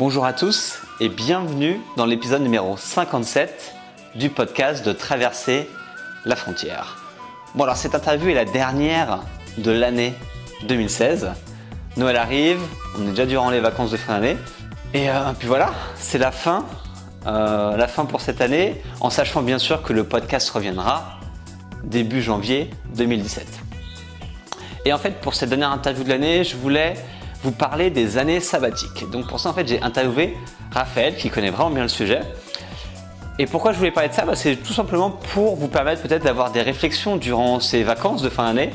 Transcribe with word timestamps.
Bonjour 0.00 0.24
à 0.24 0.32
tous 0.32 0.78
et 0.98 1.10
bienvenue 1.10 1.78
dans 1.98 2.06
l'épisode 2.06 2.40
numéro 2.40 2.74
57 2.78 3.74
du 4.14 4.30
podcast 4.30 4.82
de 4.82 4.94
Traverser 4.94 5.68
la 6.24 6.36
frontière. 6.36 6.96
Bon 7.54 7.64
alors 7.64 7.76
cette 7.76 7.94
interview 7.94 8.30
est 8.30 8.34
la 8.34 8.46
dernière 8.46 9.20
de 9.58 9.70
l'année 9.70 10.14
2016. 10.66 11.32
Noël 11.98 12.16
arrive, 12.16 12.62
on 12.98 13.08
est 13.08 13.10
déjà 13.10 13.26
durant 13.26 13.50
les 13.50 13.60
vacances 13.60 13.90
de 13.90 13.98
fin 13.98 14.14
d'année. 14.14 14.38
Et 14.94 15.10
euh, 15.10 15.34
puis 15.38 15.46
voilà, 15.46 15.74
c'est 15.96 16.16
la 16.16 16.32
fin, 16.32 16.64
euh, 17.26 17.76
la 17.76 17.86
fin 17.86 18.06
pour 18.06 18.22
cette 18.22 18.40
année, 18.40 18.80
en 19.00 19.10
sachant 19.10 19.42
bien 19.42 19.58
sûr 19.58 19.82
que 19.82 19.92
le 19.92 20.04
podcast 20.04 20.48
reviendra 20.48 21.18
début 21.84 22.22
janvier 22.22 22.70
2017. 22.94 23.46
Et 24.86 24.94
en 24.94 24.98
fait, 24.98 25.20
pour 25.20 25.34
cette 25.34 25.50
dernière 25.50 25.72
interview 25.72 26.04
de 26.04 26.08
l'année, 26.08 26.42
je 26.42 26.56
voulais 26.56 26.94
vous 27.42 27.52
parler 27.52 27.90
des 27.90 28.18
années 28.18 28.40
sabbatiques. 28.40 29.08
Donc 29.10 29.28
pour 29.28 29.40
ça, 29.40 29.50
en 29.50 29.54
fait, 29.54 29.66
j'ai 29.66 29.82
interviewé 29.82 30.36
Raphaël, 30.72 31.16
qui 31.16 31.30
connaît 31.30 31.50
vraiment 31.50 31.70
bien 31.70 31.82
le 31.82 31.88
sujet. 31.88 32.20
Et 33.38 33.46
pourquoi 33.46 33.72
je 33.72 33.78
voulais 33.78 33.90
parler 33.90 34.10
de 34.10 34.14
ça? 34.14 34.24
Bah, 34.24 34.36
C'est 34.36 34.56
tout 34.56 34.72
simplement 34.72 35.10
pour 35.10 35.56
vous 35.56 35.68
permettre 35.68 36.02
peut-être 36.02 36.24
d'avoir 36.24 36.50
des 36.50 36.62
réflexions 36.62 37.16
durant 37.16 37.58
ces 37.60 37.82
vacances 37.82 38.22
de 38.22 38.28
fin 38.28 38.44
d'année 38.44 38.70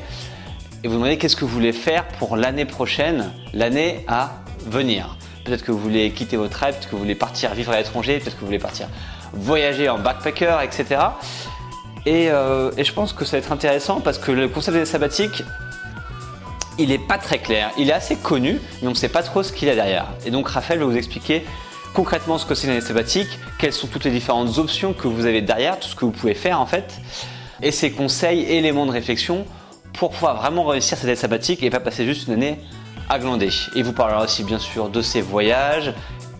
et 0.84 0.88
vous 0.88 0.96
demander 0.96 1.18
qu'est-ce 1.18 1.36
que 1.36 1.46
vous 1.46 1.52
voulez 1.52 1.74
faire 1.74 2.08
pour 2.20 2.36
l'année 2.36 2.66
prochaine, 2.66 3.32
l'année 3.54 4.04
à 4.08 4.32
venir. 4.66 5.18
Peut-être 5.44 5.64
que 5.64 5.72
vous 5.72 5.80
voulez 5.80 6.12
quitter 6.12 6.38
votre 6.38 6.58
rêve, 6.58 6.74
peut-être 6.74 6.90
que 6.90 6.96
vous 6.96 7.02
voulez 7.02 7.16
partir 7.16 7.54
vivre 7.54 7.72
à 7.72 7.78
l'étranger, 7.78 8.20
peut-être 8.20 8.36
que 8.36 8.42
vous 8.42 8.48
voulez 8.48 8.60
partir 8.60 8.88
voyager 9.34 9.90
en 9.90 10.00
backpacker, 10.00 10.58
etc. 10.64 11.02
Et, 12.06 12.30
euh, 12.30 12.72
et, 12.78 12.84
je 12.84 12.94
pense 12.94 13.14
que 13.14 13.26
ça 13.26 13.34
va 13.34 13.40
être 13.40 13.52
intéressant 13.52 14.00
parce 14.00 14.18
que 14.18 14.32
le 14.32 14.48
concept 14.48 14.78
des 14.78 14.86
sabbatiques, 14.86 15.44
il 16.78 16.90
n'est 16.90 17.00
pas 17.00 17.18
très 17.18 17.40
clair. 17.40 17.72
Il 17.78 17.90
est 17.90 17.94
assez 17.94 18.16
connu, 18.16 18.60
mais 18.82 18.88
on 18.88 18.92
ne 18.92 18.96
sait 18.96 19.10
pas 19.10 19.24
trop 19.24 19.44
ce 19.44 19.52
qu'il 19.52 19.70
a 19.70 19.76
derrière. 19.76 20.08
Et 20.26 20.32
donc 20.32 20.48
Raphaël 20.48 20.80
va 20.80 20.86
vous 20.86 20.98
expliquer 20.98 21.46
concrètement 21.94 22.38
ce 22.38 22.46
que 22.46 22.56
c'est 22.56 22.68
une 22.68 22.74
année 22.74 22.82
sabbatique, 22.82 23.30
quelles 23.58 23.74
sont 23.74 23.88
toutes 23.88 24.04
les 24.04 24.12
différentes 24.12 24.58
options 24.58 24.94
que 24.94 25.08
vous 25.08 25.26
avez 25.26 25.42
derrière, 25.42 25.80
tout 25.80 25.88
ce 25.88 25.96
que 25.96 26.04
vous 26.04 26.12
pouvez 26.12 26.34
faire 26.34 26.60
en 26.60 26.66
fait, 26.66 27.00
et 27.62 27.72
ses 27.72 27.92
conseils, 27.92 28.42
éléments 28.44 28.86
de 28.86 28.92
réflexion 28.92 29.46
pour 29.94 30.12
pouvoir 30.12 30.36
vraiment 30.36 30.66
réussir 30.66 30.98
cette 30.98 31.06
année 31.06 31.16
sabbatique 31.16 31.64
et 31.64 31.70
pas 31.70 31.80
passer 31.80 32.06
juste 32.06 32.28
une 32.28 32.34
année 32.34 32.60
à 33.10 33.18
glander. 33.18 33.50
Il 33.76 33.86
vous 33.86 33.94
parlera 33.94 34.24
aussi 34.24 34.44
bien 34.44 34.60
sûr 34.60 34.90
de 34.90 35.02
ses 35.02 35.22
voyages 35.22 35.94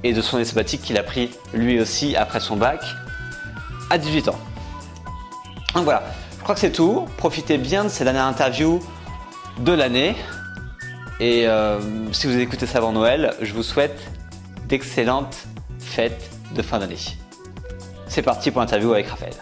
et 0.04 0.12
de 0.12 0.22
son 0.22 0.36
année 0.36 0.46
sabbatique 0.46 0.82
qu'il 0.82 0.98
a 0.98 1.04
pris 1.04 1.30
lui 1.54 1.80
aussi 1.80 2.18
après 2.18 2.42
son 2.42 2.58
bac 2.58 2.82
à 3.90 3.98
18 3.98 4.28
ans. 4.28 4.40
Donc 5.74 5.86
voilà, 5.86 6.04
je 6.38 6.44
crois 6.44 6.56
que 6.56 6.62
c'est 6.62 6.72
tout. 6.72 7.06
Profitez 7.18 7.58
bien 7.58 7.86
de 7.86 7.90
cette 7.90 8.04
dernière 8.04 8.26
interview 8.26 8.82
de 9.60 9.72
l'année. 9.72 10.16
Et 11.20 11.48
euh, 11.48 11.80
si 12.12 12.28
vous 12.28 12.38
écouté 12.38 12.66
ça 12.66 12.80
avant 12.80 12.92
Noël, 12.92 13.34
je 13.42 13.54
vous 13.54 13.64
souhaite 13.64 14.00
d'excellentes 14.68 15.48
fêtes 15.80 16.30
de 16.54 16.62
fin 16.62 16.80
d'année. 16.80 16.98
C'est 18.08 18.22
parti 18.22 18.52
pour 18.52 18.62
l'interview 18.62 18.94
avec 18.94 19.08
Raphaël. 19.08 19.34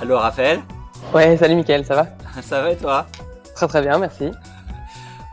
Allô 0.00 0.18
Raphaël? 0.18 0.60
Ouais, 1.12 1.36
salut 1.36 1.56
Mickaël, 1.56 1.84
ça 1.84 1.94
va? 1.94 2.06
Ça 2.42 2.62
va 2.62 2.70
et 2.70 2.76
toi? 2.76 3.06
Très 3.54 3.66
très 3.66 3.82
bien, 3.82 3.98
merci. 3.98 4.30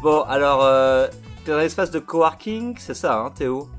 Bon, 0.02 0.22
alors, 0.24 0.64
euh, 0.64 1.08
t'es 1.44 1.52
dans 1.52 1.58
l'espace 1.60 1.92
de 1.92 2.00
coworking, 2.00 2.76
c'est 2.80 2.94
ça, 2.94 3.18
hein, 3.18 3.32
Théo 3.36 3.70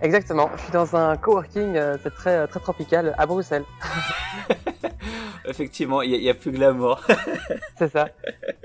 Exactement, 0.00 0.50
je 0.56 0.62
suis 0.62 0.72
dans 0.72 0.96
un 0.96 1.16
coworking, 1.16 1.76
euh, 1.76 1.96
c'est 2.02 2.14
très, 2.14 2.46
très 2.48 2.60
tropical, 2.60 3.14
à 3.16 3.26
Bruxelles. 3.26 3.64
Effectivement, 5.46 6.02
il 6.02 6.10
y, 6.10 6.30
a 6.30 6.34
plus 6.34 6.52
glamour. 6.52 7.00
c'est 7.78 7.88
ça. 7.88 8.08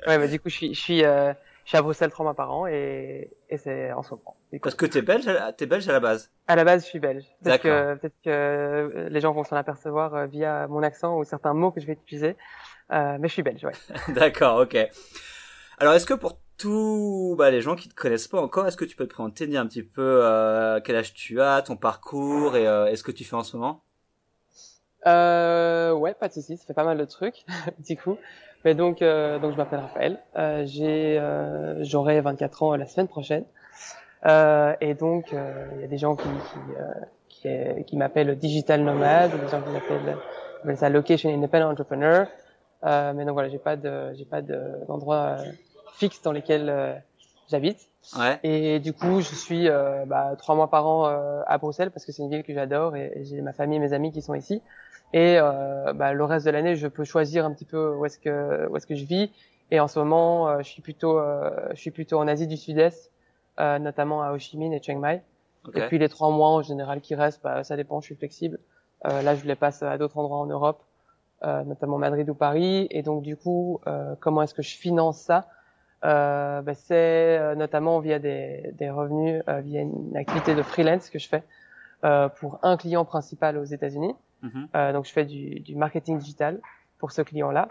Ouais, 0.08 0.18
mais 0.18 0.28
du 0.28 0.40
coup, 0.40 0.50
je 0.50 0.56
suis, 0.56 0.74
je 0.74 0.80
suis, 0.80 1.04
euh, 1.04 1.34
je 1.66 1.70
suis 1.70 1.78
à 1.78 1.82
Bruxelles 1.82 2.12
trois 2.12 2.24
mois 2.24 2.34
par 2.34 2.52
an 2.52 2.68
et, 2.68 3.30
et 3.50 3.58
c'est 3.58 3.92
en 3.92 4.04
ce 4.04 4.12
moment. 4.12 4.38
Parce 4.62 4.76
que 4.76 4.86
t'es 4.86 5.02
belge, 5.02 5.30
t'es 5.58 5.66
belge 5.66 5.88
à 5.90 5.92
la 5.92 6.00
base. 6.00 6.32
À 6.48 6.56
la 6.56 6.64
base, 6.64 6.84
je 6.84 6.90
suis 6.90 7.00
belge. 7.00 7.26
Peut-être 7.44 7.62
que, 7.62 7.96
peut-être 7.96 8.16
que 8.24 9.08
les 9.10 9.22
gens 9.22 9.34
vont 9.34 9.44
s'en 9.44 9.56
apercevoir 9.56 10.16
euh, 10.16 10.26
via 10.26 10.68
mon 10.68 10.82
accent 10.82 11.18
ou 11.18 11.24
certains 11.24 11.54
mots 11.54 11.72
que 11.72 11.82
je 11.82 11.86
vais 11.86 11.94
utiliser. 11.94 12.36
Euh, 12.92 13.18
mais 13.20 13.28
je 13.28 13.34
suis 13.34 13.44
belge, 13.44 13.64
ouais. 13.64 13.74
D'accord, 14.14 14.62
ok. 14.62 14.78
Alors, 15.78 15.94
est-ce 15.94 16.06
que 16.06 16.14
pour 16.14 16.40
tous 16.58 17.36
bah, 17.38 17.50
les 17.50 17.62
gens 17.62 17.76
qui 17.76 17.88
te 17.88 17.96
connaissent 17.96 18.28
pas 18.28 18.42
encore, 18.42 18.68
est-ce 18.68 18.78
que 18.78 18.86
tu 18.86 18.96
peux 18.96 19.08
te 19.08 19.14
présenter, 19.14 19.48
dire 19.48 19.62
un 19.62 19.68
petit 19.68 19.84
peu 19.84 20.20
euh, 20.24 20.80
quel 20.84 20.96
âge 20.96 21.14
tu 21.14 21.42
as, 21.42 21.62
ton 21.62 21.78
parcours 21.78 22.56
et 22.56 22.68
euh, 22.68 22.88
est-ce 22.88 23.04
que 23.04 23.12
tu 23.12 23.24
fais 23.24 23.36
en 23.36 23.44
ce 23.44 23.56
moment? 23.56 23.84
Euh, 25.08 25.92
Ouais, 25.94 26.14
pas 26.14 26.28
de 26.28 26.34
soucis, 26.34 26.58
ça 26.58 26.66
fait 26.66 26.74
pas 26.74 26.84
mal 26.84 26.98
de 26.98 27.06
trucs, 27.06 27.46
du 27.80 27.98
coup. 27.98 28.18
Mais 28.66 28.76
donc, 28.76 29.02
euh, 29.02 29.40
donc 29.40 29.54
je 29.54 29.58
m'appelle 29.58 29.80
Raphaël. 29.80 30.20
Euh, 30.36 30.64
j'ai, 30.66 31.18
euh, 31.18 31.84
j'aurai 31.84 32.20
24 32.22 32.64
ans 32.64 32.76
la 32.76 32.88
semaine 32.88 33.08
prochaine. 33.08 33.46
Euh, 34.26 34.76
et 34.82 34.96
donc, 34.96 35.32
il 35.32 35.82
y 35.82 35.84
a 35.84 35.88
des 35.88 35.98
gens 35.98 36.16
qui 36.16 36.28
qui, 37.30 37.48
qui, 37.48 37.84
qui 37.86 37.98
m'appellent 37.98 38.38
digital 38.38 38.82
nomade, 38.82 39.32
des 39.32 39.48
gens 39.48 39.62
qui 39.62 39.70
m'appellent 39.70 40.78
ça 40.78 40.90
location 40.90 41.34
independent 41.34 41.72
entrepreneur. 41.72 42.28
mais 42.84 43.24
donc 43.24 43.34
voilà, 43.34 43.48
j'ai 43.48 43.60
pas 43.60 43.78
de, 43.78 44.14
j'ai 44.16 44.26
pas 44.26 44.42
d'endroit 44.42 45.38
fixe 45.94 46.22
dans 46.22 46.34
lesquels 46.34 47.02
j'habite. 47.50 47.90
Ouais. 48.18 48.40
Et 48.44 48.80
du 48.80 48.94
coup, 48.94 49.22
je 49.22 49.36
suis 49.36 49.68
euh, 49.68 50.06
bah, 50.06 50.36
trois 50.38 50.56
mois 50.56 50.70
par 50.70 50.88
an 50.88 51.08
euh, 51.08 51.42
à 51.48 51.58
Bruxelles 51.58 51.92
parce 51.92 52.06
que 52.06 52.12
c'est 52.12 52.24
une 52.24 52.30
ville 52.30 52.44
que 52.44 52.54
j'adore 52.54 52.96
et, 52.96 53.12
et 53.16 53.26
j'ai 53.26 53.42
ma 53.42 53.54
famille 53.54 53.78
et 53.78 53.80
mes 53.80 53.94
amis 53.94 54.12
qui 54.12 54.22
sont 54.22 54.34
ici. 54.36 54.62
Et 55.14 55.38
euh, 55.40 55.94
bah, 55.94 56.14
le 56.14 56.24
reste 56.24 56.46
de 56.46 56.52
l'année, 56.52 56.76
je 56.76 56.88
peux 56.88 57.04
choisir 57.04 57.46
un 57.46 57.54
petit 57.54 57.66
peu 57.66 57.96
où 57.96 58.06
est-ce 58.06 58.20
que 58.20 58.68
où 58.70 58.78
est-ce 58.78 58.86
que 58.88 58.96
je 58.96 59.06
vis. 59.06 59.32
Et 59.72 59.80
en 59.80 59.88
ce 59.88 60.00
moment, 60.00 60.48
euh, 60.48 60.58
je 60.60 60.70
suis 60.70 60.82
plutôt 60.82 61.20
euh, 61.20 61.50
je 61.72 61.80
suis 61.80 61.92
plutôt 61.92 62.20
en 62.20 62.28
Asie 62.28 62.48
du 62.48 62.58
Sud-Est, 62.58 63.12
euh, 63.60 63.80
notamment 63.80 64.22
à 64.22 64.32
Ho 64.32 64.38
Chi 64.38 64.58
Minh 64.58 64.74
et 64.74 64.82
Chiang 64.82 65.00
Mai. 65.00 65.22
Okay. 65.66 65.80
Et 65.80 65.88
puis 65.88 65.98
les 65.98 66.10
trois 66.10 66.30
mois 66.30 66.50
en 66.50 66.62
général 66.62 67.02
qui 67.02 67.16
restent, 67.16 67.42
bah, 67.44 67.64
ça 67.64 67.76
dépend. 67.76 68.02
Je 68.02 68.06
suis 68.06 68.16
flexible. 68.16 68.60
là, 69.04 69.36
je 69.36 69.46
les 69.46 69.56
passe 69.56 69.84
à 69.84 69.98
d'autres 69.98 70.18
endroits 70.18 70.38
en 70.38 70.46
Europe, 70.46 70.82
notamment 71.44 71.98
Madrid 71.98 72.30
ou 72.30 72.34
Paris. 72.34 72.88
Et 72.92 73.02
donc 73.02 73.24
du 73.24 73.36
coup, 73.36 73.82
comment 74.22 74.42
est-ce 74.42 74.54
que 74.54 74.62
je 74.62 74.76
finance 74.76 75.20
ça? 75.20 75.48
Euh, 76.06 76.62
bah, 76.62 76.74
c'est 76.76 77.56
notamment 77.56 78.00
via 78.00 78.20
des, 78.20 78.72
des 78.74 78.90
revenus, 78.90 79.44
euh, 79.50 79.60
via 79.60 79.82
une 79.82 80.16
activité 80.16 80.56
de 80.56 80.62
freelance 80.62 81.10
que 81.10 81.20
je 81.20 81.28
fais 81.28 81.44
euh, 82.06 82.30
pour 82.30 82.60
un 82.64 82.78
client 82.78 83.04
principal 83.04 83.58
aux 83.58 83.66
États-Unis. 83.66 84.16
Mm-hmm. 84.44 84.94
donc 84.94 85.06
je 85.06 85.12
fais 85.12 85.26
du, 85.26 85.60
du, 85.60 85.76
marketing 85.76 86.18
digital 86.18 86.60
pour 86.98 87.12
ce 87.12 87.22
client-là. 87.22 87.68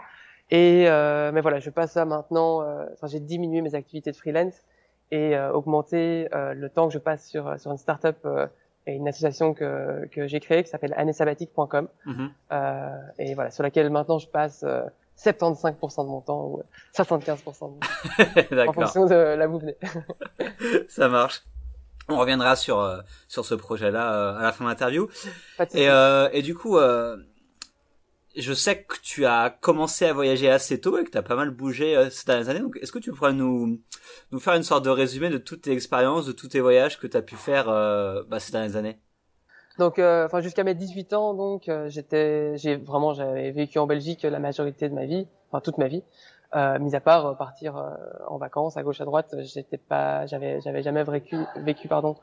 Et 0.51 0.85
mais 0.85 1.41
voilà, 1.41 1.59
je 1.59 1.69
passe 1.69 1.93
ça 1.93 2.05
maintenant. 2.05 2.63
Enfin, 2.93 3.07
j'ai 3.07 3.19
diminué 3.19 3.61
mes 3.61 3.75
activités 3.75 4.11
de 4.11 4.15
freelance 4.15 4.63
et 5.11 5.37
augmenté 5.39 6.27
le 6.31 6.67
temps 6.69 6.87
que 6.87 6.93
je 6.93 6.99
passe 6.99 7.27
sur 7.27 7.59
sur 7.59 7.71
une 7.71 7.77
startup 7.77 8.27
et 8.87 8.93
une 8.93 9.07
association 9.07 9.53
que 9.53 10.07
que 10.11 10.27
j'ai 10.27 10.39
créée 10.39 10.63
qui 10.63 10.69
s'appelle 10.69 10.93
annesabbatique.com 10.97 11.87
mm-hmm. 12.05 13.01
et 13.19 13.33
voilà 13.35 13.51
sur 13.51 13.63
laquelle 13.63 13.89
maintenant 13.89 14.19
je 14.19 14.27
passe 14.27 14.65
75% 15.19 16.05
de 16.05 16.09
mon 16.09 16.21
temps 16.21 16.45
ou 16.45 16.63
75% 16.95 17.35
de 17.35 17.71
mon 17.71 17.79
temps. 17.79 18.69
en 18.69 18.73
fonction 18.73 19.05
de 19.05 19.15
là 19.15 19.47
où 19.47 19.51
vous 19.51 19.59
venez. 19.59 19.77
Ça 20.87 21.09
marche. 21.09 21.43
On 22.09 22.17
reviendra 22.17 22.55
sur 22.55 22.79
euh, 22.79 22.99
sur 23.27 23.45
ce 23.45 23.55
projet-là 23.55 24.13
euh, 24.13 24.37
à 24.37 24.43
la 24.43 24.51
fin 24.51 24.65
de 24.65 24.69
l'interview. 24.69 25.07
Et 25.73 25.89
euh, 25.89 26.29
et 26.33 26.41
du 26.41 26.55
coup, 26.55 26.77
euh, 26.77 27.17
je 28.35 28.53
sais 28.53 28.83
que 28.83 28.95
tu 29.01 29.25
as 29.25 29.49
commencé 29.49 30.05
à 30.05 30.13
voyager 30.13 30.49
assez 30.49 30.79
tôt 30.79 30.97
et 30.97 31.03
que 31.03 31.11
tu 31.11 31.17
as 31.17 31.23
pas 31.23 31.35
mal 31.35 31.51
bougé 31.51 31.95
euh, 31.95 32.09
ces 32.09 32.25
dernières 32.25 32.49
années. 32.49 32.59
Donc, 32.59 32.77
est-ce 32.81 32.91
que 32.91 32.99
tu 32.99 33.11
pourrais 33.11 33.33
nous 33.33 33.79
nous 34.31 34.39
faire 34.39 34.53
une 34.53 34.63
sorte 34.63 34.85
de 34.85 34.89
résumé 34.89 35.29
de 35.29 35.37
toutes 35.37 35.63
tes 35.63 35.71
expériences, 35.71 36.25
de 36.25 36.31
tous 36.31 36.47
tes 36.49 36.59
voyages 36.59 36.99
que 36.99 37.07
tu 37.07 37.17
as 37.17 37.21
pu 37.21 37.35
faire 37.35 37.65
bah, 37.65 38.39
ces 38.39 38.51
dernières 38.51 38.75
années? 38.75 38.99
Donc, 39.79 39.97
euh, 39.97 40.25
enfin 40.25 40.41
jusqu'à 40.41 40.65
mes 40.65 40.75
18 40.75 41.13
ans, 41.13 41.33
donc 41.33 41.69
euh, 41.69 41.89
j'étais, 41.89 42.57
j'ai 42.57 42.75
vraiment, 42.75 43.13
j'avais 43.13 43.51
vécu 43.51 43.79
en 43.79 43.87
Belgique 43.87 44.23
la 44.23 44.39
majorité 44.39 44.89
de 44.89 44.93
ma 44.93 45.05
vie, 45.05 45.25
enfin 45.49 45.61
toute 45.61 45.77
ma 45.77 45.87
vie, 45.87 46.03
euh, 46.55 46.79
mis 46.79 46.95
à 46.95 46.99
part 46.99 47.37
partir 47.37 47.83
en 48.27 48.37
vacances 48.37 48.77
à 48.77 48.83
gauche 48.83 49.01
à 49.01 49.05
droite. 49.05 49.35
J'étais 49.39 49.77
pas, 49.77 50.25
j'avais, 50.25 50.61
j'avais 50.61 50.81
jamais 50.81 51.03
vécu, 51.03 51.37
vécu 51.57 51.87
pardon, 51.87 52.15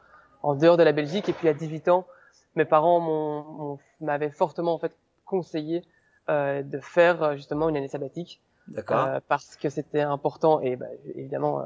en 0.42 0.54
dehors 0.54 0.76
de 0.76 0.82
la 0.82 0.92
Belgique. 0.92 1.28
Et 1.28 1.32
puis 1.32 1.48
à 1.48 1.54
18 1.54 1.88
ans, 1.88 2.06
mes 2.54 2.64
parents 2.64 3.78
m'avaient 4.00 4.30
fortement 4.30 4.74
en 4.74 4.78
fait 4.78 4.96
conseillé 5.24 5.82
de 6.28 6.78
faire 6.80 7.36
justement 7.36 7.68
une 7.68 7.76
année 7.76 7.88
sabbatique. 7.88 8.40
D'accord. 8.68 9.20
parce 9.28 9.54
que 9.54 9.68
c'était 9.68 10.00
important 10.00 10.60
et 10.60 10.74
bah, 10.74 10.86
évidemment 11.14 11.62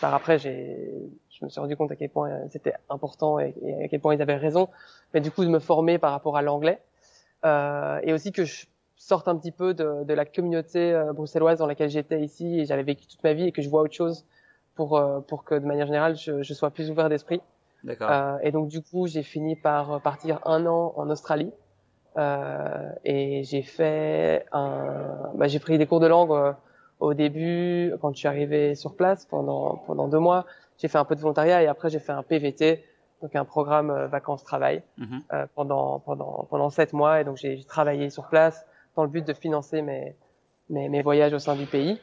par 0.00 0.14
après 0.14 0.38
j'ai 0.38 1.10
je 1.28 1.44
me 1.44 1.50
suis 1.50 1.60
rendu 1.60 1.76
compte 1.76 1.90
à 1.90 1.96
quel 1.96 2.08
point 2.08 2.30
c'était 2.50 2.74
important 2.88 3.40
et, 3.40 3.52
et, 3.64 3.82
à 3.82 3.88
quel 3.88 3.98
point 3.98 4.14
ils 4.14 4.22
avaient 4.22 4.36
raison 4.36 4.68
mais 5.12 5.20
du 5.20 5.32
coup 5.32 5.42
de 5.44 5.50
me 5.50 5.58
former 5.58 5.98
par 5.98 6.12
rapport 6.12 6.36
à 6.36 6.42
l'anglais 6.42 6.80
euh, 7.44 8.00
et 8.02 8.12
aussi 8.12 8.32
que 8.32 8.44
je 8.44 8.66
sorte 9.02 9.28
un 9.28 9.36
petit 9.36 9.50
peu 9.52 9.72
de, 9.74 10.04
de 10.04 10.14
la 10.14 10.24
communauté 10.26 10.92
euh, 10.92 11.12
bruxelloise 11.14 11.58
dans 11.58 11.66
laquelle 11.66 11.88
j'étais 11.90 12.20
ici 12.20 12.60
et 12.60 12.64
j'avais 12.66 12.82
vécu 12.82 13.06
toute 13.06 13.22
ma 13.24 13.32
vie 13.32 13.46
et 13.46 13.52
que 13.52 13.62
je 13.62 13.68
vois 13.70 13.82
autre 13.82 13.94
chose 13.94 14.26
pour 14.74 14.96
euh, 14.98 15.20
pour 15.20 15.44
que 15.44 15.54
de 15.54 15.64
manière 15.66 15.86
générale 15.86 16.16
je, 16.16 16.42
je 16.42 16.54
sois 16.54 16.70
plus 16.70 16.90
ouvert 16.90 17.08
d'esprit. 17.08 17.40
D'accord. 17.82 18.38
et 18.42 18.52
donc 18.52 18.68
du 18.68 18.82
coup 18.82 19.06
j'ai 19.06 19.22
fini 19.22 19.56
par 19.56 20.02
partir 20.02 20.38
un 20.44 20.66
an 20.66 20.92
en 20.96 21.08
Australie 21.08 21.50
euh, 22.18 22.90
et 23.04 23.42
j'ai 23.44 23.62
fait 23.62 24.44
un, 24.52 25.30
bah, 25.34 25.46
j'ai 25.48 25.60
pris 25.60 25.78
des 25.78 25.86
cours 25.86 26.00
de 26.00 26.06
langue 26.06 26.32
euh, 26.32 26.52
au 26.98 27.14
début 27.14 27.94
quand 28.02 28.12
je 28.12 28.18
suis 28.18 28.28
arrivé 28.28 28.74
sur 28.74 28.96
place 28.96 29.24
pendant 29.24 29.76
pendant 29.86 30.08
deux 30.08 30.18
mois. 30.18 30.44
j'ai 30.78 30.88
fait 30.88 30.98
un 30.98 31.04
peu 31.06 31.14
de 31.14 31.20
volontariat 31.20 31.62
et 31.62 31.68
après 31.68 31.88
j'ai 31.88 32.00
fait 32.00 32.12
un 32.12 32.22
PVT, 32.22 32.84
donc 33.22 33.34
un 33.34 33.44
programme 33.46 33.90
euh, 33.90 34.06
vacances-travail 34.08 34.82
Mhm. 34.98 35.20
euh, 35.32 35.46
pendant 35.54 36.00
pendant 36.00 36.46
pendant 36.50 36.68
sept 36.68 36.92
mois 36.92 37.20
et 37.20 37.24
donc 37.24 37.36
j'ai 37.38 37.64
travaillé 37.64 38.10
sur 38.10 38.26
place 38.28 38.66
dans 39.00 39.04
le 39.04 39.10
but 39.10 39.26
de 39.26 39.32
financer 39.32 39.80
mes 39.80 40.14
mes, 40.68 40.88
mes 40.88 41.02
voyages 41.02 41.32
au 41.32 41.38
sein 41.38 41.56
du 41.56 41.66
pays. 41.66 41.98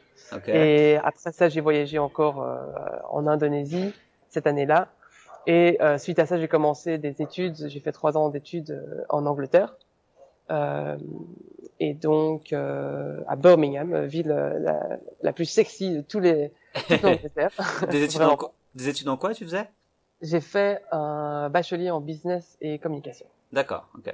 Et 0.46 0.96
après 1.02 1.32
ça, 1.32 1.48
j'ai 1.48 1.60
voyagé 1.60 1.98
encore 1.98 2.42
euh, 2.42 2.56
en 3.08 3.26
Indonésie 3.26 3.92
cette 4.28 4.46
année-là. 4.46 4.88
Et 5.46 5.78
euh, 5.80 5.96
suite 5.96 6.18
à 6.18 6.26
ça, 6.26 6.38
j'ai 6.38 6.48
commencé 6.48 6.98
des 6.98 7.22
études. 7.22 7.68
J'ai 7.68 7.80
fait 7.80 7.92
trois 7.92 8.18
ans 8.18 8.28
d'études 8.28 8.72
euh, 8.72 9.04
en 9.08 9.24
Angleterre. 9.26 9.76
Et 11.80 11.94
donc 11.94 12.52
à 12.52 13.36
Birmingham, 13.36 14.06
ville 14.06 14.28
la, 14.28 14.98
la 15.22 15.32
plus 15.32 15.44
sexy 15.44 15.96
de 15.96 16.00
tous 16.00 16.20
les 16.20 16.52
toute 16.88 17.02
l'Angleterre. 17.02 17.50
Des 17.90 18.02
études, 18.02 18.22
en, 18.22 18.38
des 18.74 18.88
études 18.88 19.08
en 19.08 19.18
quoi 19.18 19.34
tu 19.34 19.44
faisais? 19.44 19.68
J'ai 20.22 20.40
fait 20.40 20.82
un 20.90 21.50
bachelier 21.50 21.90
en 21.90 22.00
business 22.00 22.56
et 22.62 22.78
communication. 22.78 23.26
D'accord. 23.52 23.88
Ok. 23.94 24.12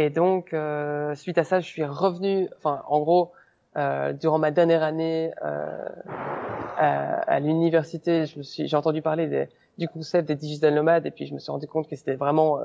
Et 0.00 0.10
donc, 0.10 0.54
euh, 0.54 1.12
suite 1.16 1.38
à 1.38 1.44
ça, 1.44 1.58
je 1.58 1.66
suis 1.66 1.84
revenu, 1.84 2.48
enfin, 2.58 2.82
en 2.86 3.00
gros, 3.00 3.32
euh, 3.76 4.12
durant 4.12 4.38
ma 4.38 4.52
dernière 4.52 4.84
année 4.84 5.32
euh, 5.44 5.88
à, 6.76 7.14
à 7.34 7.40
l'université, 7.40 8.24
j'ai 8.26 8.76
entendu 8.76 9.02
parler 9.02 9.26
des- 9.26 9.48
du 9.76 9.88
concept 9.88 10.28
des 10.28 10.36
digital 10.36 10.72
nomades, 10.72 11.04
et 11.04 11.10
puis 11.10 11.26
je 11.26 11.34
me 11.34 11.40
suis 11.40 11.50
rendu 11.50 11.66
compte 11.66 11.88
que 11.88 11.96
c'était 11.96 12.14
vraiment 12.14 12.60
euh, 12.60 12.64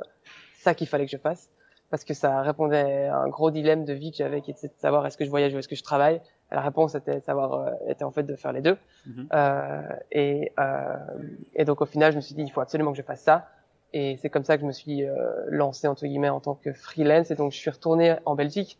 ça 0.53 0.75
qu'il 0.75 0.85
fallait 0.87 1.05
que 1.05 1.11
je 1.11 1.17
fasse, 1.17 1.49
parce 1.89 2.03
que 2.03 2.13
ça 2.13 2.41
répondait 2.43 3.07
à 3.07 3.17
un 3.17 3.29
gros 3.29 3.49
dilemme 3.49 3.83
de 3.83 3.93
vie 3.93 4.11
que 4.11 4.17
j'avais, 4.17 4.41
qui 4.41 4.51
était 4.51 4.67
de 4.67 4.73
savoir 4.77 5.03
est-ce 5.07 5.17
que 5.17 5.25
je 5.25 5.31
voyage 5.31 5.55
ou 5.55 5.57
est-ce 5.57 5.67
que 5.67 5.75
je 5.75 5.83
travaille. 5.83 6.21
Et 6.51 6.55
la 6.55 6.61
réponse 6.61 6.93
était 6.93 7.15
de 7.19 7.23
savoir, 7.25 7.53
euh, 7.53 7.71
était 7.87 8.03
en 8.03 8.11
fait 8.11 8.23
de 8.23 8.35
faire 8.35 8.53
les 8.53 8.61
deux. 8.61 8.77
Mhm. 9.07 9.27
Euh, 9.33 9.81
et, 10.11 10.51
euh, 10.59 10.97
et 11.55 11.65
donc 11.65 11.81
au 11.81 11.87
final, 11.87 12.11
je 12.11 12.17
me 12.17 12.21
suis 12.21 12.35
dit, 12.35 12.43
il 12.43 12.51
faut 12.51 12.61
absolument 12.61 12.91
que 12.91 12.97
je 12.97 13.01
fasse 13.03 13.21
ça. 13.21 13.47
Et 13.93 14.17
c'est 14.17 14.29
comme 14.29 14.43
ça 14.43 14.57
que 14.57 14.61
je 14.61 14.67
me 14.67 14.71
suis 14.71 15.05
euh, 15.05 15.13
lancé 15.49 15.87
entre 15.87 16.05
guillemets 16.05 16.29
en 16.29 16.39
tant 16.39 16.55
que 16.55 16.73
freelance. 16.73 17.31
Et 17.31 17.35
donc 17.35 17.51
je 17.51 17.57
suis 17.57 17.69
retourné 17.69 18.15
en 18.25 18.35
Belgique 18.35 18.79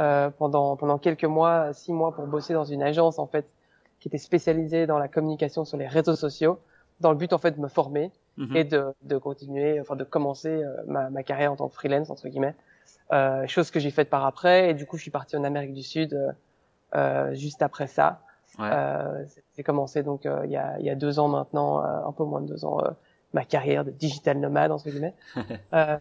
euh, 0.00 0.30
pendant 0.30 0.76
pendant 0.76 0.98
quelques 0.98 1.24
mois, 1.24 1.72
six 1.72 1.92
mois, 1.92 2.12
pour 2.14 2.26
bosser 2.26 2.54
dans 2.54 2.64
une 2.64 2.82
agence 2.82 3.18
en 3.18 3.26
fait 3.26 3.46
qui 4.00 4.08
était 4.08 4.18
spécialisée 4.18 4.86
dans 4.86 4.98
la 4.98 5.08
communication 5.08 5.64
sur 5.64 5.76
les 5.76 5.86
réseaux 5.86 6.16
sociaux, 6.16 6.58
dans 7.00 7.10
le 7.10 7.16
but 7.16 7.32
en 7.32 7.38
fait 7.38 7.52
de 7.52 7.60
me 7.60 7.68
former 7.68 8.10
Mhm. 8.38 8.56
et 8.56 8.64
de, 8.64 8.94
de 9.02 9.18
continuer, 9.18 9.78
enfin 9.78 9.94
de 9.94 10.04
commencer 10.04 10.48
euh, 10.48 10.74
ma, 10.86 11.10
ma 11.10 11.22
carrière 11.22 11.52
en 11.52 11.56
tant 11.56 11.68
que 11.68 11.74
freelance 11.74 12.08
entre 12.08 12.28
guillemets. 12.28 12.54
Euh, 13.12 13.46
chose 13.46 13.70
que 13.70 13.78
j'ai 13.78 13.90
faite 13.90 14.08
par 14.08 14.24
après. 14.24 14.70
Et 14.70 14.74
du 14.74 14.86
coup, 14.86 14.96
je 14.96 15.02
suis 15.02 15.10
parti 15.10 15.36
en 15.36 15.44
Amérique 15.44 15.74
du 15.74 15.82
Sud 15.82 16.18
euh, 16.94 17.34
juste 17.34 17.60
après 17.60 17.86
ça. 17.86 18.20
Ouais. 18.58 18.70
Euh, 18.72 19.24
j'ai 19.54 19.62
commencé 19.62 20.02
donc 20.02 20.24
il 20.24 20.50
y, 20.50 20.56
a, 20.56 20.78
il 20.78 20.86
y 20.86 20.90
a 20.90 20.94
deux 20.94 21.18
ans 21.18 21.28
maintenant, 21.28 21.84
euh, 21.84 22.06
un 22.06 22.12
peu 22.12 22.24
moins 22.24 22.40
de 22.40 22.46
deux 22.46 22.64
ans, 22.64 22.80
euh, 22.82 22.90
ma 23.34 23.44
carrière 23.44 23.84
de 23.84 23.90
digital 23.90 24.38
nomade 24.38 24.70
entre 24.72 24.90
guillemets. 24.90 25.14
euh, 25.72 25.96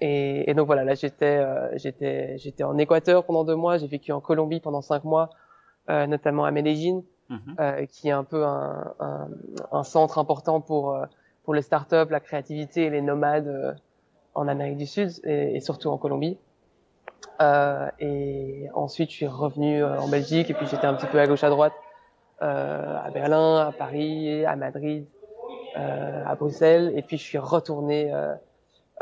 et, 0.00 0.50
et 0.50 0.54
donc 0.54 0.66
voilà, 0.66 0.84
là 0.84 0.94
j'étais 0.94 1.38
euh, 1.38 1.68
j'étais 1.78 2.36
j'étais 2.38 2.64
en 2.64 2.76
Équateur 2.78 3.24
pendant 3.24 3.44
deux 3.44 3.56
mois, 3.56 3.78
j'ai 3.78 3.86
vécu 3.86 4.12
en 4.12 4.20
Colombie 4.20 4.60
pendant 4.60 4.82
cinq 4.82 5.04
mois, 5.04 5.30
euh, 5.90 6.06
notamment 6.06 6.44
à 6.44 6.50
Medellín, 6.50 7.02
Mhm. 7.28 7.56
euh, 7.58 7.86
qui 7.86 8.06
est 8.08 8.12
un 8.12 8.22
peu 8.22 8.44
un, 8.44 8.94
un, 9.00 9.28
un 9.72 9.82
centre 9.82 10.18
important 10.18 10.60
pour 10.60 10.96
pour 11.42 11.54
les 11.54 11.62
startups, 11.62 12.10
la 12.10 12.20
créativité 12.20 12.84
et 12.84 12.90
les 12.90 13.02
nomades 13.02 13.76
en 14.34 14.46
Amérique 14.46 14.76
du 14.76 14.86
Sud 14.86 15.10
et, 15.24 15.56
et 15.56 15.60
surtout 15.60 15.88
en 15.88 15.98
Colombie. 15.98 16.38
Et 18.00 18.68
ensuite, 18.74 19.10
je 19.10 19.16
suis 19.16 19.26
revenu 19.26 19.82
en 19.84 20.08
Belgique 20.08 20.50
et 20.50 20.54
puis 20.54 20.66
j'étais 20.66 20.86
un 20.86 20.94
petit 20.94 21.06
peu 21.06 21.18
à 21.20 21.26
gauche 21.26 21.44
à 21.44 21.50
droite 21.50 21.72
à 22.40 23.08
Berlin, 23.12 23.66
à 23.68 23.72
Paris, 23.72 24.44
à 24.44 24.56
Madrid, 24.56 25.06
à 25.76 26.34
Bruxelles. 26.34 26.92
Et 26.96 27.02
puis 27.02 27.16
je 27.18 27.22
suis 27.22 27.38
retourné 27.38 28.12
euh, 28.12 28.34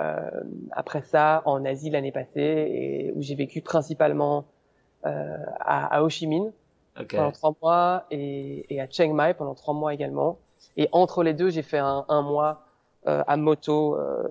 euh, 0.00 0.30
après 0.72 1.02
ça 1.02 1.42
en 1.44 1.64
Asie 1.64 1.90
l'année 1.90 2.12
passée 2.12 2.30
et 2.36 3.12
où 3.14 3.22
j'ai 3.22 3.34
vécu 3.34 3.60
principalement 3.60 4.44
euh, 5.06 5.36
à, 5.60 5.96
à 5.96 6.02
Ho 6.02 6.08
Chi 6.08 6.26
Minh 6.26 6.50
pendant 7.16 7.32
trois 7.32 7.54
mois 7.60 8.06
et, 8.10 8.66
et 8.74 8.80
à 8.80 8.88
Chiang 8.88 9.12
Mai 9.14 9.34
pendant 9.34 9.54
trois 9.54 9.74
mois 9.74 9.94
également. 9.94 10.38
Et 10.76 10.88
entre 10.92 11.22
les 11.22 11.34
deux, 11.34 11.50
j'ai 11.50 11.62
fait 11.62 11.78
un, 11.78 12.04
un 12.08 12.22
mois 12.22 12.62
euh, 13.06 13.22
à 13.26 13.36
moto. 13.36 13.96
Euh, 13.96 14.28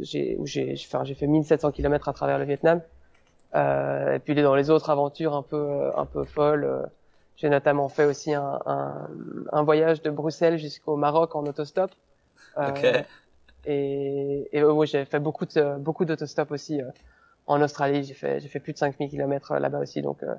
j'ai 0.00 0.36
où 0.38 0.46
j'ai 0.46 0.76
fait, 0.76 0.98
j'ai 1.04 1.14
fait 1.14 1.26
1700 1.26 1.72
km 1.72 2.08
à 2.08 2.12
travers 2.12 2.38
le 2.38 2.44
Vietnam. 2.44 2.80
Euh, 3.54 4.14
et 4.14 4.18
puis 4.18 4.34
dans 4.34 4.54
les 4.54 4.70
autres 4.70 4.90
aventures 4.90 5.34
un 5.34 5.42
peu 5.42 5.56
euh, 5.56 5.96
un 5.96 6.06
peu 6.06 6.24
folles, 6.24 6.64
euh, 6.64 6.82
j'ai 7.36 7.48
notamment 7.48 7.88
fait 7.88 8.04
aussi 8.04 8.34
un, 8.34 8.60
un, 8.66 9.08
un 9.52 9.62
voyage 9.64 10.02
de 10.02 10.10
Bruxelles 10.10 10.58
jusqu'au 10.58 10.96
Maroc 10.96 11.34
en 11.36 11.46
autostop. 11.46 11.90
Euh, 12.58 12.68
Ok. 12.68 13.06
Et, 13.66 14.48
et 14.52 14.64
ouais, 14.64 14.86
j'ai 14.86 15.04
fait 15.06 15.20
beaucoup 15.20 15.46
de 15.46 15.78
beaucoup 15.78 16.04
d'autostop 16.04 16.50
aussi 16.52 16.82
euh, 16.82 16.90
en 17.46 17.62
Australie. 17.62 18.04
J'ai 18.04 18.14
fait 18.14 18.40
j'ai 18.40 18.48
fait 18.48 18.60
plus 18.60 18.72
de 18.74 18.78
5000 18.78 19.10
km 19.10 19.54
là-bas 19.58 19.80
aussi, 19.80 20.02
donc 20.02 20.22
euh, 20.22 20.34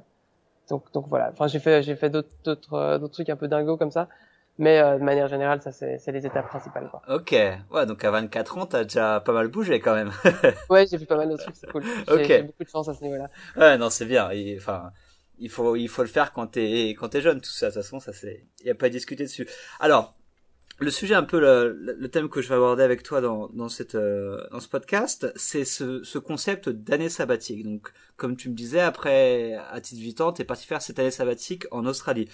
donc 0.70 0.92
donc 0.94 1.08
voilà. 1.10 1.32
Enfin 1.34 1.48
j'ai 1.48 1.60
fait 1.60 1.84
j'ai 1.84 1.96
fait 1.96 2.10
d'autres 2.10 2.30
d'autres 2.46 2.74
euh, 2.76 3.00
d'autres 3.00 3.14
trucs 3.16 3.30
un 3.30 3.38
peu 3.38 3.48
dingos 3.48 3.78
comme 3.78 3.92
ça, 3.92 4.10
mais 4.60 4.80
euh, 4.80 4.98
de 5.00 5.04
manière 5.04 5.28
générale 5.28 5.62
ça 5.62 5.72
c'est 5.72 5.98
c'est 6.00 6.12
les 6.14 6.26
étapes 6.26 6.48
principales 6.48 6.90
quoi. 6.90 7.04
Ok. 7.08 7.36
Ouais, 7.72 7.86
donc 7.86 8.04
à 8.04 8.12
24 8.12 8.58
ans, 8.58 8.66
t'as 8.66 8.84
déjà 8.84 9.20
pas 9.20 9.34
mal 9.34 9.48
bougé 9.48 9.80
quand 9.80 9.94
même. 9.94 10.12
Ouais 10.70 10.86
j'ai 10.88 10.98
vu 10.98 11.06
pas 11.06 11.16
mal 11.18 11.30
de 11.30 11.38
trucs, 11.38 11.56
c'est 11.56 11.68
cool. 11.68 11.84
J'ai 12.08 12.14
Ok. 12.16 12.32
j'ai 12.32 12.44
beaucoup 12.44 12.64
de 12.64 12.70
chance 12.70 12.88
à 12.90 12.94
ce 12.94 13.04
niveau-là. 13.04 13.30
ouais, 13.58 13.78
non, 13.78 13.90
c'est 13.90 14.06
bien. 14.06 14.30
Enfin, 14.58 14.92
il 15.40 15.50
faut, 15.50 15.76
il 15.76 15.88
faut 15.88 16.02
le 16.02 16.08
faire 16.08 16.32
quand 16.34 16.48
t'es, 16.48 16.90
quand 16.92 17.10
t'es 17.10 17.22
jeune. 17.22 17.42
Tout 17.42 17.50
ça, 17.50 17.68
de 17.68 17.74
toute 17.74 17.82
façon, 17.82 18.00
ça 18.00 18.14
c'est, 18.14 18.46
y 18.64 18.70
a 18.70 18.76
pas 18.76 18.88
à 18.88 18.90
discuter 18.90 19.24
dessus. 19.24 19.48
Alors, 19.80 20.16
le 20.80 20.92
sujet, 20.92 21.16
un 21.16 21.24
peu 21.24 21.40
le, 21.40 21.72
le 21.98 22.08
thème 22.10 22.28
que 22.28 22.42
je 22.42 22.50
vais 22.50 22.56
aborder 22.56 22.84
avec 22.84 23.02
toi 23.02 23.22
dans, 23.22 23.48
dans 23.50 23.70
cette, 23.70 23.96
euh, 23.96 24.46
dans 24.52 24.60
ce 24.60 24.68
podcast, 24.68 25.32
c'est 25.38 25.64
ce, 25.64 26.04
ce 26.04 26.18
concept 26.18 26.68
d'année 26.68 27.08
sabbatique. 27.08 27.64
Donc, 27.64 27.94
comme 28.18 28.36
tu 28.36 28.50
me 28.50 28.56
disais, 28.56 28.82
après, 28.82 29.54
à 29.72 29.80
titre 29.80 30.02
vitant, 30.02 30.34
t'es 30.34 30.44
parti 30.44 30.66
faire 30.66 30.82
cette 30.82 31.00
année 31.00 31.12
sabbatique 31.12 31.66
en 31.72 31.86
Australie. 31.86 32.28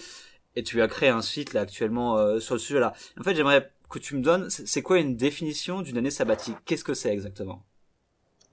Et 0.56 0.64
tu 0.64 0.82
as 0.82 0.88
créé 0.88 1.10
un 1.10 1.22
site 1.22 1.54
là 1.54 1.62
actuellement 1.62 2.18
euh, 2.18 2.40
sur 2.40 2.56
le 2.56 2.60
sujet-là. 2.60 2.94
En 3.20 3.24
fait, 3.24 3.36
j'aimerais 3.36 3.72
que 3.90 4.00
tu 4.00 4.16
me 4.16 4.22
donnes, 4.22 4.50
c'est 4.50 4.82
quoi 4.82 4.98
une 5.00 5.16
définition 5.16 5.82
d'une 5.82 5.98
année 5.98 6.12
sabbatique? 6.12 6.58
Qu'est-ce 6.66 6.84
que 6.84 6.94
c'est 6.94 7.12
exactement? 7.14 7.64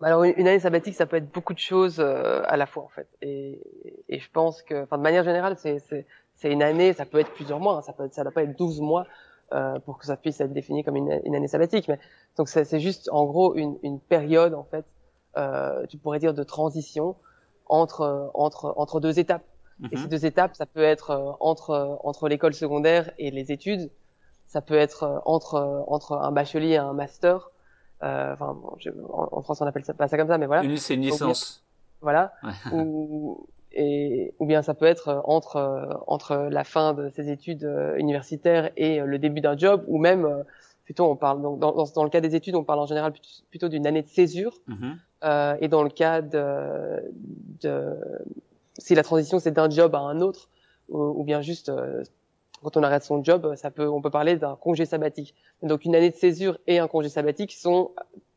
Alors 0.00 0.22
une 0.22 0.46
année 0.46 0.60
sabbatique, 0.60 0.94
ça 0.94 1.06
peut 1.06 1.16
être 1.16 1.32
beaucoup 1.32 1.54
de 1.54 1.58
choses 1.58 1.98
euh, 1.98 2.42
à 2.46 2.56
la 2.56 2.66
fois 2.66 2.84
en 2.84 2.88
fait. 2.88 3.08
Et, 3.20 3.60
et 4.08 4.20
je 4.20 4.30
pense 4.30 4.62
que, 4.62 4.84
enfin 4.84 4.96
de 4.96 5.02
manière 5.02 5.24
générale, 5.24 5.56
c'est 5.58 6.52
une 6.52 6.62
année, 6.62 6.92
ça 6.92 7.04
peut 7.04 7.18
être 7.18 7.32
plusieurs 7.32 7.58
mois, 7.58 7.78
hein, 7.78 7.82
ça 7.82 7.92
peut 7.92 8.04
être, 8.04 8.14
ça 8.14 8.22
doit 8.22 8.30
pas 8.32 8.44
être 8.44 8.56
12 8.56 8.80
mois 8.80 9.06
euh, 9.52 9.78
pour 9.80 9.98
que 9.98 10.06
ça 10.06 10.16
puisse 10.16 10.40
être 10.40 10.52
défini 10.52 10.84
comme 10.84 10.96
une, 10.96 11.20
une 11.24 11.34
année 11.34 11.48
sabbatique. 11.48 11.88
Mais 11.88 11.98
donc 12.36 12.48
c'est 12.48 12.78
juste 12.78 13.08
en 13.12 13.24
gros 13.26 13.56
une 13.56 13.76
une 13.82 13.98
période 14.00 14.55
en 14.55 14.62
fait, 14.64 14.84
euh, 15.36 15.84
tu 15.88 15.98
pourrais 15.98 16.20
dire 16.20 16.32
de 16.34 16.44
transition 16.44 17.17
entre 17.67 18.31
entre 18.34 18.72
entre 18.76 19.00
deux 19.00 19.19
étapes. 19.19 19.44
Et 19.90 19.96
Mhm. 19.96 20.02
ces 20.02 20.08
deux 20.08 20.26
étapes, 20.26 20.55
ça 20.55 20.67
peut 20.67 20.82
être 20.82 21.10
euh, 21.10 21.32
entre 21.40 21.70
euh, 21.70 21.96
entre 22.05 22.28
l'école 22.28 22.55
secondaire 22.55 23.10
et 23.19 23.31
les 23.32 23.50
études, 23.52 23.90
ça 24.46 24.60
peut 24.62 24.76
être 24.78 25.02
euh, 25.05 25.19
entre 25.24 25.55
euh, 25.56 25.82
entre 25.88 26.12
un 26.12 26.31
bachelier 26.32 26.70
et 26.74 26.76
un 26.76 26.93
master. 26.93 27.50
Euh, 28.02 28.32
Enfin, 28.34 28.55
bon, 28.55 28.72
je- 28.78 28.90
en, 29.10 29.28
en 29.32 29.43
France 29.43 29.60
on 29.60 29.67
appelle 29.67 29.84
ça 29.84 29.94
pas 29.94 30.08
ça 30.08 30.17
comme 30.17 30.28
ça, 30.28 30.38
mais 30.38 30.46
voilà 30.46 30.62
Une, 30.62 30.76
c'est 30.76 30.94
une 30.94 31.02
licence. 31.02 31.64
voilà 32.00 32.32
Ouais. 32.43 32.52
ou 32.72 33.46
et 33.72 34.34
ou 34.38 34.46
bien 34.46 34.62
ça 34.62 34.72
peut 34.74 34.86
être 34.86 35.08
euh, 35.08 35.20
entre 35.24 35.56
euh, 35.56 35.93
entre 36.06 36.36
la 36.50 36.64
fin 36.64 36.94
de 36.94 37.10
ses 37.10 37.31
études 37.31 37.69
universitaires 37.98 38.70
et 38.76 39.00
le 39.00 39.19
début 39.19 39.40
d'un 39.40 39.56
job 39.58 39.84
ou 39.88 39.98
même 39.98 40.44
plutôt 40.84 41.05
on 41.05 41.17
parle 41.17 41.43
donc 41.43 41.58
dans, 41.58 41.72
dans, 41.72 41.84
dans 41.94 42.05
le 42.05 42.08
cas 42.10 42.20
des 42.22 42.34
études 42.34 42.55
on 42.55 42.64
parle 42.64 42.78
en 42.81 42.86
général 42.86 43.12
plutôt, 43.12 43.28
plutôt 43.50 43.69
d'une 43.69 43.86
année 43.86 44.02
de 44.02 44.08
césure 44.08 44.55
Mhm. 44.69 44.96
euh, 45.24 45.56
et 45.60 45.69
dans 45.69 45.82
le 45.82 45.90
cas 45.90 46.22
de, 46.22 47.12
de 47.62 47.94
si 48.78 48.94
la 48.94 49.02
transition 49.02 49.38
c'est 49.38 49.50
d'un 49.50 49.69
job 49.69 49.94
à 49.94 49.98
un 49.98 50.20
autre 50.20 50.48
ou, 50.88 50.98
ou 51.02 51.24
bien 51.24 51.43
juste 51.43 51.69
euh, 51.69 52.02
quand 52.62 52.77
on 52.77 52.82
arrête 52.82 53.03
son 53.05 53.22
job 53.24 53.55
ça 53.56 53.70
peut 53.70 53.88
on 53.88 54.00
peut 54.03 54.10
parler 54.10 54.36
d'un 54.36 54.56
congé 54.56 54.84
sabbatique 54.86 55.34
donc 55.62 55.84
une 55.84 55.94
année 55.94 56.10
de 56.10 56.17
césure 56.17 56.58
et 56.67 56.79
un 56.79 56.88
congé 56.88 57.08
sabbatique 57.08 57.53
sont 57.53 57.91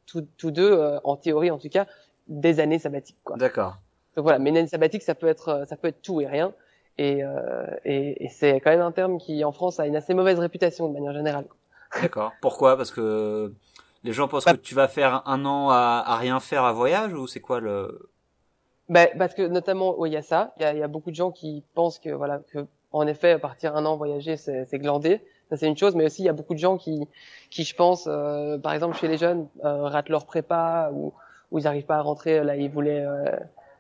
tous 0.05 0.25
tous 0.37 0.51
deux 0.51 0.71
euh, 0.71 0.99
en 1.03 1.15
théorie 1.15 1.51
en 1.51 1.57
tout 1.57 1.69
cas 1.69 1.85
des 2.27 2.59
années 2.59 2.79
sabbatiques 2.79 3.17
D'accord. 3.35 3.77
donc 4.15 4.23
voilà, 4.23 4.39
mais 4.39 4.49
une 4.51 4.57
année 4.57 4.67
sabbatique, 4.67 5.01
ça 5.03 5.15
peut 5.15 5.27
être, 5.27 5.49
euh, 5.49 5.65
ça 5.65 5.75
peut 5.75 5.87
être 5.87 6.01
tout 6.01 6.21
et 6.21 6.27
rien. 6.27 6.53
Et, 6.97 7.23
euh, 7.23 7.65
et, 7.85 8.25
et 8.25 8.29
c'est 8.29 8.59
quand 8.59 8.69
même 8.69 8.81
un 8.81 8.91
terme 8.91 9.17
qui, 9.17 9.43
en 9.43 9.51
France, 9.53 9.79
a 9.79 9.87
une 9.87 9.95
assez 9.95 10.13
mauvaise 10.13 10.37
réputation 10.39 10.87
de 10.87 10.93
manière 10.93 11.13
générale. 11.13 11.45
D'accord. 12.01 12.31
Pourquoi? 12.41 12.77
Parce 12.77 12.91
que 12.91 13.53
les 14.03 14.11
gens 14.13 14.27
pensent 14.27 14.45
Bah- 14.45 14.53
que 14.53 14.57
tu 14.57 14.75
vas 14.75 14.87
faire 14.87 15.23
un 15.25 15.45
an 15.45 15.69
à, 15.69 16.03
à 16.05 16.15
rien 16.17 16.39
faire 16.39 16.63
à 16.65 16.73
voyage 16.73 17.13
ou 17.13 17.25
c'est 17.27 17.39
quoi 17.39 17.59
le 17.59 18.09
Ben, 18.89 19.07
parce 19.17 19.33
que 19.33 19.41
notamment, 19.47 20.05
il 20.05 20.11
y 20.13 20.17
a 20.17 20.21
ça. 20.21 20.53
Il 20.57 20.63
y 20.63 20.65
a, 20.65 20.73
il 20.73 20.79
y 20.79 20.83
a 20.83 20.87
beaucoup 20.87 21.09
de 21.11 21.15
gens 21.15 21.31
qui 21.31 21.63
pensent 21.73 21.97
que 21.99 22.09
voilà, 22.09 22.39
que 22.51 22.65
en 22.91 23.07
effet, 23.07 23.37
partir 23.39 23.75
un 23.75 23.85
an 23.85 23.95
voyager, 23.95 24.37
c'est 24.37 24.79
glandé. 24.79 25.21
Ça 25.51 25.57
c'est 25.57 25.67
une 25.67 25.77
chose, 25.77 25.95
mais 25.95 26.05
aussi 26.05 26.21
il 26.21 26.25
y 26.25 26.29
a 26.29 26.33
beaucoup 26.33 26.53
de 26.53 26.59
gens 26.59 26.77
qui, 26.77 27.07
qui 27.49 27.65
je 27.65 27.75
pense, 27.75 28.07
euh, 28.07 28.57
par 28.57 28.71
exemple 28.73 28.95
chez 28.95 29.09
les 29.09 29.17
jeunes, 29.17 29.47
euh, 29.65 29.83
ratent 29.83 30.07
leur 30.07 30.25
prépa 30.25 30.89
ou, 30.93 31.13
ou 31.51 31.59
ils 31.59 31.63
n'arrivent 31.63 31.85
pas 31.85 31.97
à 31.97 32.01
rentrer 32.01 32.41
là, 32.41 32.55
ils 32.55 32.69
voulaient 32.69 33.05
euh, 33.05 33.35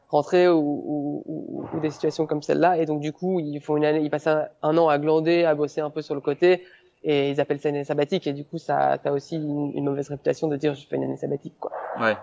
rentrer 0.09 0.49
ou, 0.49 1.23
ou, 1.25 1.65
ou, 1.73 1.79
des 1.79 1.89
situations 1.89 2.25
comme 2.25 2.41
celle-là, 2.41 2.77
et 2.77 2.85
donc 2.85 2.99
du 2.99 3.13
coup 3.13 3.39
ils 3.39 3.61
font 3.61 3.77
une 3.77 3.85
année, 3.85 4.01
ils 4.01 4.09
passent 4.09 4.27
un, 4.27 4.77
an 4.77 4.89
à 4.89 4.99
glander, 4.99 5.45
à 5.45 5.55
bosser 5.55 5.79
un 5.79 5.89
peu 5.89 6.01
sur 6.01 6.13
le 6.13 6.19
côté, 6.19 6.65
et 7.05 7.29
ils 7.29 7.39
appellent 7.39 7.61
ça 7.61 7.69
une 7.69 7.75
année 7.75 7.85
sabbatique 7.85 8.27
et 8.27 8.33
du 8.33 8.43
coup 8.43 8.57
ça 8.57 8.97
t'as 9.01 9.11
aussi 9.11 9.37
une, 9.37 9.85
mauvaise 9.85 10.09
réputation 10.09 10.49
de 10.49 10.57
dire 10.57 10.73
je 10.73 10.85
fais 10.85 10.97
une 10.97 11.05
année 11.05 11.15
sabbatique 11.15 11.55
quoi. 11.57 11.71
Ouais. 12.01 12.17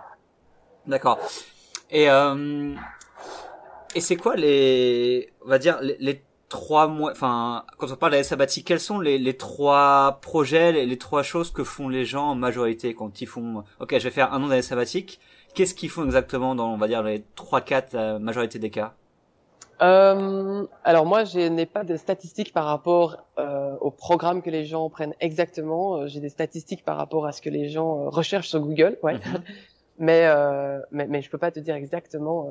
D'accord. 0.87 1.19
Et 1.91 2.11
euh, 2.11 2.75
et 3.95 4.03
c'est 4.03 4.17
quoi 4.17 4.37
les 4.37 5.33
on 5.43 5.49
va 5.49 5.59
dire 5.59 5.79
les, 5.81 6.23
trois 6.49 6.89
mois 6.89 7.13
enfin 7.13 7.65
quand 7.77 7.93
on 7.93 7.97
parle 7.97 8.13
d'année 8.13 8.25
sabbatique 8.25 8.67
quels 8.67 8.81
sont 8.81 9.01
les, 9.01 9.19
les 9.19 9.37
trois 9.37 10.19
projets 10.23 10.73
les, 10.73 10.87
les, 10.87 10.99
trois 10.99 11.23
choses 11.23 11.51
que 11.51 11.63
font 11.63 11.89
les 11.89 12.05
gens 12.05 12.29
en 12.29 12.35
majorité 12.35 12.95
quand 12.95 13.21
ils 13.21 13.27
font 13.27 13.65
ok 13.81 13.99
je 13.99 14.05
vais 14.05 14.11
faire 14.11 14.33
un 14.33 14.43
an 14.43 14.49
d'année 14.49 14.63
sabbatique 14.63 15.21
qu'est-ce 15.55 15.75
qu'ils 15.75 15.91
font 15.91 16.05
exactement 16.05 16.55
dans 16.55 16.73
on 16.73 16.79
va 16.79 16.89
dire 16.89 17.03
les 17.03 17.23
trois 17.35 17.61
quatre 17.61 17.93
la 17.93 18.19
majorité 18.19 18.59
des 18.59 18.71
cas? 18.71 18.95
Euh, 19.81 20.67
alors 20.85 21.07
moi, 21.07 21.25
je 21.25 21.39
n'ai 21.39 21.67
pas 21.67 21.85
de 21.85 21.97
statistiques 21.97 22.53
par 22.53 22.65
rapport 22.65 23.25
euh, 23.39 23.77
au 23.81 23.91
programme 23.91 24.43
que 24.43 24.51
les 24.51 24.65
gens 24.65 24.91
prennent 24.91 25.15
exactement. 25.21 25.99
Euh, 25.99 26.07
j'ai 26.09 26.21
des 26.21 26.31
statistiques 26.31 26.85
par 26.85 26.97
rapport 26.97 27.27
à 27.27 27.33
ce 27.33 27.41
que 27.41 27.51
les 27.51 27.69
gens 27.69 28.01
euh, 28.01 28.09
recherchent 28.09 28.49
sur 28.49 28.61
Google, 28.61 28.99
ouais. 29.03 29.15
Mhm. 29.15 29.43
mais, 29.99 30.27
euh, 30.27 30.81
mais 30.91 31.07
mais 31.07 31.23
je 31.23 31.31
peux 31.31 31.39
pas 31.39 31.51
te 31.51 31.61
dire 31.61 31.77
exactement 31.77 32.51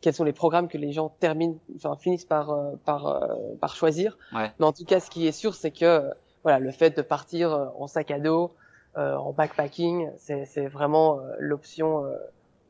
quels 0.00 0.14
sont 0.14 0.24
les 0.24 0.32
programmes 0.32 0.68
que 0.68 0.78
les 0.78 0.92
gens 0.92 1.10
terminent, 1.20 1.56
enfin 1.76 1.96
finissent 1.96 2.24
par 2.24 2.56
par 2.84 3.28
par 3.60 3.76
choisir. 3.76 4.16
Ouais. 4.32 4.50
Mais 4.58 4.66
en 4.66 4.72
tout 4.72 4.84
cas, 4.84 5.00
ce 5.00 5.10
qui 5.10 5.26
est 5.26 5.32
sûr, 5.32 5.54
c'est 5.54 5.70
que 5.70 6.10
voilà, 6.42 6.58
le 6.58 6.70
fait 6.70 6.96
de 6.96 7.02
partir 7.02 7.70
en 7.78 7.86
sac 7.86 8.10
à 8.10 8.18
dos, 8.18 8.54
en 8.96 9.32
backpacking, 9.32 10.08
c'est 10.16 10.66
vraiment 10.66 11.20
l'option 11.38 12.04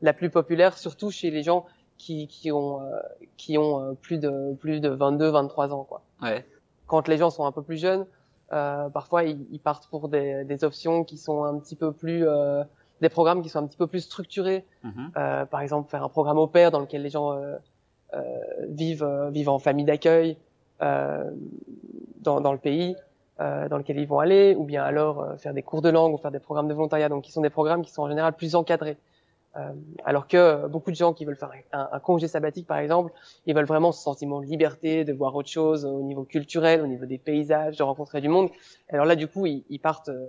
la 0.01 0.13
plus 0.13 0.29
populaire, 0.29 0.77
surtout 0.77 1.11
chez 1.11 1.31
les 1.31 1.43
gens 1.43 1.65
qui, 1.97 2.27
qui 2.27 2.51
ont 2.51 2.81
euh, 2.81 2.99
qui 3.37 3.57
ont 3.57 3.81
euh, 3.81 3.93
plus 3.93 4.17
de 4.17 4.55
plus 4.55 4.79
de 4.79 4.89
22 4.89 5.29
23 5.29 5.73
ans 5.73 5.83
quoi. 5.83 6.01
Ouais. 6.21 6.45
Quand 6.87 7.07
les 7.07 7.17
gens 7.17 7.29
sont 7.29 7.45
un 7.45 7.51
peu 7.51 7.61
plus 7.61 7.77
jeunes, 7.77 8.05
euh, 8.51 8.89
parfois 8.89 9.23
ils, 9.23 9.45
ils, 9.51 9.59
partent 9.59 9.87
pour 9.87 10.09
des, 10.09 10.43
des 10.43 10.63
options 10.63 11.03
qui 11.03 11.17
sont 11.17 11.43
un 11.43 11.57
petit 11.59 11.75
peu 11.75 11.91
plus 11.91 12.27
euh, 12.27 12.63
des 13.01 13.09
programmes 13.09 13.41
qui 13.41 13.49
sont 13.49 13.59
un 13.59 13.67
petit 13.67 13.77
peu 13.77 13.87
plus 13.87 14.01
structurés. 14.01 14.65
Mm-hmm. 14.85 15.17
Euh, 15.17 15.45
par 15.45 15.61
exemple, 15.61 15.89
faire 15.89 16.03
un 16.03 16.09
programme 16.09 16.37
au 16.37 16.47
pair 16.47 16.71
dans 16.71 16.79
lequel 16.79 17.01
les 17.01 17.09
gens 17.09 17.33
euh, 17.33 17.57
vivent 18.69 19.29
vivent 19.31 19.49
en 19.49 19.59
famille 19.59 19.85
d'accueil 19.85 20.37
dans, 20.79 22.41
dans 22.41 22.51
le 22.51 22.57
pays 22.57 22.95
dans 23.39 23.77
lequel 23.77 23.97
ils 23.97 24.07
vont 24.07 24.19
aller, 24.19 24.55
ou 24.55 24.65
bien 24.65 24.83
alors 24.83 25.33
faire 25.39 25.55
des 25.55 25.63
cours 25.63 25.81
de 25.81 25.89
langue 25.89 26.13
ou 26.13 26.17
faire 26.17 26.29
des 26.29 26.39
programmes 26.39 26.67
de 26.67 26.75
volontariat, 26.75 27.09
donc 27.09 27.23
qui 27.23 27.31
sont 27.31 27.41
des 27.41 27.49
programmes 27.49 27.81
qui 27.81 27.91
sont 27.91 28.03
en 28.03 28.07
général 28.07 28.33
plus 28.33 28.53
encadrés. 28.53 28.97
Euh, 29.57 29.73
alors 30.05 30.27
que 30.27 30.67
beaucoup 30.67 30.91
de 30.91 30.95
gens 30.95 31.13
qui 31.13 31.25
veulent 31.25 31.35
faire 31.35 31.51
un, 31.73 31.89
un, 31.91 31.99
congé 31.99 32.29
sabbatique, 32.29 32.67
par 32.67 32.77
exemple, 32.77 33.11
ils 33.45 33.53
veulent 33.53 33.65
vraiment 33.65 33.91
ce 33.91 34.01
sentiment 34.01 34.39
de 34.39 34.45
liberté, 34.45 35.03
de 35.03 35.11
voir 35.11 35.35
autre 35.35 35.49
chose 35.49 35.83
au 35.83 36.01
niveau 36.01 36.23
culturel, 36.23 36.81
au 36.81 36.87
niveau 36.87 37.05
des 37.05 37.17
paysages, 37.17 37.75
de 37.75 37.83
rencontrer 37.83 38.21
du 38.21 38.29
monde. 38.29 38.49
Alors 38.89 39.05
là, 39.05 39.17
du 39.17 39.27
coup, 39.27 39.45
ils, 39.45 39.65
ils 39.69 39.79
partent 39.79 40.07
euh, 40.07 40.27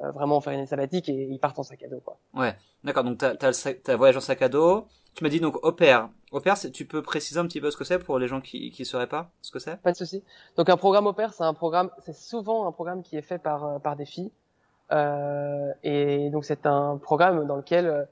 vraiment 0.00 0.40
faire 0.40 0.52
une 0.52 0.60
année 0.60 0.66
sabbatique 0.66 1.08
et 1.08 1.28
ils 1.30 1.38
partent 1.38 1.58
en 1.58 1.62
sac 1.62 1.82
à 1.82 1.88
dos. 1.88 2.00
Quoi. 2.04 2.18
Ouais, 2.34 2.54
d'accord. 2.84 3.04
Donc, 3.04 3.18
t'as 3.18 3.34
as, 3.40 3.96
voyage 3.96 4.16
en 4.16 4.20
sac 4.20 4.42
à 4.42 4.48
dos. 4.48 4.86
Tu 5.14 5.24
m'as 5.24 5.30
dit 5.30 5.40
donc 5.40 5.64
au 5.64 5.72
pair. 5.72 6.10
Au 6.32 6.40
pair, 6.40 6.56
tu 6.58 6.84
peux 6.84 7.02
préciser 7.02 7.40
un 7.40 7.46
petit 7.46 7.60
peu 7.60 7.70
ce 7.70 7.76
que 7.76 7.84
c'est 7.84 7.98
pour 7.98 8.18
les 8.18 8.28
gens 8.28 8.40
qui 8.40 8.70
qui 8.70 8.84
sauraient 8.84 9.06
pas 9.06 9.30
ce 9.40 9.50
que 9.50 9.58
c'est? 9.58 9.80
Pas 9.80 9.92
de 9.92 9.96
souci. 9.96 10.22
Donc 10.56 10.68
un 10.68 10.76
programme 10.76 11.06
au 11.06 11.12
pair, 11.14 11.32
c'est 11.32 11.44
un 11.44 11.54
programme, 11.54 11.90
c'est 12.04 12.14
souvent 12.14 12.68
un 12.68 12.72
programme 12.72 13.02
qui 13.02 13.16
est 13.16 13.22
fait 13.22 13.38
par 13.38 13.64
euh, 13.64 13.78
par 13.78 13.96
des 13.96 14.04
filles. 14.04 14.30
Euh, 14.92 15.72
et 15.82 16.30
donc 16.30 16.44
c'est 16.44 16.66
un 16.66 16.98
programme 16.98 17.46
dans 17.46 17.56
lequel 17.56 18.06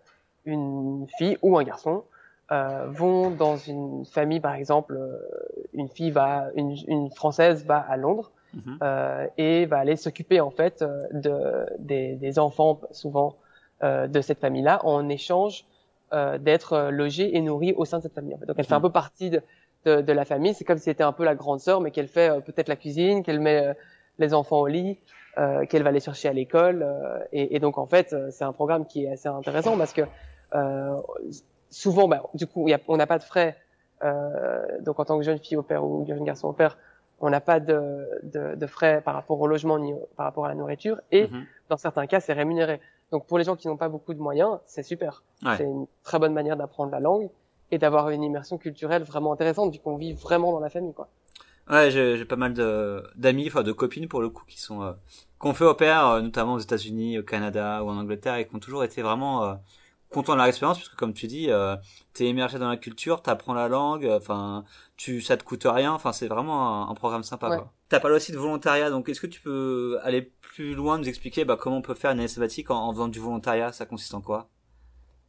une 0.45 1.07
fille 1.19 1.39
ou 1.43 1.59
un 1.59 1.65
garçon 1.65 2.05
euh, 2.53 2.87
vont 2.89 3.31
dans 3.31 3.57
une 3.57 4.05
famille, 4.05 4.41
par 4.41 4.55
exemple, 4.55 4.97
euh, 4.97 5.19
une 5.73 5.89
fille 5.89 6.11
va, 6.11 6.49
une, 6.55 6.77
une 6.89 7.11
française 7.11 7.65
va 7.65 7.79
à 7.79 7.97
Londres 7.97 8.33
mhm. 8.55 8.79
euh, 8.83 9.27
et 9.39 9.67
va 9.67 9.79
aller 9.79 9.97
s'occuper 9.97 10.41
en 10.41 10.51
fait 10.51 10.83
euh, 10.83 11.07
de 11.13 11.67
des, 11.79 12.15
des 12.15 12.39
enfants 12.39 12.81
souvent 12.91 13.37
euh, 13.83 14.07
de 14.07 14.21
cette 14.21 14.41
famille-là 14.41 14.85
en 14.85 15.09
échange 15.09 15.65
euh, 16.13 16.39
d'être 16.39 16.91
logée 16.91 17.37
et 17.37 17.41
nourrie 17.41 17.75
au 17.77 17.85
sein 17.85 17.99
de 17.99 18.03
cette 18.03 18.15
famille. 18.15 18.35
En 18.35 18.39
fait. 18.39 18.47
Donc 18.47 18.57
elle 18.59 18.65
fait 18.65 18.75
un 18.75 18.79
mhm. 18.79 18.85
peu 18.85 18.93
partie 18.93 19.31
de, 19.31 19.43
de, 19.85 20.01
de 20.01 20.13
la 20.13 20.25
famille. 20.25 20.55
C'est 20.55 20.65
comme 20.65 20.79
si 20.79 20.85
c'était 20.85 21.05
un 21.05 21.13
peu 21.13 21.25
la 21.25 21.35
grande 21.35 21.61
sœur, 21.61 21.81
mais 21.81 21.91
qu'elle 21.91 22.09
fait 22.09 22.41
peut-être 22.45 22.69
la 22.69 22.77
cuisine, 22.77 23.23
qu'elle 23.23 23.41
met 23.41 23.75
les 24.19 24.33
enfants 24.33 24.61
au 24.61 24.67
lit, 24.67 24.99
qu'elle 25.69 25.83
va 25.83 25.91
les 25.91 26.01
chercher 26.01 26.29
à 26.29 26.33
l'école. 26.33 26.87
Et, 27.33 27.57
et, 27.57 27.59
donc 27.59 27.79
en 27.79 27.87
fait, 27.87 28.15
c'est 28.31 28.45
un 28.45 28.53
programme 28.53 28.87
qui 28.87 29.05
est 29.05 29.13
assez 29.13 29.29
intéressant 29.29 29.77
parce 29.77 29.93
que 29.93 30.03
euh, 30.55 31.01
souvent, 31.71 32.09
bah, 32.09 32.23
du 32.35 32.47
coup, 32.47 32.69
y 32.69 32.75
a, 32.75 32.79
on 32.89 32.97
n'a 32.97 33.07
pas 33.07 33.19
de 33.19 33.25
frais. 33.25 33.57
Euh, 34.03 34.63
donc, 34.81 35.01
en 35.01 35.05
tant 35.05 35.19
que 35.19 35.25
jeune 35.25 35.39
fille 35.39 35.57
au 35.57 35.63
père 35.63 35.85
ou 35.85 36.07
jeune 36.07 36.25
garçon 36.25 36.49
au 36.49 36.53
père, 36.53 36.79
on 37.25 37.31
n'a 37.31 37.41
pas 37.41 37.59
de, 37.59 38.07
de, 38.23 38.55
de, 38.55 38.67
frais 38.67 39.01
par 39.03 39.15
rapport 39.15 39.41
au 39.41 39.47
logement 39.47 39.79
ni 39.79 39.95
par 40.15 40.27
rapport 40.27 40.45
à 40.45 40.49
la 40.49 40.55
nourriture. 40.55 41.01
Et 41.11 41.27
mhm. 41.27 41.47
dans 41.71 41.79
certains 41.79 42.07
cas, 42.07 42.21
c'est 42.21 42.35
rémunéré. 42.35 42.81
Donc, 43.13 43.27
pour 43.27 43.39
les 43.39 43.45
gens 43.45 43.57
qui 43.57 43.67
n'ont 43.67 43.79
pas 43.79 43.89
beaucoup 43.89 44.13
de 44.13 44.19
moyens, 44.19 44.59
c'est 44.67 44.83
super. 44.83 45.23
Ouais. 45.43 45.57
C'est 45.57 45.65
une 45.65 45.87
très 46.03 46.19
bonne 46.19 46.35
manière 46.35 46.59
d'apprendre 46.59 46.93
la 46.93 47.01
langue 47.01 47.31
et 47.71 47.79
d'avoir 47.79 48.11
une 48.11 48.23
immersion 48.23 48.59
culturelle 48.59 49.05
vraiment 49.05 49.33
intéressante 49.33 49.73
vu 49.73 49.79
qu'on 49.79 49.97
vit 49.97 50.13
vraiment 50.13 50.53
dans 50.53 50.61
la 50.61 50.69
famille, 50.69 50.93
quoi. 50.93 51.09
Ouais, 51.71 51.91
j'ai 51.91 52.27
pas 52.27 52.37
mal 52.37 52.53
d'amis, 53.17 53.47
enfin 53.47 53.63
de 53.63 53.73
copines 53.73 54.07
pour 54.07 54.21
le 54.21 54.29
coup, 54.29 54.45
qui 54.47 54.61
sont 54.61 54.83
euh, 54.83 54.93
qu'on 55.39 55.55
fait 55.55 55.65
au 55.65 55.73
pair, 55.73 56.07
euh, 56.07 56.21
notamment 56.21 56.55
aux 56.55 56.59
États-Unis, 56.59 57.19
au 57.19 57.23
Canada 57.23 57.83
ou 57.83 57.89
en 57.89 57.97
Angleterre, 57.97 58.35
et 58.35 58.47
qui 58.47 58.55
ont 58.55 58.59
toujours 58.59 58.85
été 58.85 59.01
vraiment 59.01 59.45
euh, 59.45 59.55
content 60.15 60.33
de 60.33 60.39
leur 60.39 60.47
expérience 60.47 60.79
puisque 60.79 60.95
comme 60.95 61.13
tu 61.13 61.27
dis 61.27 61.51
euh, 61.51 61.77
t'es 62.15 62.27
immergé 62.27 62.59
dans 62.59 62.69
la 62.69 62.77
culture 62.77 63.21
t'apprends 63.21 63.55
la 63.55 63.69
langue 63.69 64.09
enfin 64.11 64.65
tu 64.97 65.21
ça 65.21 65.37
te 65.37 65.45
coûte 65.45 65.67
rien 65.67 65.93
enfin 65.93 66.13
c'est 66.13 66.29
vraiment 66.29 66.89
un, 66.89 66.95
programme 66.95 67.25
sympa 67.25 67.51
ouais. 67.51 67.57
quoi. 67.57 67.73
T'as 67.89 68.01
parlé 68.01 68.17
aussi 68.17 68.33
de 68.33 68.39
volontariat 68.39 68.91
donc 68.91 69.09
est-ce 69.09 69.21
que 69.21 69.27
tu 69.27 69.41
peux 69.41 69.99
aller 70.03 70.33
plus 70.55 70.75
loin 70.75 70.99
nous 70.99 71.09
expliquer 71.09 71.45
bah, 71.45 71.57
comment 71.61 71.79
on 71.79 71.83
peut 71.83 71.95
faire 71.95 72.13
une 72.13 72.21
année 72.21 72.29
sabbatique 72.29 72.71
en, 72.71 72.77
en 72.77 72.93
faisant 72.93 73.09
du 73.09 73.19
volontariat? 73.19 73.73
Ça 73.73 73.87
consiste 73.87 74.15
en 74.15 74.21
quoi? 74.21 74.49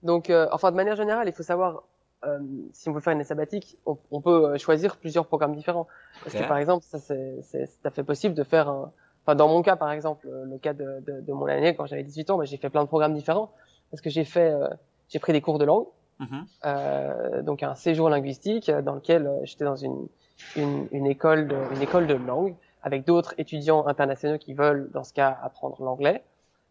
Donc 0.03 0.29
euh, 0.29 0.47
enfin 0.51 0.71
de 0.71 0.75
manière 0.75 0.95
générale 0.95 1.27
il 1.27 1.33
faut 1.33 1.43
savoir 1.43 1.83
euh, 2.25 2.39
si 2.73 2.89
on 2.89 2.93
veut 2.93 3.01
faire 3.01 3.13
une 3.13 3.19
année 3.19 3.27
sabbatique 3.27 3.77
on, 3.87 3.97
on, 4.11 4.21
peut 4.21 4.45
euh, 4.45 4.57
choisir 4.57 4.97
plusieurs 4.97 5.25
programmes 5.25 5.55
différents. 5.55 5.87
Parce 6.23 6.35
okay. 6.35 6.43
que 6.43 6.47
par 6.47 6.57
exemple 6.57 6.85
ça 6.87 6.99
c'est 6.99 7.41
c'est 7.41 7.67
fait 7.89 8.03
possible 8.03 8.35
de 8.35 8.43
faire 8.43 8.69
un 8.69 8.91
enfin 9.25 9.35
dans 9.35 9.47
mon 9.47 9.63
cas 9.63 9.75
par 9.75 9.91
exemple 9.91 10.29
le 10.29 10.57
cas 10.59 10.73
de, 10.73 11.01
de, 11.07 11.21
de 11.21 11.33
mon 11.33 11.47
année 11.47 11.75
quand 11.75 11.87
j'avais 11.87 12.03
18 12.03 12.29
ans 12.29 12.37
bah, 12.37 12.45
j'ai 12.45 12.57
fait 12.57 12.69
plein 12.69 12.83
de 12.83 12.87
programmes 12.87 13.15
différents 13.15 13.51
parce 13.91 14.01
que 14.01 14.09
j'ai 14.09 14.25
fait, 14.25 14.51
euh, 14.51 14.67
j'ai 15.09 15.19
pris 15.19 15.33
des 15.33 15.41
cours 15.41 15.59
de 15.59 15.65
langue, 15.65 15.87
mm 16.19 16.25
-hmm. 16.25 16.43
euh, 16.65 17.41
donc 17.41 17.63
un 17.63 17.75
séjour 17.75 18.09
linguistique 18.09 18.69
dans 18.71 18.95
lequel 18.95 19.27
euh, 19.27 19.39
j'étais 19.43 19.65
dans 19.65 19.75
une, 19.75 20.07
une, 20.55 20.87
une, 20.91 21.05
école 21.05 21.47
de, 21.47 21.57
une 21.75 21.81
école 21.81 22.07
de 22.07 22.15
langue 22.15 22.55
avec 22.85 23.03
d'autres 23.03 23.33
étudiants 23.39 23.87
internationaux 23.87 24.37
qui 24.37 24.53
veulent, 24.53 24.89
dans 24.91 25.03
ce 25.03 25.11
cas, 25.11 25.35
apprendre 25.41 25.81
l'anglais, 25.83 26.23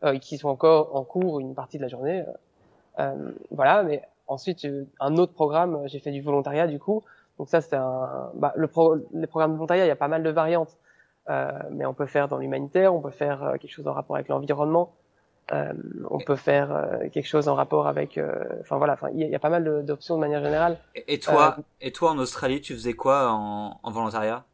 euh, 0.05 0.17
qui 0.19 0.39
sont 0.39 0.49
encore 0.49 0.95
en 0.95 1.03
cours 1.03 1.41
une 1.41 1.55
partie 1.55 1.77
de 1.77 1.83
la 1.83 1.89
journée. 1.89 2.21
Euh, 2.21 2.33
euh 3.01 3.33
voilà, 3.51 3.83
mais 3.83 4.03
ensuite 4.29 4.67
un 5.01 5.17
autre 5.17 5.35
programme, 5.35 5.83
j'ai 5.87 5.99
fait 5.99 6.13
du 6.13 6.23
volontariat 6.23 6.67
du 6.69 6.79
coup. 6.79 7.03
Donc 7.39 7.49
ça, 7.49 7.61
c'est 7.61 7.75
un, 7.75 8.31
bah, 8.35 8.53
le 8.55 8.69
pro, 8.69 8.97
les 9.13 9.27
programmes 9.27 9.53
de 9.53 9.57
volontariat, 9.57 9.85
il 9.87 9.89
y 9.89 9.91
a 9.91 9.97
pas 9.97 10.09
mal 10.09 10.23
de 10.23 10.31
variantes. 10.31 10.77
Euh, 11.31 11.51
mais 11.71 11.85
on 11.85 11.95
peut 11.95 12.07
faire 12.07 12.29
dans 12.29 12.39
l'humanitaire, 12.39 12.95
on 12.95 13.01
peut 13.01 13.11
faire 13.11 13.55
quelque 13.61 13.71
chose 13.71 13.89
en 13.89 13.95
rapport 13.95 14.15
avec 14.15 14.29
l'environnement, 14.29 14.93
euh, 15.53 15.73
on 16.11 16.19
peut 16.21 16.37
faire 16.37 16.73
euh, 16.75 17.09
quelque 17.11 17.27
chose 17.27 17.49
en 17.49 17.55
rapport 17.55 17.87
avec, 17.87 18.17
euh, 18.17 18.33
enfin 18.63 18.79
voilà, 18.79 18.95
enfin 18.95 19.09
il 19.13 19.21
y, 19.21 19.29
y, 19.29 19.35
a 19.35 19.39
pas 19.39 19.51
mal 19.51 19.85
d'options 19.85 20.15
de 20.15 20.21
manière 20.21 20.43
générale. 20.43 20.79
Et, 20.95 21.19
toi, 21.19 21.59
et 21.83 21.93
toi 21.93 22.13
en 22.13 22.19
Australie, 22.19 22.63
tu 22.63 22.73
faisais 22.73 22.95
quoi 22.95 23.31
en, 23.31 23.79
en 23.83 23.91
volontariat? 23.91 24.45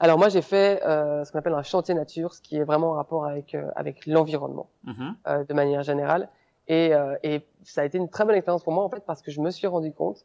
Alors 0.00 0.18
moi 0.18 0.28
j'ai 0.30 0.40
fait 0.40 0.80
ce 0.84 1.30
qu'on 1.30 1.38
appelle 1.40 1.52
un 1.52 1.64
chantier 1.64 1.94
nature, 1.94 2.32
ce 2.32 2.40
qui 2.40 2.56
est 2.56 2.64
vraiment 2.64 2.92
en 2.92 2.94
rapport 2.94 3.26
avec 3.26 3.56
avec 3.74 4.06
l'environnement 4.06 4.68
mm 4.84 4.92
-hmm. 4.92 5.46
de 5.48 5.54
manière 5.54 5.82
générale. 5.82 6.28
Et, 6.68 6.92
et 7.24 7.42
ça 7.64 7.80
a 7.82 7.84
été 7.84 7.98
une 7.98 8.08
très 8.08 8.24
bonne 8.24 8.36
expérience 8.36 8.62
pour 8.62 8.72
moi 8.72 8.84
en 8.84 8.88
fait 8.88 9.04
parce 9.04 9.20
que 9.20 9.32
je 9.32 9.40
me 9.40 9.50
suis 9.50 9.66
rendu 9.66 9.90
compte 9.92 10.18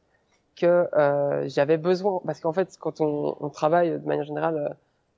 que 0.55 0.87
j'avais 1.55 1.77
besoin, 1.77 2.21
parce 2.27 2.39
qu'en 2.41 2.53
fait 2.53 2.69
quand 2.83 3.01
on, 3.01 3.35
on, 3.45 3.49
travaille 3.49 3.89
de 4.03 4.07
manière 4.11 4.27
générale 4.33 4.57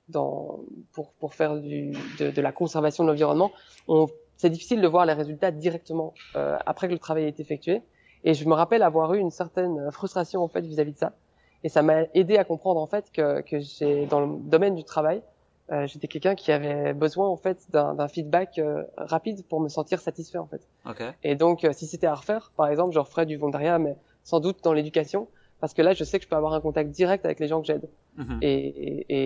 dans 0.08 0.60
pour 0.94 1.06
pour 1.20 1.30
faire 1.34 1.52
du 1.68 1.92
de, 2.18 2.26
de 2.38 2.42
la 2.48 2.52
conservation 2.60 3.04
de 3.04 3.08
l'environnement, 3.10 3.50
on 3.86 4.06
c'est 4.42 4.50
difficile 4.50 4.80
de 4.80 4.88
voir 4.88 5.06
les 5.06 5.12
résultats 5.12 5.52
directement 5.52 6.14
euh, 6.34 6.58
après 6.66 6.88
que 6.88 6.92
le 6.92 6.98
travail 6.98 7.24
est 7.32 7.38
effectué. 7.38 7.80
Et 8.24 8.34
je 8.34 8.44
me 8.50 8.54
rappelle 8.54 8.82
avoir 8.82 9.14
eu 9.14 9.18
une 9.18 9.30
certaine 9.30 9.76
frustration 9.92 10.42
en 10.42 10.48
fait 10.48 10.62
vis-à-vis 10.62 10.90
-vis 10.90 10.94
de 10.94 10.98
ça. 10.98 11.12
Et 11.64 11.68
ça 11.68 11.82
m'a 11.82 11.98
aidé 12.20 12.34
à 12.42 12.44
comprendre 12.52 12.80
en 12.86 12.88
fait 12.94 13.04
que, 13.16 13.26
que 13.48 13.56
j'ai 13.60 14.06
dans 14.12 14.20
le 14.26 14.30
domaine 14.54 14.74
du 14.74 14.84
travail, 14.94 15.18
euh, 15.70 15.86
j'étais 15.86 16.08
quelqu'un 16.08 16.34
qui 16.34 16.50
avait 16.58 16.92
besoin 16.92 17.28
en 17.36 17.36
fait 17.44 17.58
d'un 17.70 18.08
feedback 18.08 18.50
euh, 18.58 18.82
rapide 19.14 19.38
pour 19.48 19.60
me 19.60 19.68
sentir 19.68 20.00
satisfait 20.00 20.38
en 20.38 20.48
fait. 20.52 20.62
Okay. 20.92 21.10
Et 21.22 21.34
donc 21.36 21.58
euh, 21.64 21.72
si 21.78 21.86
c'était 21.86 22.10
à 22.14 22.16
refaire, 22.22 22.44
par 22.56 22.66
exemple, 22.72 22.92
je 22.92 22.98
referais 23.06 23.26
du 23.26 23.36
volontariat, 23.36 23.78
mais 23.78 23.94
sans 24.24 24.40
doute 24.40 24.58
dans 24.64 24.74
l'éducation, 24.78 25.28
parce 25.60 25.72
que 25.72 25.82
là 25.86 25.92
je 25.98 26.02
sais 26.08 26.16
que 26.18 26.24
je 26.24 26.30
peux 26.32 26.40
avoir 26.42 26.54
un 26.58 26.60
contact 26.60 26.90
direct 26.90 27.24
avec 27.28 27.38
les 27.42 27.48
gens 27.50 27.60
que 27.62 27.68
j'aide. 27.70 27.86
Mm 28.16 28.24
-hmm. 28.24 28.38
et, 28.48 28.56
et, 29.08 29.18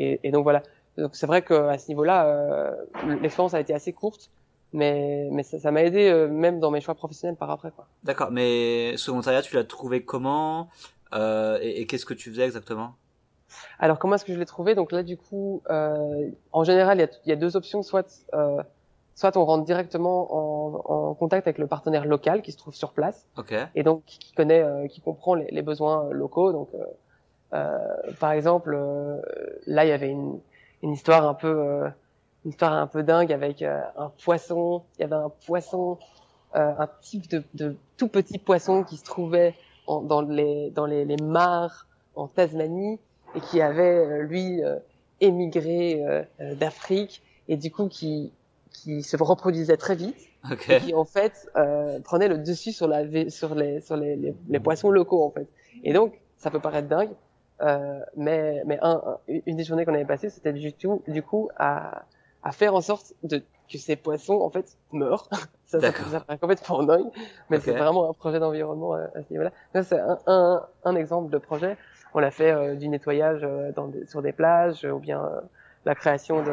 et, 0.00 0.20
et, 0.26 0.30
donc 0.34 0.44
voilà. 0.48 0.62
Donc 0.98 1.14
c'est 1.14 1.26
vrai 1.26 1.42
qu'à 1.42 1.78
ce 1.78 1.88
niveau-là, 1.88 2.26
euh, 2.26 2.74
l'expérience 3.20 3.54
a 3.54 3.60
été 3.60 3.74
assez 3.74 3.92
courte, 3.92 4.30
mais 4.72 5.28
mais 5.30 5.42
ça 5.42 5.70
m'a 5.70 5.82
aidé 5.82 6.08
euh, 6.08 6.28
même 6.28 6.60
dans 6.60 6.70
mes 6.70 6.80
choix 6.80 6.94
professionnels 6.94 7.36
par 7.36 7.50
après. 7.50 7.70
quoi. 7.70 7.86
D'accord, 8.04 8.30
mais 8.30 8.96
ce 8.96 9.10
volontariat, 9.10 9.42
tu 9.42 9.54
l'as 9.54 9.64
trouvé 9.64 10.04
comment 10.04 10.68
euh, 11.14 11.58
et, 11.60 11.82
et 11.82 11.86
qu'est-ce 11.86 12.06
que 12.06 12.14
tu 12.14 12.30
faisais 12.30 12.44
exactement? 12.44 12.94
Alors 13.78 13.98
comment 13.98 14.16
est-ce 14.16 14.24
que 14.24 14.32
je 14.32 14.38
l'ai 14.38 14.46
trouvé? 14.46 14.74
Donc 14.74 14.92
là 14.92 15.02
du 15.02 15.16
coup, 15.16 15.62
euh, 15.70 16.30
en 16.52 16.64
général, 16.64 16.98
il 16.98 17.00
y 17.00 17.04
a, 17.04 17.08
il 17.26 17.28
y 17.28 17.32
a 17.32 17.36
deux 17.36 17.56
options. 17.56 17.82
Soit 17.82 18.24
euh, 18.34 18.62
soit 19.14 19.36
on 19.36 19.44
rentre 19.44 19.64
directement 19.64 20.34
en, 20.34 20.82
en, 20.84 21.14
contact 21.14 21.46
avec 21.46 21.58
le 21.58 21.66
partenaire 21.66 22.04
local 22.04 22.42
qui 22.42 22.52
se 22.52 22.58
trouve 22.58 22.74
sur 22.74 22.92
place 22.92 23.26
okay. 23.38 23.64
et 23.74 23.82
donc 23.82 24.02
qui 24.04 24.32
connaît, 24.34 24.62
euh, 24.62 24.86
qui 24.88 25.00
comprend 25.00 25.34
les, 25.34 25.46
les, 25.50 25.62
besoins 25.62 26.10
locaux. 26.10 26.52
Donc 26.52 26.68
euh, 26.74 26.84
euh 27.54 28.12
par 28.20 28.32
exemple, 28.32 28.76
là 29.66 29.84
il 29.84 29.88
y 29.88 29.92
avait 29.92 30.10
une, 30.10 30.38
une 30.82 30.92
histoire 30.92 31.26
un 31.26 31.34
peu 31.34 31.82
une 32.44 32.50
histoire 32.50 32.72
un 32.72 32.86
peu 32.86 33.02
dingue 33.02 33.32
avec 33.32 33.62
un 33.62 34.12
poisson. 34.24 34.82
Il 34.98 35.02
y 35.02 35.04
avait 35.04 35.14
un 35.14 35.32
poisson, 35.46 35.98
un 36.54 36.88
type 37.00 37.28
de, 37.28 37.42
de, 37.54 37.76
tout 37.96 38.08
petit 38.08 38.38
poisson 38.38 38.84
qui 38.84 38.96
se 38.96 39.04
trouvait 39.04 39.54
en, 39.86 40.00
dans 40.00 40.22
les 40.22 40.70
dans 40.70 40.86
les, 40.86 41.04
les 41.04 41.16
mares 41.16 41.86
en 42.14 42.28
Tasmanie 42.28 42.98
et 43.34 43.40
qui 43.40 43.60
avait 43.60 44.22
lui 44.22 44.62
émigré 45.20 46.26
d'Afrique 46.38 47.22
et 47.48 47.56
du 47.56 47.70
coup 47.70 47.88
qui 47.88 48.32
qui 48.70 49.02
se 49.02 49.16
reproduisait 49.16 49.76
très 49.76 49.96
vite 49.96 50.28
okay. 50.50 50.76
et 50.76 50.80
qui 50.80 50.94
en 50.94 51.04
fait 51.04 51.48
euh, 51.56 51.98
prenait 52.00 52.28
le 52.28 52.38
dessus 52.38 52.72
sur 52.72 52.88
la 52.88 53.04
sur 53.30 53.54
les 53.54 53.80
sur 53.80 53.96
les, 53.96 54.16
les, 54.16 54.34
les, 54.48 54.60
poissons 54.60 54.90
locaux 54.90 55.24
en 55.24 55.30
fait. 55.30 55.48
Et 55.82 55.92
donc 55.92 56.14
ça 56.36 56.50
peut 56.50 56.60
paraître 56.60 56.88
dingue, 56.88 57.10
euh, 57.62 58.00
mais 58.16 58.62
mais 58.66 58.78
un, 58.82 59.02
un, 59.04 59.18
une 59.46 59.56
des 59.56 59.64
journées 59.64 59.84
qu'on 59.84 59.94
avait 59.94 60.04
passées 60.04 60.30
c'était 60.30 60.52
du 60.52 60.72
tout 60.72 61.02
du 61.08 61.22
coup 61.22 61.48
à 61.56 62.02
à 62.42 62.52
faire 62.52 62.74
en 62.74 62.80
sorte 62.80 63.14
de 63.22 63.42
que 63.70 63.78
ces 63.78 63.96
poissons 63.96 64.40
en 64.40 64.50
fait 64.50 64.76
meurent. 64.92 65.28
ça, 65.66 65.80
ça, 65.80 65.92
ça 65.92 66.20
paraît 66.20 66.38
complètement 66.38 66.82
dingue, 66.82 67.10
mais 67.50 67.56
okay. 67.56 67.66
c'est 67.66 67.76
vraiment 67.76 68.08
un 68.08 68.12
projet 68.12 68.38
d'environnement 68.38 68.94
à, 68.94 69.00
à 69.14 69.22
ce 69.22 69.32
niveau-là. 69.32 69.50
C'est 69.82 69.98
un, 69.98 70.18
un, 70.26 70.66
un 70.84 70.96
exemple 70.96 71.30
de 71.30 71.38
projet. 71.38 71.76
On 72.14 72.20
l'a 72.20 72.30
fait 72.30 72.52
euh, 72.52 72.76
du 72.76 72.88
nettoyage 72.88 73.40
euh, 73.42 73.72
dans 73.72 73.88
des, 73.88 74.06
sur 74.06 74.22
des 74.22 74.32
plages 74.32 74.84
ou 74.84 74.98
bien 74.98 75.22
euh, 75.22 75.40
la 75.84 75.94
création 75.94 76.42
de 76.42 76.52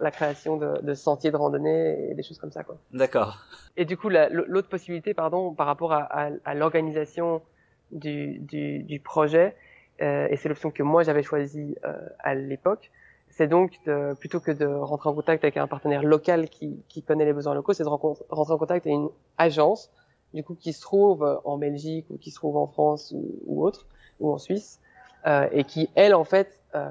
la 0.00 0.10
création 0.10 0.56
de, 0.56 0.80
de, 0.82 0.94
sentiers 0.94 1.30
de 1.30 1.36
randonnée 1.36 2.10
et 2.10 2.14
des 2.14 2.22
choses 2.22 2.38
comme 2.38 2.52
ça 2.52 2.62
quoi. 2.62 2.76
D'accord. 2.92 3.38
Et 3.76 3.84
du 3.84 3.96
coup 3.96 4.08
l'autre 4.08 4.68
possibilité 4.68 5.12
pardon 5.12 5.54
par 5.54 5.66
rapport 5.66 5.92
à, 5.92 6.02
à, 6.02 6.30
à 6.44 6.54
l'organisation 6.54 7.42
du, 7.90 8.38
du, 8.38 8.82
du, 8.84 9.00
projet 9.00 9.48
euh, 9.48 9.71
et 10.02 10.36
c'est 10.36 10.48
l'option 10.48 10.70
que 10.70 10.82
moi 10.82 11.02
j'avais 11.02 11.22
choisie 11.22 11.76
euh, 11.84 11.92
à 12.18 12.34
l'époque. 12.34 12.90
C'est 13.28 13.46
donc 13.46 13.78
de, 13.86 14.14
plutôt 14.14 14.40
que 14.40 14.50
de 14.50 14.66
rentrer 14.66 15.08
en 15.08 15.14
contact 15.14 15.42
avec 15.42 15.56
un 15.56 15.66
partenaire 15.66 16.02
local 16.02 16.48
qui, 16.50 16.82
qui 16.88 17.02
connaît 17.02 17.24
les 17.24 17.32
besoins 17.32 17.54
locaux 17.54 17.72
c'est 17.72 17.82
de 17.82 17.88
rentrer 17.88 18.14
en 18.30 18.58
contact 18.58 18.86
avec 18.86 18.94
une 18.94 19.08
agence 19.38 19.90
du 20.34 20.44
coup 20.44 20.54
qui 20.54 20.72
se 20.72 20.82
trouve 20.82 21.40
en 21.44 21.56
Belgique 21.56 22.06
ou 22.10 22.18
qui 22.18 22.30
se 22.30 22.36
trouve 22.36 22.56
en 22.58 22.66
France 22.66 23.12
ou, 23.14 23.24
ou 23.46 23.64
autre 23.64 23.86
ou 24.20 24.30
en 24.30 24.38
Suisse 24.38 24.80
euh, 25.26 25.48
et 25.52 25.64
qui 25.64 25.88
elle 25.94 26.14
en 26.14 26.24
fait 26.24 26.58
euh, 26.74 26.88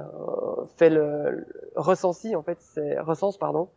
fait 0.77 0.89
le, 0.89 1.31
le 1.31 1.47
recensie 1.75 2.35
en 2.35 2.41
fait 2.41 2.57
c'est 2.59 2.99
recense 2.99 3.37
pardon 3.37 3.69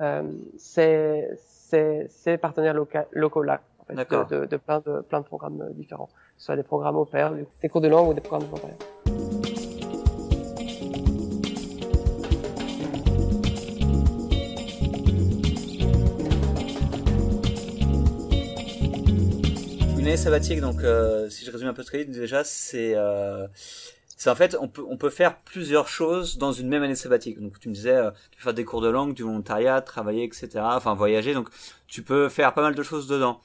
euh, 0.00 0.22
ces 0.58 1.28
ces 1.38 2.36
partenaires 2.36 2.74
loca, 2.74 3.06
locaux 3.12 3.42
là 3.42 3.60
en 3.78 3.84
fait, 3.84 3.94
de, 3.94 4.40
de, 4.40 4.46
de, 4.46 4.56
plein 4.56 4.80
de 4.80 5.00
plein 5.00 5.20
de 5.20 5.26
programmes 5.26 5.70
différents 5.74 6.08
soit 6.40 6.56
des 6.56 6.62
programmes 6.62 6.96
au 6.96 7.04
pair 7.04 7.32
des 7.62 7.68
cours 7.68 7.82
de 7.82 7.88
langue 7.88 8.08
ou 8.08 8.14
des 8.14 8.22
programmes 8.22 8.48
de 8.48 8.50
volontariat 8.50 8.76
Une 19.98 20.06
année 20.06 20.16
sabbatique, 20.16 20.62
donc 20.62 20.82
euh, 20.82 21.28
si 21.28 21.44
je 21.44 21.50
résume 21.50 21.68
un 21.68 21.74
peu 21.74 21.82
ce 21.82 21.90
que 21.90 22.02
déjà, 22.02 22.42
c'est 22.42 22.94
euh, 22.96 23.46
c'est 24.16 24.30
en 24.30 24.34
fait 24.34 24.56
on 24.58 24.66
peut 24.66 24.82
on 24.88 24.96
peut 24.96 25.10
faire 25.10 25.36
plusieurs 25.42 25.88
choses 25.88 26.38
dans 26.38 26.52
une 26.52 26.68
même 26.68 26.82
année 26.82 26.94
sabbatique. 26.94 27.38
Donc 27.38 27.60
tu 27.60 27.68
me 27.68 27.74
disais 27.74 27.96
euh, 27.96 28.10
tu 28.30 28.38
peux 28.38 28.44
faire 28.44 28.54
des 28.54 28.64
cours 28.64 28.80
de 28.80 28.88
langue, 28.88 29.12
du 29.12 29.24
volontariat, 29.24 29.82
travailler, 29.82 30.24
etc. 30.24 30.48
Enfin 30.62 30.94
voyager. 30.94 31.34
Donc 31.34 31.50
tu 31.86 32.02
peux 32.02 32.30
faire 32.30 32.54
pas 32.54 32.62
mal 32.62 32.74
de 32.74 32.82
choses 32.82 33.08
dedans. 33.08 33.42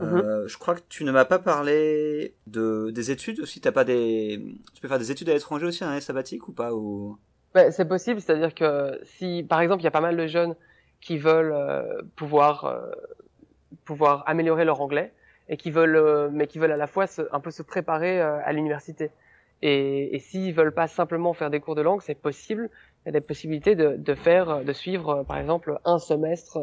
Mm 0.00 0.04
-hmm. 0.06 0.24
euh, 0.24 0.46
je 0.48 0.58
crois 0.58 0.74
que 0.76 0.80
tu 0.88 1.04
ne 1.04 1.12
m'as 1.12 1.24
pas 1.24 1.38
parlé 1.40 2.36
de 2.46 2.90
des 2.90 3.10
études 3.10 3.40
aussi. 3.40 3.60
T'as 3.60 3.72
pas 3.72 3.84
des 3.84 4.40
tu 4.74 4.80
peux 4.80 4.88
faire 4.88 4.98
des 4.98 5.10
études 5.10 5.28
à 5.30 5.34
l'étranger 5.34 5.66
aussi 5.66 5.84
en 5.84 5.88
année 5.88 6.00
sabbatique 6.00 6.48
ou 6.48 6.52
pas 6.52 6.72
ou? 6.74 7.18
Ouais, 7.54 7.70
C'est 7.72 7.86
possible. 7.86 8.20
C'est-à-dire 8.20 8.54
que 8.54 9.00
si 9.04 9.42
par 9.48 9.60
exemple 9.60 9.80
il 9.82 9.84
y 9.84 9.88
a 9.88 9.90
pas 9.90 10.00
mal 10.00 10.16
de 10.16 10.26
jeunes 10.26 10.54
qui 11.00 11.18
veulent 11.18 11.52
euh, 11.52 12.02
pouvoir 12.16 12.64
euh, 12.64 12.90
pouvoir 13.84 14.24
améliorer 14.26 14.64
leur 14.64 14.80
anglais 14.80 15.12
et 15.48 15.56
qui 15.56 15.70
veulent 15.70 15.96
euh, 15.96 16.28
mais 16.32 16.46
qui 16.46 16.58
veulent 16.58 16.72
à 16.72 16.76
la 16.76 16.86
fois 16.86 17.06
se, 17.06 17.22
un 17.32 17.40
peu 17.40 17.50
se 17.50 17.62
préparer 17.62 18.20
à 18.20 18.52
l'université. 18.52 19.10
Et, 19.62 20.14
et 20.14 20.18
s'ils 20.20 20.54
veulent 20.54 20.74
pas 20.74 20.86
simplement 20.86 21.32
faire 21.32 21.50
des 21.50 21.60
cours 21.60 21.74
de 21.74 21.82
langue, 21.82 22.02
c'est 22.02 22.14
possible. 22.20 22.70
Il 23.04 23.06
y 23.06 23.10
a 23.10 23.12
des 23.12 23.20
possibilités 23.20 23.74
de, 23.74 23.96
de 23.96 24.14
faire, 24.14 24.64
de 24.64 24.72
suivre, 24.72 25.24
par 25.26 25.38
exemple, 25.38 25.78
un 25.84 25.98
semestre 25.98 26.58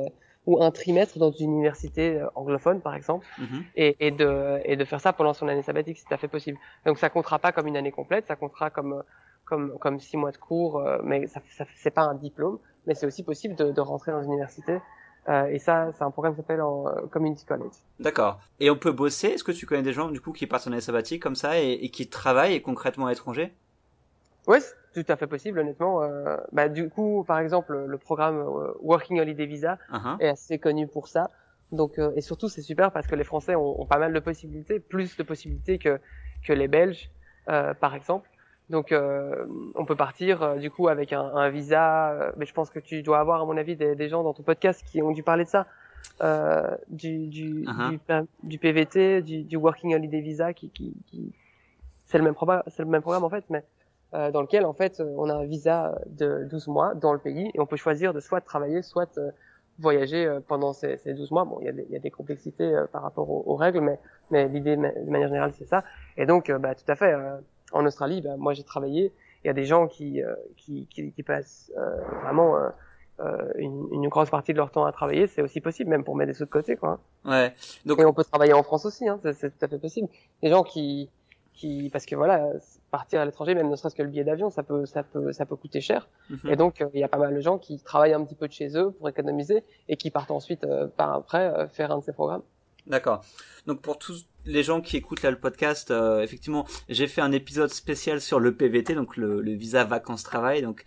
ou 0.45 0.63
un 0.63 0.71
trimestre 0.71 1.17
dans 1.17 1.31
une 1.31 1.51
université 1.51 2.23
anglophone, 2.35 2.79
par 2.81 2.95
exemple, 2.95 3.25
mm 3.37 3.43
-hmm. 3.43 3.63
et, 3.75 3.95
et, 4.07 4.11
de, 4.11 4.59
et 4.63 4.75
de 4.75 4.85
faire 4.85 5.01
ça 5.05 5.11
pendant 5.13 5.33
son 5.33 5.47
année 5.47 5.63
sabbatique, 5.63 5.97
c'est 5.97 6.07
tout 6.09 6.13
à 6.13 6.17
fait 6.17 6.33
possible. 6.37 6.57
Donc 6.85 6.97
ça 7.03 7.09
comptera 7.09 7.37
pas 7.39 7.51
comme 7.51 7.67
une 7.71 7.77
année 7.77 7.91
complète, 7.99 8.23
ça 8.27 8.35
comptera 8.35 8.69
comme 8.69 9.03
comme 9.49 9.65
comme 9.83 9.97
six 9.99 10.17
mois 10.17 10.31
de 10.31 10.41
cours, 10.47 10.73
mais 11.09 11.19
ça, 11.33 11.39
ça 11.57 11.63
c'est 11.81 11.95
pas 11.99 12.05
un 12.13 12.15
diplôme, 12.27 12.57
mais 12.85 12.93
c'est 12.97 13.07
aussi 13.11 13.23
possible 13.31 13.55
de, 13.61 13.65
de 13.77 13.81
rentrer 13.91 14.11
dans 14.15 14.23
une 14.27 14.33
université 14.33 14.75
euh, 15.27 15.47
et 15.47 15.59
ça, 15.59 15.91
c'est 15.93 16.03
un 16.03 16.11
programme 16.11 16.33
qui 16.35 16.41
s'appelle 16.41 16.61
en 16.61 16.87
euh, 16.87 17.07
Community 17.13 17.45
College. 17.45 17.73
D'accord. 17.99 18.39
Et 18.59 18.69
on 18.69 18.75
peut 18.75 18.91
bosser? 18.91 19.29
Est-ce 19.29 19.43
que 19.43 19.51
tu 19.51 19.65
connais 19.65 19.81
des 19.81 19.93
gens 19.93 20.09
du 20.09 20.21
coup 20.21 20.31
qui 20.31 20.45
partent 20.45 20.67
en 20.67 20.71
année 20.71 20.81
sabbatique 20.81 21.21
comme 21.21 21.35
ça 21.35 21.59
et, 21.59 21.71
et 21.71 21.89
qui 21.89 22.07
travaillent 22.07 22.61
concrètement 22.61 23.07
à 23.07 23.09
l'étranger? 23.09 23.51
Oui, 24.47 24.59
tout 24.95 25.11
à 25.11 25.15
fait 25.15 25.27
possible, 25.27 25.59
honnêtement. 25.59 26.01
Euh, 26.01 26.37
bah, 26.51 26.69
du 26.69 26.89
coup, 26.89 27.23
par 27.27 27.39
exemple, 27.39 27.73
le 27.93 27.97
programme 27.97 28.37
euh, 28.37 28.73
Working 28.81 29.19
Holiday 29.19 29.45
Visa 29.45 29.77
uh 29.91 29.97
-huh. 29.97 30.17
est 30.23 30.29
assez 30.29 30.57
connu 30.59 30.87
pour 30.87 31.07
ça. 31.07 31.23
Donc, 31.71 31.93
euh, 31.97 32.17
et 32.17 32.21
surtout, 32.21 32.49
c'est 32.49 32.61
super 32.71 32.91
parce 32.91 33.07
que 33.07 33.15
les 33.15 33.27
Français 33.31 33.55
ont, 33.55 33.81
ont, 33.81 33.87
pas 33.93 33.99
mal 33.99 34.11
de 34.13 34.21
possibilités, 34.29 34.79
plus 34.79 35.09
de 35.17 35.23
possibilités 35.23 35.77
que 35.83 35.93
que 36.47 36.53
les 36.53 36.69
Belges, 36.75 37.09
par 37.83 37.93
exemple. 37.99 38.29
Donc, 38.69 38.91
euh, 38.91 39.45
on 39.75 39.85
peut 39.85 39.95
partir 39.95 40.41
euh, 40.41 40.55
du 40.57 40.71
coup 40.71 40.87
avec 40.87 41.13
un, 41.13 41.21
un 41.21 41.49
visa. 41.49 42.11
Euh, 42.11 42.31
mais 42.37 42.45
je 42.45 42.53
pense 42.53 42.69
que 42.69 42.79
tu 42.79 43.03
dois 43.03 43.19
avoir, 43.19 43.41
à 43.41 43.45
mon 43.45 43.57
avis, 43.57 43.75
des, 43.75 43.95
des, 43.95 44.09
gens 44.09 44.23
dans 44.23 44.33
ton 44.33 44.43
podcast 44.43 44.83
qui 44.87 45.01
ont 45.01 45.11
dû 45.11 45.21
parler 45.21 45.43
de 45.43 45.49
ça, 45.49 45.67
euh, 46.21 46.75
du, 46.89 47.27
du, 47.27 47.61
uh 47.61 47.65
-huh. 47.65 47.89
du, 47.91 47.99
du, 48.43 48.57
PVT, 48.57 49.21
du, 49.21 49.43
du, 49.43 49.57
Working 49.57 49.93
Holiday 49.93 50.21
Visa, 50.21 50.53
qui, 50.53 50.69
qui, 50.69 50.95
qui... 51.07 51.31
c'est 52.05 52.17
le 52.17 52.23
même 52.23 52.33
programme, 52.33 52.63
c'est 52.67 52.83
le 52.83 52.89
même 52.89 53.01
programme 53.01 53.23
en 53.23 53.29
fait, 53.29 53.45
mais 53.49 53.63
euh, 54.15 54.31
dans 54.31 54.41
lequel 54.41 54.65
en 54.65 54.73
fait 54.73 55.01
on 55.01 55.29
a 55.29 55.33
un 55.35 55.45
visa 55.45 55.95
de 56.07 56.47
12 56.49 56.67
mois 56.67 56.95
dans 56.95 57.13
le 57.13 57.19
pays 57.19 57.51
et 57.53 57.59
on 57.59 57.65
peut 57.65 57.77
choisir 57.77 58.13
de 58.13 58.19
soit 58.19 58.41
travailler, 58.41 58.81
soit 58.81 59.19
voyager 59.77 60.39
pendant 60.47 60.73
ces, 60.73 60.97
ces 60.97 61.13
12 61.13 61.31
mois. 61.31 61.45
Bon, 61.45 61.59
il 61.59 61.65
y, 61.65 61.69
a 61.69 61.73
des, 61.73 61.85
y 61.89 61.95
a 61.95 61.99
des 61.99 62.11
complexités 62.11 62.73
par 62.91 63.03
rapport 63.03 63.29
aux, 63.29 63.43
aux 63.45 63.55
règles, 63.55 63.81
mais, 63.81 63.99
mais 64.31 64.47
l'idée 64.47 64.77
de 64.77 65.09
manière 65.09 65.27
générale 65.27 65.51
c'est 65.53 65.67
ça. 65.67 65.83
Et 66.17 66.25
donc, 66.25 66.49
bah, 66.51 66.75
tout 66.75 66.89
à 66.89 66.95
fait 66.95 67.13
en 67.71 67.85
Australie, 67.85 68.21
ben, 68.21 68.37
moi 68.37 68.53
j'ai 68.53 68.63
travaillé. 68.63 69.13
Il 69.43 69.47
y 69.47 69.49
a 69.49 69.53
des 69.53 69.65
gens 69.65 69.87
qui 69.87 70.23
euh, 70.23 70.33
qui, 70.57 70.87
qui, 70.87 71.11
qui, 71.11 71.23
passent 71.23 71.71
euh, 71.77 72.01
vraiment 72.23 72.57
euh, 73.19 73.51
une, 73.57 73.87
une, 73.91 74.07
grosse 74.07 74.29
partie 74.29 74.53
de 74.53 74.57
leur 74.57 74.71
temps 74.71 74.85
à 74.85 74.91
travailler. 74.91 75.27
C'est 75.27 75.41
aussi 75.41 75.61
possible, 75.61 75.89
même 75.89 76.03
pour 76.03 76.15
mettre 76.15 76.31
des 76.31 76.37
sous 76.37 76.45
de 76.45 76.49
côté, 76.49 76.75
quoi. 76.75 76.99
Ouais. 77.25 77.53
Donc 77.85 77.99
et 77.99 78.05
on 78.05 78.13
peut 78.13 78.23
travailler 78.23 78.53
en 78.53 78.63
France 78.63 78.85
aussi. 78.85 79.07
Hein, 79.07 79.19
c'est 79.33 79.57
tout 79.57 79.65
à 79.65 79.67
fait 79.67 79.77
possible. 79.77 80.07
Des 80.41 80.49
gens 80.49 80.63
qui 80.63 81.09
qui 81.55 81.89
parce 81.93 82.05
que 82.05 82.15
voilà 82.15 82.37
partir 82.91 83.21
à 83.21 83.25
l'étranger 83.25 83.55
même 83.55 83.69
ne 83.69 83.75
serait-ce 83.75 83.95
que 83.95 84.03
le 84.03 84.09
billet 84.09 84.23
d'avion 84.23 84.49
ça 84.49 84.63
peut 84.63 84.85
ça 84.85 85.03
peut 85.03 85.31
ça 85.37 85.45
peut 85.45 85.55
coûter 85.55 85.81
cher 85.81 86.01
-hmm. 86.29 86.51
et 86.51 86.55
donc 86.61 86.73
il 86.93 86.99
y 86.99 87.03
a 87.03 87.11
pas 87.15 87.21
mal 87.25 87.33
de 87.33 87.41
gens 87.47 87.57
qui 87.65 87.73
travaillent 87.89 88.17
un 88.19 88.23
petit 88.25 88.39
peu 88.41 88.47
de 88.47 88.55
chez 88.59 88.69
eux 88.81 88.89
pour 88.97 89.07
économiser 89.13 89.63
et 89.91 89.95
qui 90.01 90.09
partent 90.15 90.35
ensuite 90.39 90.63
par 90.97 91.09
après 91.19 91.43
faire 91.77 91.89
un 91.93 91.99
de 92.01 92.05
ces 92.09 92.15
programmes 92.21 92.45
D'accord. 92.87 93.23
Donc 93.65 93.81
pour 93.81 93.97
tous 93.97 94.27
les 94.45 94.61
gens 94.61 94.79
qui 94.81 94.95
écoutent 94.97 95.23
là 95.23 95.31
le 95.31 95.39
podcast, 95.39 95.89
euh, 95.89 96.21
effectivement, 96.21 96.67
j'ai 96.87 97.07
fait 97.07 97.21
un 97.21 97.31
épisode 97.31 97.71
spécial 97.71 98.21
sur 98.21 98.39
le 98.39 98.55
PVT, 98.55 98.93
donc 98.93 99.17
le, 99.17 99.41
le 99.41 99.51
visa 99.53 99.83
vacances-travail. 99.83 100.61
Donc 100.61 100.85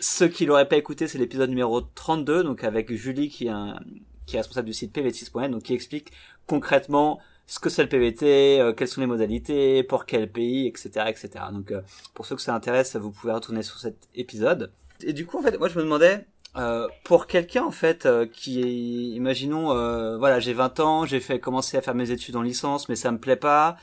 ceux 0.00 0.28
qui 0.28 0.44
l'auraient 0.44 0.68
pas 0.68 0.76
écouté, 0.76 1.08
c'est 1.08 1.18
l'épisode 1.18 1.48
numéro 1.48 1.80
32, 1.80 2.42
donc 2.44 2.64
avec 2.64 2.92
Julie 2.92 3.28
qui 3.30 3.46
est, 3.46 3.50
un, 3.50 3.80
qui 4.26 4.36
est 4.36 4.40
responsable 4.40 4.66
du 4.66 4.74
site 4.74 4.94
pv6.net, 4.94 5.50
donc 5.50 5.62
qui 5.62 5.74
explique 5.74 6.12
concrètement 6.46 7.20
ce 7.46 7.58
que 7.58 7.68
c'est 7.70 7.82
le 7.82 7.88
PVT, 7.88 8.60
euh, 8.60 8.72
quelles 8.72 8.88
sont 8.88 9.00
les 9.00 9.06
modalités, 9.06 9.82
pour 9.82 10.06
quel 10.06 10.30
pays, 10.30 10.66
etc., 10.66 11.06
etc. 11.08 11.30
Donc 11.52 11.70
euh, 11.70 11.82
pour 12.14 12.26
ceux 12.26 12.36
que 12.36 12.42
ça 12.42 12.54
intéresse, 12.54 12.96
vous 12.96 13.10
pouvez 13.10 13.32
retourner 13.32 13.62
sur 13.62 13.78
cet 13.78 14.08
épisode. 14.14 14.72
Et 15.04 15.12
du 15.12 15.26
coup, 15.26 15.38
en 15.38 15.42
fait, 15.42 15.58
moi 15.58 15.68
je 15.68 15.78
me 15.78 15.82
demandais, 15.82 16.26
euh, 16.56 16.86
pour 17.04 17.26
quelqu'un 17.26 17.64
en 17.64 17.70
fait 17.70 18.04
euh, 18.04 18.26
qui 18.26 18.60
est, 18.60 19.16
imaginons, 19.16 19.72
euh, 19.72 20.18
voilà, 20.18 20.38
j'ai 20.38 20.52
20 20.52 20.80
ans, 20.80 21.06
j'ai 21.06 21.20
fait 21.20 21.40
commencer 21.40 21.78
à 21.78 21.82
faire 21.82 21.94
mes 21.94 22.10
études 22.10 22.36
en 22.36 22.42
licence, 22.42 22.90
mais 22.90 22.96
ça 22.96 23.10
me 23.10 23.18
plaît 23.18 23.36
pas, 23.36 23.78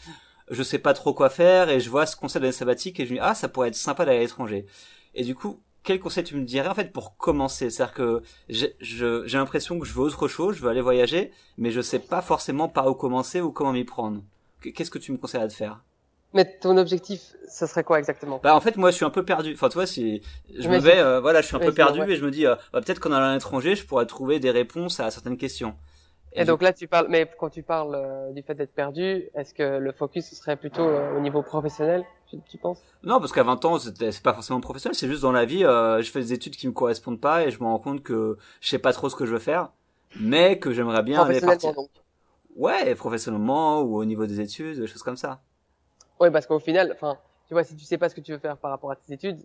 je 0.52 0.62
sais 0.62 0.78
pas 0.78 0.94
trop 0.94 1.14
quoi 1.16 1.32
faire, 1.32 1.70
et 1.70 1.80
je 1.80 1.90
vois 1.90 2.06
ce 2.06 2.16
concept 2.16 2.44
d'année 2.44 2.52
sabbatique 2.52 3.00
et 3.00 3.06
je 3.08 3.12
me 3.12 3.16
dis 3.18 3.22
ah 3.24 3.34
ça 3.34 3.50
pourrait 3.50 3.70
être 3.70 3.76
sympa 3.76 4.06
d'aller 4.06 4.20
à 4.20 4.22
l'étranger. 4.22 4.68
Et 5.16 5.24
du 5.24 5.34
coup, 5.34 5.62
quel 5.90 6.00
conseil 6.00 6.24
tu 6.24 6.36
me 6.36 6.44
dirais 6.44 6.70
en 6.70 6.76
fait 6.76 6.94
pour 6.94 7.18
commencer? 7.18 7.72
C'est-à-dire 7.72 7.96
que 7.96 8.22
j'ai 8.48 9.38
l'impression 9.38 9.80
que 9.80 9.88
je 9.88 9.94
veux 9.94 10.02
autre 10.02 10.28
chose, 10.28 10.56
je 10.56 10.62
veux 10.62 10.70
aller 10.70 10.82
voyager, 10.82 11.32
mais 11.58 11.72
je 11.72 11.82
sais 11.82 11.98
pas 11.98 12.22
forcément 12.22 12.68
par 12.68 12.86
où 12.86 12.94
commencer 12.94 13.42
ou 13.42 13.52
comment 13.52 13.72
m'y 13.72 13.86
prendre. 13.86 14.22
Qu'est-ce 14.62 14.92
que 14.92 15.00
tu 15.00 15.12
me 15.12 15.18
conseilles 15.18 15.48
de 15.48 15.52
faire? 15.52 15.82
Mais 16.36 16.46
ton 16.60 16.78
objectif, 16.78 17.34
ce 17.50 17.66
serait 17.66 17.84
quoi 17.84 17.98
exactement? 17.98 18.40
Bah 18.44 18.56
en 18.56 18.62
fait 18.62 18.78
moi 18.78 18.92
je 18.92 18.98
suis 18.98 19.06
un 19.06 19.10
peu 19.10 19.26
perdu. 19.26 19.54
Enfin 19.56 19.68
tu 19.68 19.74
vois 19.74 19.88
si 19.88 20.22
je 20.56 20.70
me 20.70 20.78
vais 20.78 21.00
euh, 21.00 21.20
voilà 21.22 21.42
je 21.42 21.48
suis 21.48 21.56
un 21.56 21.60
peu 21.60 21.74
perdu 21.74 22.02
et 22.04 22.16
je 22.18 22.24
me 22.24 22.30
dis 22.30 22.46
euh, 22.46 22.54
bah, 22.72 22.82
peut-être 22.82 23.00
qu'en 23.00 23.12
allant 23.12 23.30
à 23.30 23.34
l'étranger 23.34 23.74
je 23.74 23.84
pourrais 23.84 24.06
trouver 24.06 24.40
des 24.40 24.52
réponses 24.52 25.00
à 25.00 25.10
certaines 25.10 25.38
questions. 25.38 25.74
Et, 26.34 26.46
donc 26.46 26.62
là 26.62 26.72
tu 26.72 26.88
parles 26.88 27.08
mais 27.10 27.28
quand 27.40 27.50
tu 27.50 27.64
parles 27.64 27.96
euh, 27.96 28.32
du 28.32 28.44
fait 28.44 28.54
d'être 28.54 28.76
perdu, 28.76 29.24
est-ce 29.34 29.56
que 29.56 29.80
le 29.80 29.92
focus 29.92 30.36
serait 30.36 30.56
plutôt 30.56 30.88
au 30.88 31.20
niveau 31.20 31.42
professionnel? 31.42 32.06
Tu, 32.30 32.38
tu 32.48 32.58
penses 32.58 32.82
Non 33.04 33.20
parce 33.20 33.32
qu'à 33.32 33.44
20 33.44 33.66
ans 33.66 33.80
c'est 33.80 34.24
pas 34.24 34.34
forcément 34.34 34.62
professionnel, 34.62 34.96
c'est 34.96 35.08
juste 35.08 35.22
dans 35.22 35.32
la 35.32 35.46
vie 35.46 35.62
je 35.62 36.10
fais 36.12 36.20
des 36.20 36.34
études 36.34 36.56
qui 36.56 36.68
me 36.68 36.74
correspondent 36.74 37.20
pas 37.20 37.46
et 37.46 37.52
je 37.52 37.60
me 37.60 37.66
rends 37.66 37.80
compte 37.80 38.04
que 38.04 38.38
je 38.62 38.70
sais 38.70 38.80
pas 38.80 38.94
trop 38.94 39.10
ce 39.10 39.16
que 39.16 39.26
je 39.26 39.34
veux 39.34 39.40
faire 39.40 39.72
mais 40.20 40.60
que 40.60 40.72
j'aimerais 40.72 41.04
bien 41.04 41.22
aller 41.22 41.42
partir. 41.42 41.74
Donc. 41.74 41.90
Ouais, 42.56 42.94
professionnellement 42.96 43.82
ou 43.82 43.98
au 43.98 44.06
niveau 44.06 44.26
des 44.26 44.42
études, 44.42 44.80
des 44.80 44.88
choses 44.88 45.04
comme 45.04 45.18
ça. 45.18 45.42
Oui, 46.20 46.30
parce 46.32 46.46
qu'au 46.46 46.60
final, 46.60 46.92
enfin, 46.94 47.18
tu 47.48 47.54
vois, 47.54 47.64
si 47.64 47.76
tu 47.76 47.86
sais 47.86 47.98
pas 47.98 48.10
ce 48.10 48.16
que 48.16 48.22
tu 48.22 48.32
veux 48.32 48.40
faire 48.40 48.58
par 48.58 48.72
rapport 48.72 48.92
à 48.92 48.96
tes 48.96 49.14
études, 49.14 49.40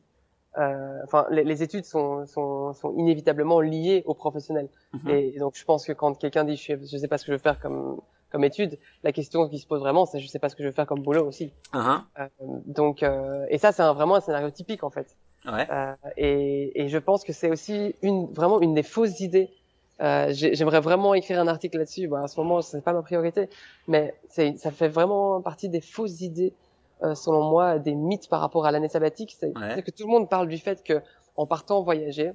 euh, 0.59 1.01
enfin, 1.05 1.27
les, 1.31 1.45
les, 1.45 1.63
études 1.63 1.85
sont, 1.85 2.27
sont, 2.27 2.73
sont, 2.75 2.95
inévitablement 2.97 3.61
liées 3.61 4.03
au 4.07 4.15
professionnel. 4.15 4.69
Mhm. 4.93 5.11
Et, 5.11 5.39
donc, 5.39 5.55
je 5.57 5.65
pense 5.65 5.85
que 5.85 5.93
quand 5.93 6.15
quelqu'un 6.15 6.45
dit, 6.45 6.57
je, 6.57 6.75
je 6.77 6.97
sais 6.97 7.09
pas 7.09 7.19
ce 7.19 7.25
que 7.25 7.33
je 7.33 7.37
veux 7.37 7.43
faire 7.43 7.61
comme 7.61 8.01
comme 8.35 8.43
étude, 8.43 8.81
la 9.05 9.13
question 9.13 9.49
qui 9.49 9.61
se 9.61 9.67
pose 9.69 9.79
vraiment, 9.79 10.07
c'est 10.07 10.19
je 10.19 10.27
sais 10.27 10.41
pas 10.41 10.49
ce 10.49 10.57
que 10.57 10.65
je 10.65 10.69
veux 10.69 10.75
faire 10.75 10.89
comme 10.89 11.03
boulot 11.03 11.25
aussi. 11.25 11.53
Uh-huh. 11.73 12.01
euh, 12.19 12.27
donc, 12.67 13.05
euh, 13.05 13.47
et 13.49 13.59
ça, 13.59 13.71
c'est 13.71 13.85
vraiment 13.85 14.17
un 14.17 14.21
scénario 14.21 14.51
typique 14.51 14.83
en 14.83 14.91
fait. 14.91 15.17
Ouais. 15.47 15.69
Euh, 15.71 15.95
et, 16.17 16.83
et, 16.83 16.89
je 16.89 16.99
pense 16.99 17.23
que 17.23 17.33
c'est 17.33 17.49
aussi 17.49 17.95
une 18.03 18.27
vraiment 18.33 18.61
une 18.61 18.75
des 18.75 18.83
fausses 18.83 19.21
idées. 19.21 19.51
J'aimerais 20.01 20.81
vraiment 20.81 21.15
écrire 21.15 21.39
un 21.39 21.47
article 21.47 21.79
là-dessus. 21.79 22.09
Bon, 22.09 22.17
à 22.17 22.27
ce 22.27 22.41
moment, 22.41 22.61
c'est 22.61 22.83
pas 22.83 22.93
ma 22.93 23.03
priorité, 23.03 23.49
mais 23.87 24.13
ça 24.29 24.73
fait 24.73 24.89
vraiment 24.89 25.41
partie 25.41 25.69
des 25.69 25.81
fausses 25.81 26.21
idées 26.21 26.55
selon 27.15 27.49
moi, 27.49 27.79
des 27.79 27.95
mythes 27.95 28.29
par 28.29 28.41
rapport 28.41 28.67
à 28.67 28.73
l'année 28.73 28.89
sabbatique. 28.89 29.37
C'est 29.39 29.53
que 29.53 29.91
tout 29.93 30.09
le 30.09 30.11
monde 30.11 30.29
parle 30.29 30.49
du 30.49 30.59
fait 30.59 30.83
que 30.83 31.01
en 31.37 31.47
partant 31.47 31.85
voyager, 31.85 32.33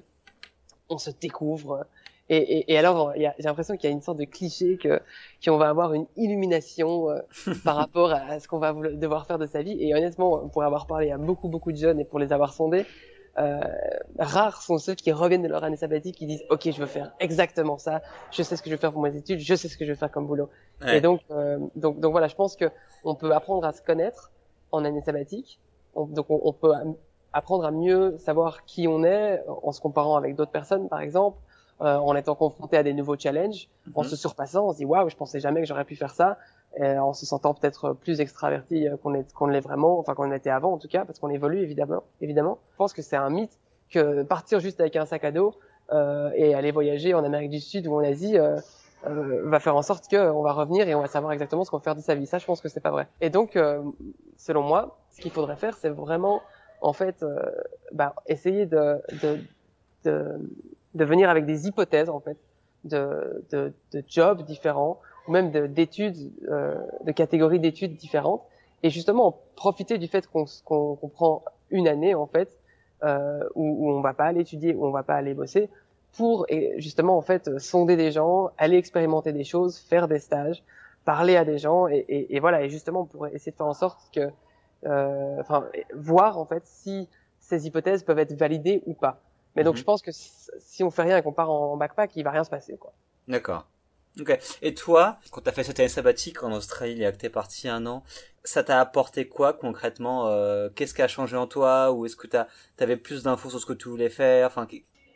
on 0.88 0.96
se 0.96 1.10
découvre. 1.10 1.84
Et, 2.30 2.36
et, 2.36 2.72
et 2.72 2.78
alors, 2.78 3.12
j'ai 3.16 3.32
l'impression 3.40 3.76
qu'il 3.76 3.90
y 3.90 3.92
a 3.92 3.94
une 3.94 4.02
sorte 4.02 4.18
de 4.18 4.24
cliché 4.24 4.78
que 4.78 5.00
qu'on 5.44 5.56
va 5.56 5.68
avoir 5.68 5.94
une 5.94 6.06
illumination 6.16 7.10
euh, 7.10 7.18
par 7.64 7.74
rapport 7.74 8.12
à 8.12 8.38
ce 8.38 8.46
qu'on 8.46 8.60
va 8.60 8.72
devoir 8.72 9.26
faire 9.26 9.38
de 9.38 9.46
sa 9.46 9.62
vie. 9.62 9.76
Et 9.80 9.94
honnêtement, 9.94 10.48
pour 10.48 10.62
avoir 10.62 10.86
parlé 10.86 11.10
à 11.10 11.18
beaucoup 11.18 11.48
beaucoup 11.48 11.72
de 11.72 11.76
jeunes 11.76 11.98
et 11.98 12.04
pour 12.04 12.20
les 12.20 12.32
avoir 12.32 12.54
sondés, 12.54 12.86
euh, 13.38 13.60
rares 14.18 14.62
sont 14.62 14.78
ceux 14.78 14.94
qui 14.94 15.10
reviennent 15.10 15.42
de 15.42 15.48
leur 15.48 15.64
année 15.64 15.76
sabbatique 15.76 16.16
qui 16.16 16.26
disent 16.26 16.44
ok 16.50 16.70
je 16.70 16.78
veux 16.80 16.86
faire 16.86 17.12
exactement 17.18 17.78
ça. 17.78 18.00
Je 18.30 18.44
sais 18.44 18.54
ce 18.56 18.62
que 18.62 18.70
je 18.70 18.76
veux 18.76 18.80
faire 18.80 18.92
pour 18.92 19.02
mes 19.02 19.16
études. 19.16 19.40
Je 19.40 19.54
sais 19.56 19.66
ce 19.66 19.76
que 19.76 19.84
je 19.84 19.90
veux 19.90 19.96
faire 19.96 20.10
comme 20.12 20.28
boulot. 20.28 20.48
Et 20.86 21.00
donc 21.00 21.22
euh, 21.32 21.58
donc 21.74 21.98
donc 21.98 22.12
voilà 22.12 22.28
je 22.28 22.36
pense 22.36 22.54
que 22.54 22.66
on 23.02 23.16
peut 23.16 23.32
apprendre 23.32 23.66
à 23.66 23.72
se 23.72 23.82
connaître 23.82 24.30
en 24.70 24.84
année 24.84 25.02
sabbatique. 25.02 25.58
donc 25.96 26.26
on, 26.28 26.52
peut 26.52 26.72
apprendre 27.32 27.64
à 27.64 27.72
mieux 27.72 28.16
savoir 28.18 28.64
qui 28.66 28.86
on 28.86 29.02
est 29.02 29.42
en 29.48 29.72
se 29.72 29.80
comparant 29.80 30.16
avec 30.16 30.36
d'autres 30.36 30.52
personnes, 30.52 30.88
par 30.88 31.00
exemple, 31.00 31.38
euh, 31.80 31.96
en 31.96 32.14
étant 32.16 32.34
confronté 32.34 32.76
à 32.76 32.82
des 32.82 32.92
nouveaux 32.92 33.16
challenges, 33.18 33.68
en 33.94 34.02
mhm. 34.02 34.08
se 34.08 34.16
surpassant, 34.16 34.68
on 34.68 34.72
se 34.72 34.78
dit 34.78 34.84
waouh, 34.84 35.08
je 35.08 35.16
pensais 35.16 35.40
jamais 35.40 35.60
que 35.60 35.66
j'aurais 35.66 35.84
pu 35.84 35.96
faire 35.96 36.14
ça, 36.14 36.38
et 36.76 36.98
en 36.98 37.12
se 37.12 37.26
sentant 37.26 37.54
peut-être 37.54 37.94
plus 37.94 38.20
extraverti 38.20 38.88
euh, 38.88 38.96
qu'on 38.96 39.14
est 39.14 39.32
qu'on 39.32 39.46
l'est 39.46 39.60
vraiment, 39.60 39.98
enfin 39.98 40.14
qu'on 40.14 40.30
était 40.32 40.50
avant 40.50 40.72
en 40.72 40.78
tout 40.78 40.88
cas, 40.88 41.04
parce 41.04 41.18
qu'on 41.18 41.30
évolue 41.30 41.60
évidemment. 41.60 42.02
Évidemment, 42.20 42.58
je 42.72 42.76
pense 42.76 42.92
que 42.92 43.02
c'est 43.02 43.16
un 43.16 43.30
mythe 43.30 43.58
que 43.90 44.22
partir 44.22 44.60
juste 44.60 44.80
avec 44.80 44.96
un 44.96 45.04
sac 45.04 45.24
à 45.24 45.32
dos 45.32 45.54
euh, 45.92 46.30
et 46.36 46.54
aller 46.54 46.70
voyager 46.70 47.14
en 47.14 47.24
Amérique 47.24 47.50
du 47.50 47.60
Sud 47.60 47.86
ou 47.86 47.94
en 47.94 48.04
Asie. 48.04 48.38
Euh, 48.38 48.56
euh, 49.06 49.48
va 49.48 49.60
faire 49.60 49.76
en 49.76 49.82
sorte 49.82 50.08
qu'on 50.10 50.42
va 50.42 50.52
revenir 50.52 50.86
et 50.86 50.94
on 50.94 51.00
va 51.00 51.06
savoir 51.06 51.32
exactement 51.32 51.64
ce 51.64 51.70
qu'on 51.70 51.78
va 51.78 51.82
faire 51.82 51.94
de 51.94 52.02
sa 52.02 52.14
vie. 52.14 52.26
Ça, 52.26 52.38
je 52.38 52.44
pense 52.44 52.60
que 52.60 52.68
c'est 52.68 52.80
pas 52.80 52.90
vrai. 52.90 53.08
Et 53.20 53.30
donc, 53.30 53.56
euh, 53.56 53.82
selon 54.36 54.62
moi, 54.62 54.98
ce 55.10 55.22
qu'il 55.22 55.30
faudrait 55.30 55.56
faire, 55.56 55.74
c'est 55.76 55.88
vraiment, 55.88 56.42
en 56.82 56.92
fait, 56.92 57.22
euh, 57.22 57.40
bah, 57.92 58.14
essayer 58.26 58.66
de, 58.66 59.00
de, 59.22 59.38
de, 60.04 60.38
de, 60.94 61.04
venir 61.04 61.30
avec 61.30 61.46
des 61.46 61.66
hypothèses, 61.66 62.10
en 62.10 62.20
fait, 62.20 62.36
de, 62.84 63.44
de, 63.50 63.72
de 63.92 64.04
jobs 64.08 64.42
différents, 64.44 65.00
ou 65.28 65.32
même 65.32 65.50
d'études, 65.50 66.32
de 66.42 67.12
catégories 67.12 67.60
d'études 67.60 67.96
différentes, 67.96 68.42
et 68.82 68.90
justement 68.90 69.38
profiter 69.56 69.98
du 69.98 70.08
fait 70.08 70.26
qu'on 70.26 70.46
qu'on 70.64 71.08
prend 71.08 71.44
une 71.70 71.86
année, 71.86 72.14
en 72.14 72.26
fait, 72.26 72.58
où, 73.02 73.08
où 73.54 73.90
on 73.90 74.00
va 74.00 74.14
pas 74.14 74.24
aller 74.24 74.40
étudier, 74.40 74.74
où 74.74 74.86
on 74.86 74.90
va 74.90 75.02
pas 75.02 75.14
aller 75.14 75.34
bosser, 75.34 75.68
pour 76.16 76.46
justement 76.78 77.16
en 77.16 77.22
fait 77.22 77.58
sonder 77.58 77.96
des 77.96 78.10
gens, 78.12 78.50
aller 78.58 78.76
expérimenter 78.76 79.32
des 79.32 79.44
choses, 79.44 79.78
faire 79.78 80.08
des 80.08 80.18
stages, 80.18 80.62
parler 81.04 81.36
à 81.36 81.44
des 81.44 81.58
gens 81.58 81.88
et, 81.88 82.04
et, 82.08 82.36
et 82.36 82.40
voilà 82.40 82.62
et 82.62 82.68
justement 82.68 83.04
pour 83.04 83.26
essayer 83.26 83.52
de 83.52 83.56
faire 83.56 83.66
en 83.66 83.74
sorte 83.74 84.00
que, 84.14 84.30
euh, 84.86 85.40
enfin 85.40 85.66
voir 85.94 86.38
en 86.38 86.44
fait 86.44 86.62
si 86.66 87.08
ces 87.38 87.66
hypothèses 87.66 88.02
peuvent 88.02 88.18
être 88.18 88.34
validées 88.34 88.82
ou 88.86 88.94
pas. 88.94 89.20
Mais 89.56 89.64
donc 89.64 89.74
mhm. 89.74 89.80
je 89.80 89.84
pense 89.84 90.02
que 90.02 90.10
si, 90.12 90.84
on 90.84 90.90
fait 90.90 91.02
rien 91.02 91.18
et 91.18 91.22
qu'on 91.22 91.32
part 91.32 91.50
en 91.50 91.76
backpack, 91.76 92.12
il 92.16 92.22
va 92.22 92.30
rien 92.30 92.44
se 92.44 92.50
passer 92.50 92.76
quoi. 92.76 92.92
D'accord. 93.28 93.66
Ok. 94.18 94.38
Et 94.62 94.74
toi, 94.74 95.18
quand 95.30 95.40
t'as 95.42 95.52
fait 95.52 95.62
cette 95.62 95.78
année 95.78 95.88
sabbatique 95.88 96.42
en 96.42 96.52
Australie 96.52 97.04
et 97.04 97.12
que 97.12 97.16
t'es 97.16 97.28
parti 97.28 97.68
un 97.68 97.86
an, 97.86 98.02
ça 98.42 98.64
t'a 98.64 98.80
apporté 98.80 99.28
quoi 99.28 99.52
concrètement 99.52 100.26
euh, 100.26 100.68
Qu'est-ce 100.74 100.94
qui 100.94 101.02
a 101.02 101.08
changé 101.08 101.36
en 101.36 101.46
toi 101.46 101.92
Ou 101.92 102.06
est-ce 102.06 102.16
que 102.16 102.26
t'as 102.26 102.46
t'avais 102.76 102.96
plus 102.96 103.22
d'infos 103.22 103.50
sur 103.50 103.60
ce 103.60 103.66
que 103.66 103.72
tu 103.72 103.88
voulais 103.88 104.10
faire 104.10 104.48
Enfin, 104.48 104.66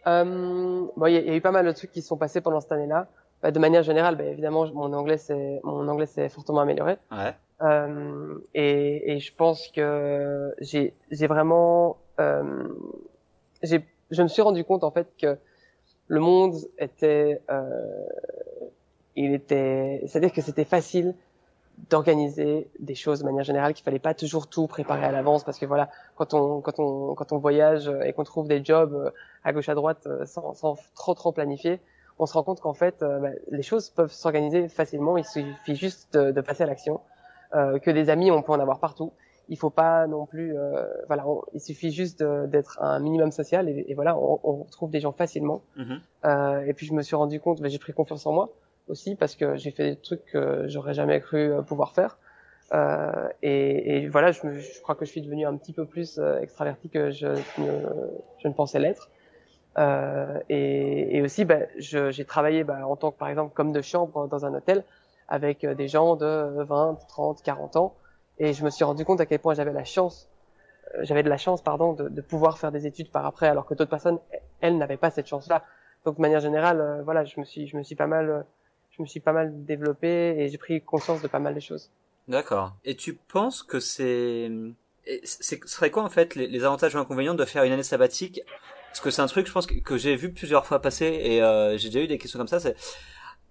euh, 0.07 0.87
bon, 0.97 1.07
il 1.07 1.15
y, 1.15 1.31
a 1.31 1.35
eu 1.35 1.41
pas 1.41 1.51
mal 1.51 1.67
de 1.67 1.73
trucs 1.73 1.91
qui 1.91 2.03
se 2.03 2.09
sont 2.09 2.17
passés 2.17 2.41
pendant 2.41 2.61
cette 2.61 2.73
année-là. 2.73 3.09
Bah, 3.43 3.51
de 3.51 3.59
manière 3.59 3.83
générale, 3.83 4.17
bah, 4.17 4.25
évidemment, 4.25 4.67
mon 4.73 4.93
anglais 4.93 5.19
c'est 5.19 5.61
mon 5.65 5.87
anglais 5.89 6.07
s'est 6.07 6.29
fortement 6.29 6.61
amélioré. 6.61 6.97
Ouais. 7.11 7.35
Euh, 7.63 8.39
et, 8.55 9.13
et, 9.13 9.21
je 9.21 9.35
pense 9.35 9.69
que 9.69 10.55
j'ai 10.61 10.93
j'ai 11.11 11.27
vraiment 11.27 11.99
euh, 12.21 12.69
j'ai 13.63 13.85
je 14.15 14.23
me 14.23 14.29
suis 14.29 14.43
rendu 14.43 14.65
compte 14.65 14.85
en 14.85 14.91
fait 14.91 15.09
que 15.21 15.39
le 16.09 16.21
monde 16.21 16.55
était 16.79 17.43
euh, 17.51 18.07
il 19.17 19.35
était 19.35 20.03
c'est-à-dire 20.07 20.33
que 20.33 20.43
c'était 20.43 20.65
facile 20.65 21.15
d'organiser 21.91 22.69
des 22.79 22.95
choses 22.95 23.19
de 23.19 23.25
manière 23.25 23.43
générale, 23.43 23.75
qu'il 23.75 23.85
fallait 23.85 23.99
pas 23.99 24.15
toujours 24.15 24.47
tout 24.47 24.69
préparer 24.69 25.05
à 25.05 25.11
l'avance 25.11 25.43
parce 25.43 25.59
que 25.59 25.67
voilà, 25.67 25.91
quand 26.17 26.33
on 26.33 26.61
quand 26.61 26.79
on 26.79 27.15
quand 27.15 27.33
on 27.33 27.39
voyage 27.39 27.91
et 28.05 28.13
qu'on 28.13 28.25
trouve 28.25 28.47
des 28.47 28.65
jobs 28.65 28.95
euh, 28.95 29.11
à 29.43 29.53
gauche 29.53 29.69
à 29.69 29.75
droite 29.75 30.07
euh, 30.07 30.25
sans, 30.25 30.55
sans 30.55 30.77
trop 30.95 31.15
trop 31.15 31.33
planifier, 31.33 31.81
on 32.19 32.27
se 32.27 32.35
rend 32.35 32.45
compte 32.45 32.61
qu'en 32.61 32.75
fait 32.75 33.03
euh, 33.03 33.19
bah, 33.19 33.31
les 33.51 33.63
choses 33.63 33.91
peuvent 33.91 34.13
s'organiser 34.13 34.69
facilement. 34.69 35.17
Il 35.17 35.25
suffit 35.25 35.75
juste 35.75 36.15
de, 36.15 36.31
de 36.31 36.41
passer 36.41 36.63
à 36.63 36.67
l'action. 36.67 37.01
Euh, 37.55 37.79
que 37.79 37.91
des 37.91 38.11
amis, 38.11 38.33
on 38.33 38.43
peut 38.43 38.53
en 38.53 38.59
avoir 38.59 38.81
partout. 38.81 39.13
Il 39.49 39.59
faut 39.59 39.71
pas 39.71 40.07
non 40.07 40.27
plus, 40.27 40.55
voilà, 41.07 41.25
il 41.53 41.61
suffit 41.61 41.91
juste 41.91 42.23
d'être 42.23 42.83
un 42.83 42.99
minimum 42.99 43.31
social 43.31 43.69
et, 43.69 43.85
et 43.89 43.95
voilà, 43.95 44.17
on, 44.17 44.41
on, 44.43 44.65
trouve 44.65 44.91
des 44.91 45.01
gens 45.01 45.13
facilement. 45.13 45.63
Mm-hmm. 45.77 46.67
et 46.67 46.73
puis 46.73 46.87
je 46.87 46.95
me 46.95 47.03
suis 47.03 47.17
rendu 47.17 47.41
compte, 47.41 47.61
bah, 47.61 47.69
j'ai 47.69 47.79
pris 47.79 47.93
confiance 47.93 48.27
en 48.27 48.33
moi 48.33 48.51
aussi 48.89 49.15
parce 49.15 49.35
que 49.35 49.57
j'ai 49.57 49.71
fait 49.71 49.91
des 49.91 49.97
trucs 49.97 50.25
que 50.27 50.67
j'aurais 50.69 50.95
jamais 50.95 51.21
cru 51.21 51.53
euh, 51.53 51.63
pouvoir 51.63 51.93
faire. 51.93 52.19
Euh, 52.73 53.29
et, 53.43 53.97
et, 53.97 54.09
voilà, 54.09 54.33
je, 54.33 54.47
me, 54.47 54.59
je, 54.59 54.81
crois 54.81 54.95
que 54.95 55.05
je 55.05 55.11
suis 55.11 55.23
devenu 55.23 55.47
un 55.47 55.57
petit 55.57 55.73
peu 55.73 55.85
plus 55.85 56.19
euh, 56.19 56.41
extraverti 56.41 56.89
que 56.89 57.11
je 57.11 57.27
ne, 57.27 57.83
je 58.39 58.49
ne 58.49 58.53
pensais 58.53 58.79
l'être. 58.79 59.11
Euh, 59.77 60.41
et, 60.49 61.17
et, 61.17 61.23
aussi, 61.23 61.45
bah, 61.45 61.61
j'ai 61.77 62.25
travaillé 62.25 62.65
bah, 62.65 62.87
en 62.87 62.97
tant 62.97 63.11
que, 63.11 63.19
par 63.19 63.29
exemple, 63.29 63.53
comme 63.55 63.73
de 63.73 63.83
chambre 63.83 64.29
dans 64.29 64.45
un 64.45 64.55
hôtel 64.55 64.85
avec 65.29 65.65
des 65.65 65.89
gens 65.89 66.17
de 66.17 66.63
20, 66.63 66.99
30, 67.09 67.43
40 67.43 67.77
ans. 67.77 67.95
Et 68.39 68.53
je 68.53 68.65
me 68.65 68.71
suis 68.71 68.85
rendu 68.85 69.05
compte 69.05 69.21
à 69.21 69.27
quel 69.27 69.39
point 69.39 69.55
j'avais 69.55 69.73
la 69.73 69.85
chance, 69.85 70.29
j'avais 71.01 71.23
de 71.23 71.29
la 71.29 71.39
chance, 71.39 71.63
pardon, 71.63 71.93
de, 71.93 72.09
de, 72.09 72.21
pouvoir 72.21 72.59
faire 72.59 72.73
des 72.73 72.87
études 72.87 73.11
par 73.11 73.27
après, 73.27 73.49
alors 73.49 73.67
que 73.67 73.75
d'autres 73.75 73.91
personnes, 73.91 74.19
elles, 74.61 74.77
n'avaient 74.77 74.97
pas 74.97 75.11
cette 75.11 75.27
chance-là. 75.27 75.65
Donc, 76.05 76.17
de 76.17 76.21
manière 76.21 76.41
générale, 76.41 77.03
voilà, 77.05 77.25
je 77.25 77.39
me 77.41 77.45
suis, 77.45 77.67
je 77.67 77.77
me 77.77 77.83
suis 77.83 77.95
pas 77.95 78.07
mal 78.07 78.45
je 78.97 79.03
me 79.03 79.07
suis 79.07 79.21
pas 79.21 79.33
mal 79.33 79.65
développé 79.65 80.37
et 80.39 80.49
j'ai 80.49 80.59
pris 80.59 80.81
conscience 80.81 81.21
de 81.21 81.29
pas 81.29 81.41
mal 81.41 81.55
de 81.55 81.61
choses. 81.61 81.91
D'accord. 82.29 82.75
Et 82.85 82.95
tu 82.95 83.15
penses 83.15 83.63
que 83.63 83.81
c'est, 83.81 84.51
ce 85.25 85.57
serait 85.67 85.91
quoi 85.91 86.05
en 86.05 86.11
fait 86.11 86.35
les, 86.35 86.65
avantages 86.65 86.95
ou 86.95 86.99
inconvénients 86.99 87.35
de 87.35 87.45
faire 87.45 87.65
une 87.65 87.73
année 87.73 87.83
sabbatique? 87.83 88.41
Parce 88.89 89.01
que 89.01 89.11
c'est 89.11 89.23
un 89.23 89.27
truc, 89.27 89.47
je 89.49 89.53
pense 89.53 89.67
que, 89.67 89.97
j'ai 89.97 90.15
vu 90.15 90.33
plusieurs 90.33 90.65
fois 90.65 90.81
passer 90.81 91.07
et 91.07 91.43
euh, 91.43 91.77
j'ai 91.77 91.89
déjà 91.89 92.05
eu 92.05 92.07
des 92.07 92.19
questions 92.19 92.39
comme 92.39 92.49
ça. 92.49 92.61
C'est 92.61 92.77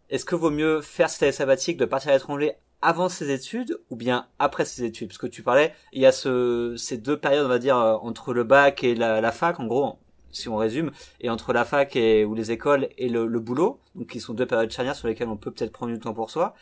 est-ce 0.10 0.24
que 0.24 0.36
vaut 0.36 0.50
mieux 0.50 0.82
faire 0.82 1.10
cette 1.10 1.24
année 1.24 1.32
sabbatique 1.34 1.78
de 1.78 1.86
partir 1.86 2.12
à 2.12 2.14
l'étranger 2.14 2.54
avant 2.84 3.10
ses 3.10 3.32
études 3.32 3.80
ou 3.90 3.96
bien 3.96 4.28
après 4.38 4.66
ses 4.66 4.84
études? 4.84 5.08
Parce 5.08 5.18
que 5.18 5.28
tu 5.28 5.42
parlais, 5.42 5.74
il 5.92 6.02
y 6.02 6.06
a 6.06 6.12
ce, 6.12 6.76
ces 6.78 6.98
deux 6.98 7.18
périodes, 7.18 7.46
on 7.46 7.50
va 7.50 7.60
dire, 7.60 7.78
euh, 7.78 7.96
entre 7.96 8.34
le 8.34 8.44
bac 8.44 8.84
et 8.84 8.94
la, 8.94 9.22
la 9.22 9.32
fac. 9.32 9.60
En 9.60 9.66
gros, 9.66 9.98
si 10.32 10.50
on 10.50 10.56
résume, 10.58 10.92
et 11.22 11.30
entre 11.30 11.54
la 11.54 11.66
fac 11.66 11.96
et 11.96 12.26
ou 12.26 12.36
les 12.36 12.52
écoles 12.52 12.90
et 12.98 13.10
le, 13.10 13.28
le 13.28 13.40
boulot, 13.40 13.80
donc 13.96 14.08
qui 14.08 14.20
sont 14.20 14.34
deux 14.34 14.46
périodes 14.46 14.72
charnières 14.72 14.96
sur 14.96 15.08
lesquelles 15.08 15.30
on 15.30 15.38
peut 15.38 15.52
peut-être 15.52 15.72
prendre 15.72 15.94
du 15.94 16.00
temps 16.00 16.14
pour 16.14 16.30
soi. 16.30 16.56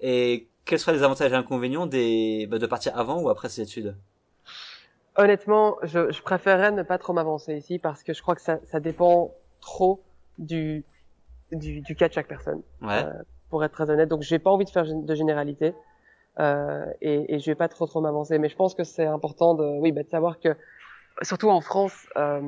Et 0.00 0.48
quels 0.64 0.78
seraient 0.78 0.96
les 0.96 1.02
avantages 1.02 1.32
et 1.32 1.36
inconvénients 1.36 1.86
des, 1.86 2.46
bah, 2.50 2.58
de 2.58 2.66
partir 2.66 2.98
avant 2.98 3.20
ou 3.20 3.28
après 3.28 3.48
ses 3.48 3.62
études? 3.62 3.96
Honnêtement, 5.16 5.76
je, 5.82 6.10
je 6.12 6.20
préférerais 6.20 6.72
ne 6.72 6.82
pas 6.82 6.98
trop 6.98 7.12
m'avancer 7.12 7.56
ici 7.56 7.78
parce 7.78 8.02
que 8.02 8.12
je 8.12 8.20
crois 8.20 8.34
que 8.34 8.42
ça, 8.42 8.58
ça 8.64 8.80
dépend 8.80 9.32
trop 9.60 10.02
du, 10.36 10.84
du, 11.52 11.80
du, 11.80 11.96
cas 11.96 12.08
de 12.08 12.12
chaque 12.12 12.28
personne. 12.28 12.60
Ouais. 12.82 13.04
Euh, 13.04 13.12
pour 13.50 13.64
être 13.64 13.72
très 13.72 13.90
honnête, 13.90 14.08
donc 14.08 14.22
j'ai 14.22 14.38
pas 14.38 14.50
envie 14.50 14.64
de 14.64 14.70
faire 14.70 14.84
de 14.86 15.14
généralité. 15.14 15.74
Euh, 16.38 16.84
et, 17.00 17.34
et 17.34 17.38
je 17.38 17.46
vais 17.46 17.54
pas 17.54 17.68
trop 17.68 17.86
trop 17.86 18.00
m'avancer, 18.02 18.38
mais 18.38 18.50
je 18.50 18.56
pense 18.56 18.74
que 18.74 18.84
c'est 18.84 19.06
important 19.06 19.54
de, 19.54 19.64
oui, 19.80 19.92
bah, 19.92 20.02
de 20.02 20.08
savoir 20.08 20.38
que 20.38 20.54
surtout 21.22 21.48
en 21.48 21.62
France, 21.62 22.06
euh, 22.16 22.42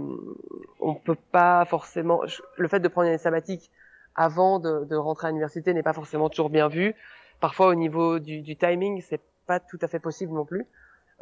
on 0.81 0.95
peut 0.95 1.17
pas 1.33 1.65
forcément. 1.65 2.21
Le 2.57 2.69
fait 2.69 2.81
de 2.81 2.89
prendre 2.89 3.07
une 3.07 3.13
année 3.15 3.19
sabbatique 3.19 3.71
avant 4.15 4.59
de, 4.59 4.85
de 4.85 4.97
rentrer 4.97 5.29
à 5.29 5.31
l'université 5.31 5.73
n'est 5.73 5.83
pas 5.83 5.95
forcément 5.95 6.29
toujours 6.29 6.51
bien 6.51 6.69
vu. 6.69 6.95
Parfois, 7.41 7.69
au 7.69 7.75
niveau 7.75 8.19
du, 8.19 8.43
du 8.43 8.57
timing, 8.57 9.01
c'est 9.01 9.21
pas 9.47 9.61
tout 9.61 9.79
à 9.81 9.89
fait 9.89 10.01
possible 10.01 10.35
non 10.35 10.45
plus. 10.45 10.67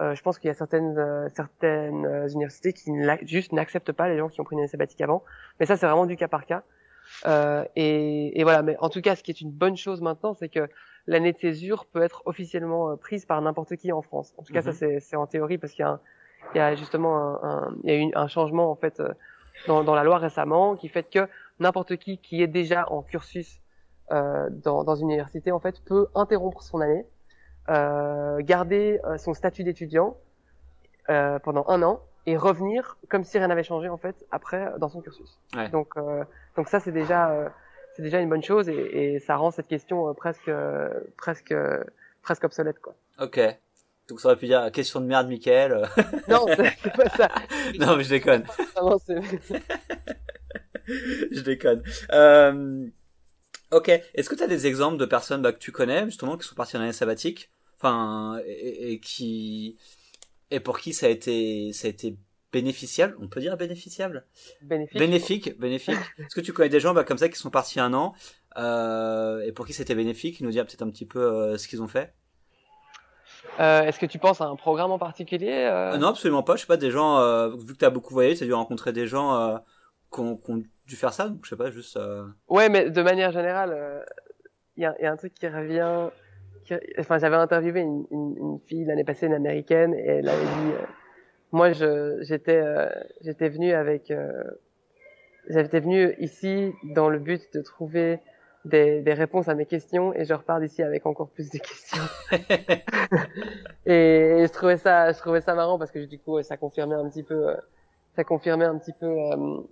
Euh, 0.01 0.15
je 0.15 0.23
pense 0.23 0.39
qu'il 0.39 0.49
y 0.49 0.51
a 0.51 0.55
certaines 0.55 0.99
euh, 0.99 1.29
certaines 1.35 2.05
euh, 2.05 2.29
universités 2.29 2.73
qui 2.75 2.91
juste 3.23 3.53
n'acceptent 3.53 3.93
pas 3.93 4.09
les 4.09 4.19
gens 4.19 4.29
qui 4.29 4.41
ont 4.41 4.45
pris 4.45 4.55
une 4.55 4.61
année 4.61 4.69
sabbatique 4.69 5.01
avant. 5.01 5.23
Mais 5.59 5.67
ça, 5.67 5.77
c'est 5.77 5.87
vraiment 5.87 6.07
du 6.07 6.17
cas 6.17 6.29
par 6.29 6.45
cas. 6.47 6.65
Euh, 7.27 7.65
et, 7.77 8.39
et, 8.39 8.43
voilà. 8.45 8.63
Mais 8.63 8.77
en 8.79 8.89
tout 8.89 9.01
cas, 9.01 9.17
ce 9.17 9.23
qui 9.23 9.31
est 9.31 9.41
une 9.41 9.51
bonne 9.51 9.77
chose 9.77 10.01
maintenant, 10.01 10.35
c'est 10.35 10.49
que 10.49 10.69
l'année 11.07 11.33
de 11.33 11.39
césure 11.39 11.87
peut 11.87 12.03
être 12.03 12.23
officiellement 12.27 12.91
euh, 12.91 12.97
prise 12.97 13.25
par 13.25 13.41
n'importe 13.41 13.77
qui 13.77 13.93
en 13.93 14.03
France. 14.03 14.35
En 14.39 14.43
tout 14.43 14.53
cas, 14.53 14.63
ça 14.63 14.71
mhm. 14.71 15.01
c'est 15.01 15.17
en 15.17 15.27
théorie 15.27 15.59
parce 15.59 15.73
qu'il 15.73 15.85
y 15.85 15.89
a, 15.89 16.01
il 16.55 16.59
y 16.59 16.61
a 16.61 16.75
justement 16.75 17.17
un, 17.19 17.41
un, 17.43 17.77
il 17.85 17.91
y 17.91 17.93
a 17.93 18.03
eu 18.03 18.13
un 18.15 18.29
changement 18.29 18.71
en 18.71 18.77
fait 18.77 19.03
dans, 19.67 19.85
dans 19.85 19.95
la 19.95 20.05
loi 20.05 20.19
récemment 20.19 20.77
qui 20.77 20.89
fait 20.89 21.09
que 21.09 21.29
n'importe 21.59 21.97
qui 21.97 22.19
qui 22.19 22.43
est 22.43 22.47
déjà 22.47 22.91
en 22.93 23.03
cursus 23.03 23.61
euh, 24.13 24.49
dans, 24.51 24.85
dans 24.85 24.95
une 24.95 25.09
université 25.11 25.51
en 25.51 25.59
fait 25.59 25.83
peut 25.85 26.07
interrompre 26.15 26.63
son 26.63 26.81
année 26.81 27.05
euh, 27.69 28.39
garder 28.43 29.01
euh, 29.05 29.19
son 29.19 29.35
statut 29.35 29.65
d'étudiant 29.65 30.17
euh, 31.09 31.39
pendant 31.41 31.65
un 31.69 31.83
an 31.83 32.01
et 32.27 32.37
revenir 32.37 32.97
comme 33.09 33.25
si 33.25 33.39
rien 33.39 33.49
n'avait 33.49 33.63
changé 33.63 33.89
en 33.89 33.97
fait 33.97 34.27
après 34.31 34.73
dans 34.79 34.89
son 34.89 35.01
cursus. 35.01 35.39
Ouais. 35.55 35.69
Donc 35.71 35.95
donc 36.57 36.69
ça 36.69 36.81
c'est 36.81 36.93
déjà 36.93 37.53
c'est 37.95 38.03
déjà 38.03 38.21
une 38.21 38.29
bonne 38.29 38.43
chose 38.43 38.69
et, 38.69 39.15
et 39.15 39.19
ça 39.21 39.37
rend 39.37 39.51
cette 39.51 39.69
question 39.69 40.13
presque 40.15 40.51
presque 41.17 41.55
presque 42.23 42.45
obsolète 42.45 42.81
quoi. 42.81 42.95
Ok. 43.21 43.41
Donc 44.09 44.21
ça 44.21 44.29
aurait 44.29 44.37
pu 44.37 44.47
dire 44.47 44.71
question 44.73 45.01
de 45.01 45.07
merde, 45.07 45.29
Michael. 45.29 45.89
non, 46.29 46.47
c'est 46.47 46.93
pas 46.93 47.09
ça. 47.11 47.29
non, 47.79 47.97
mais 47.97 48.05
je 48.05 48.11
déconne. 48.11 48.45
je 50.87 51.41
déconne. 51.41 51.83
Euh, 52.13 52.87
ok. 53.73 53.89
Est-ce 54.15 54.29
que 54.29 54.37
tu 54.37 54.45
as 54.45 54.49
des 54.49 54.67
exemples 54.67 54.99
de 54.99 55.07
personnes 55.07 55.41
bah, 55.43 55.53
que 55.53 55.59
tu 55.59 55.73
connais 55.73 56.05
justement 56.05 56.37
qui 56.37 56.47
sont 56.47 56.55
parties 56.55 56.77
en 56.77 56.83
année 56.83 56.93
sabbatique? 56.93 57.51
Enfin 57.79 58.39
et, 58.47 59.01
qui 59.01 59.77
et 60.51 60.61
pour 60.61 60.79
qui 60.79 60.93
ça 60.93 61.07
a 61.07 61.09
été 61.09 61.73
ça 61.73 61.89
a 61.89 61.91
été 61.91 62.17
bénéficiable 62.53 63.17
on 63.21 63.29
peut 63.29 63.41
dire 63.41 63.57
bénéficiable? 63.57 64.27
Bénéfique. 64.63 64.99
Bénéfique 64.99 65.59
bénéfique. 65.59 65.97
Est-ce 66.19 66.35
que 66.35 66.41
tu 66.41 66.53
connais 66.53 66.69
des 66.69 66.81
gens 66.81 66.95
bah, 66.95 67.05
comme 67.05 67.19
ça 67.19 67.29
qui 67.29 67.39
sont 67.39 67.51
partis 67.51 67.81
un 67.81 67.93
an 67.95 68.15
euh, 68.57 69.41
et 69.43 69.53
pour 69.53 69.67
qui 69.67 69.73
c'était 69.73 69.95
bénéfique 69.95 70.41
nous 70.41 70.51
dire 70.51 70.65
peut-être 70.67 70.83
un 70.83 70.91
petit 70.91 71.07
peu 71.07 71.21
euh, 71.21 71.59
ce 71.59 71.69
qu'ils 71.69 71.83
ont 71.83 71.89
fait? 71.89 72.15
Euh, 73.59 73.83
Est-ce 73.83 73.99
que 73.99 74.07
tu 74.07 74.19
penses 74.19 74.41
à 74.41 74.47
un 74.47 74.57
programme 74.57 74.91
en 74.91 74.99
particulier 74.99 75.67
euh? 75.71 75.97
Non, 75.97 76.09
absolument 76.09 76.43
pas. 76.43 76.57
Je 76.57 76.63
sais 76.63 76.67
pas, 76.67 76.77
des 76.77 76.91
gens, 76.91 77.49
vu 77.57 77.73
que 77.73 77.79
tu 77.79 77.85
as 77.87 77.91
beaucoup 77.91 78.13
voyagé, 78.13 78.37
tu 78.37 78.45
as 78.45 78.47
dû 78.47 78.53
rencontrer 78.53 78.93
des 78.93 79.07
gens 79.07 79.59
qui 80.13 80.21
ont, 80.21 80.37
qui, 80.37 80.51
ont, 80.51 80.63
dû 80.87 80.95
faire 80.95 81.15
ça, 81.15 81.29
donc 81.29 81.41
je 81.45 81.51
sais 81.51 81.57
pas, 81.57 81.71
juste... 81.71 81.99
Ouais, 82.49 82.69
mais 82.69 82.91
de 82.91 83.03
manière 83.03 83.33
générale, 83.33 84.05
il 84.77 84.83
y 84.83 84.87
a, 84.87 84.95
y, 85.01 85.07
a, 85.07 85.11
un 85.11 85.17
truc 85.17 85.33
qui 85.33 85.49
revient 85.49 86.11
enfin, 86.99 87.19
j'avais 87.19 87.37
interviewé 87.37 87.81
une, 87.81 88.07
une, 88.11 88.37
une 88.39 88.59
fille 88.67 88.85
l'année 88.85 89.05
passée, 89.05 89.27
une 89.27 89.35
américaine, 89.35 89.95
et 89.95 90.07
elle 90.07 90.29
avait 90.29 90.45
dit, 90.45 90.73
euh, 90.73 90.87
moi, 91.53 91.73
je, 91.73 92.19
j'étais, 92.23 92.61
euh, 92.63 92.89
j'étais 93.23 93.49
venu 93.49 93.73
avec, 93.73 94.11
euh, 94.11 94.43
j'étais 95.49 95.81
venu 95.81 96.15
ici 96.19 96.73
dans 96.95 97.09
le 97.09 97.19
but 97.19 97.43
de 97.55 97.63
trouver 97.63 98.21
des, 98.65 99.01
des, 99.01 99.15
réponses 99.15 99.49
à 99.49 99.55
mes 99.55 99.67
questions, 99.67 100.13
et 100.15 100.25
je 100.25 100.35
repars 100.35 100.61
d'ici 100.61 100.83
avec 100.83 101.07
encore 101.07 101.29
plus 101.29 101.51
de 101.51 101.59
questions. 101.59 102.03
et, 103.87 104.45
je 104.47 104.53
trouvais 104.53 104.77
ça, 104.77 105.13
je 105.13 105.19
trouvais 105.19 105.41
ça 105.41 105.55
marrant 105.55 105.79
parce 105.79 105.93
que 105.93 106.05
du 106.05 106.19
coup, 106.19 106.43
ça 106.43 106.57
confirmait 106.57 106.97
un 106.97 107.09
petit 107.09 107.23
peu, 107.23 107.55
ça 108.17 108.25
confirmait 108.25 108.65
un 108.65 108.77
petit 108.79 108.93
peu 108.93 109.15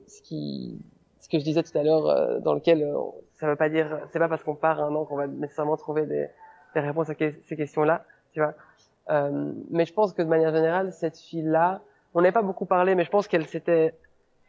ce 0.07 0.23
qui, 0.23 0.81
ce 1.21 1.29
que 1.29 1.39
je 1.41 1.45
disais 1.45 1.65
tout 1.65 1.77
à 1.77 1.83
l'heure, 1.83 2.41
dans 2.41 2.55
lequel 2.55 2.89
ça 3.33 3.49
veut 3.49 3.57
pas 3.57 3.69
dire, 3.69 4.07
c'est 4.13 4.21
pas 4.21 4.29
parce 4.29 4.45
qu'on 4.45 4.55
part 4.55 4.81
un 4.81 4.95
an 4.95 5.05
qu'on 5.05 5.17
va 5.17 5.27
nécessairement 5.27 5.77
trouver 5.77 6.07
des 6.07 6.29
des 6.75 6.81
réponses 6.81 7.11
à 7.11 7.15
ces 7.15 7.57
questions-là, 7.57 8.05
tu 8.33 8.41
vois. 8.41 8.55
Euh, 9.11 9.53
mais 9.71 9.85
je 9.85 9.93
pense 9.93 10.13
que 10.13 10.23
de 10.23 10.29
manière 10.29 10.55
générale, 10.55 10.93
cette 10.93 11.19
fille-là, 11.19 11.81
on 12.15 12.23
n'a 12.23 12.33
pas 12.33 12.43
beaucoup 12.43 12.67
parlé, 12.67 12.95
mais 12.95 13.05
je 13.05 13.11
pense 13.11 13.29
qu'elle 13.29 13.47
s'était, 13.47 13.95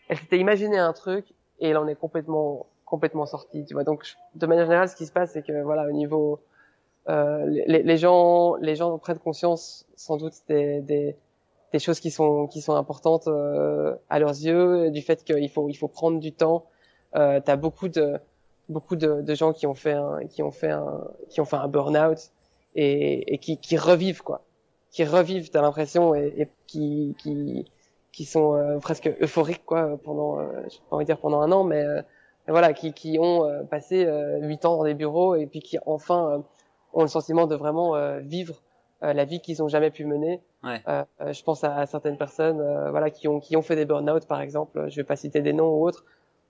elle 0.10 0.18
s'était 0.18 0.38
imaginé 0.38 0.78
un 0.78 0.94
truc 0.94 1.26
et 1.60 1.70
elle 1.70 1.78
en 1.78 1.88
est 1.88 1.96
complètement, 1.96 2.68
complètement 2.86 3.26
sortie, 3.26 3.66
tu 3.66 3.74
vois. 3.74 3.84
Donc, 3.84 4.06
de 4.36 4.46
manière 4.46 4.66
générale, 4.66 4.90
ce 4.90 4.96
qui 4.96 5.06
se 5.06 5.12
passe, 5.12 5.32
c'est 5.32 5.46
que 5.46 5.62
voilà, 5.64 5.88
au 5.88 5.92
niveau, 5.92 6.40
euh, 7.10 7.46
les, 7.46 7.84
les, 7.84 7.98
gens, 7.98 8.56
les 8.56 8.76
gens 8.76 8.98
prennent 8.98 9.20
conscience, 9.20 9.86
sans 9.96 10.18
doute, 10.18 10.34
des, 10.48 10.82
des, 10.82 11.16
des 11.74 11.80
choses 11.80 12.00
qui 12.00 12.12
sont, 12.12 12.48
qui 12.48 12.62
sont 12.62 12.76
importantes 12.76 13.28
euh, 13.28 13.96
à 14.10 14.20
leurs 14.20 14.32
yeux, 14.32 14.92
du 14.92 15.02
fait 15.02 15.24
qu'il 15.24 15.50
faut, 15.50 15.70
il 15.70 15.76
faut 15.76 15.88
prendre 15.88 16.20
du 16.20 16.32
temps. 16.32 16.66
Euh, 17.16 17.40
T'as 17.44 17.56
beaucoup 17.56 17.90
de, 17.90 18.20
beaucoup 18.70 18.96
de, 18.96 19.22
de, 19.22 19.36
gens 19.36 19.54
qui 19.54 19.68
ont 19.68 19.76
fait 19.76 19.94
un, 19.94 20.20
qui 20.30 20.44
ont 20.44 20.52
fait 20.52 20.72
un, 20.72 21.08
qui 21.30 21.42
ont 21.42 21.46
fait 21.46 21.56
un 21.56 21.68
burn-out 21.68 22.32
et, 22.76 23.34
et 23.34 23.38
qui, 23.38 23.58
qui, 23.58 23.78
revivent 23.78 24.22
quoi, 24.22 24.42
qui 24.92 25.04
revivent. 25.04 25.50
T'as 25.50 25.62
l'impression 25.62 26.16
et, 26.16 26.34
et, 26.38 26.50
qui, 26.68 27.16
qui, 27.20 27.66
qui 28.12 28.26
sont 28.26 28.56
euh, 28.56 28.80
presque 28.80 29.14
euphoriques 29.22 29.66
quoi 29.66 29.98
pendant, 30.04 30.40
euh, 30.40 30.46
je 30.70 30.78
pas 30.90 30.96
envie 30.96 31.06
de 31.06 31.08
dire 31.08 31.20
pendant 31.20 31.42
un 31.42 31.52
an, 31.52 31.64
mais, 31.64 31.84
euh, 31.84 32.02
voilà, 32.48 32.74
qui, 32.74 32.94
qui 32.94 33.18
ont 33.20 33.46
euh, 33.46 33.64
passé 33.64 34.08
huit 34.42 34.66
ans 34.66 34.78
dans 34.78 34.84
des 34.84 34.94
bureaux 34.94 35.36
et 35.36 35.48
puis 35.48 35.60
qui 35.60 35.78
enfin 35.86 36.44
ont 36.94 37.02
le 37.02 37.08
sentiment 37.08 37.48
de 37.48 37.56
vraiment 37.56 37.96
vivre 38.20 38.62
la 39.02 39.26
vie 39.26 39.42
qu'ils 39.42 39.62
ont 39.62 39.68
jamais 39.68 39.92
pu 39.92 40.06
mener. 40.06 40.42
Ouais. 40.64 40.82
je 41.20 41.44
pense 41.44 41.64
à, 41.64 41.76
à 41.76 41.86
certaines 41.86 42.18
personnes, 42.18 42.58
voilà, 42.90 43.10
qui 43.10 43.28
ont, 43.28 43.40
qui 43.40 43.58
ont 43.58 43.62
fait 43.62 43.76
des 43.76 43.86
burn-out 43.86 44.28
par 44.28 44.42
exemple. 44.42 44.90
Je 44.90 44.96
vais 44.96 45.04
pas 45.04 45.16
citer 45.16 45.42
des 45.42 45.54
noms 45.54 45.70
ou 45.70 45.86
autres 45.86 46.06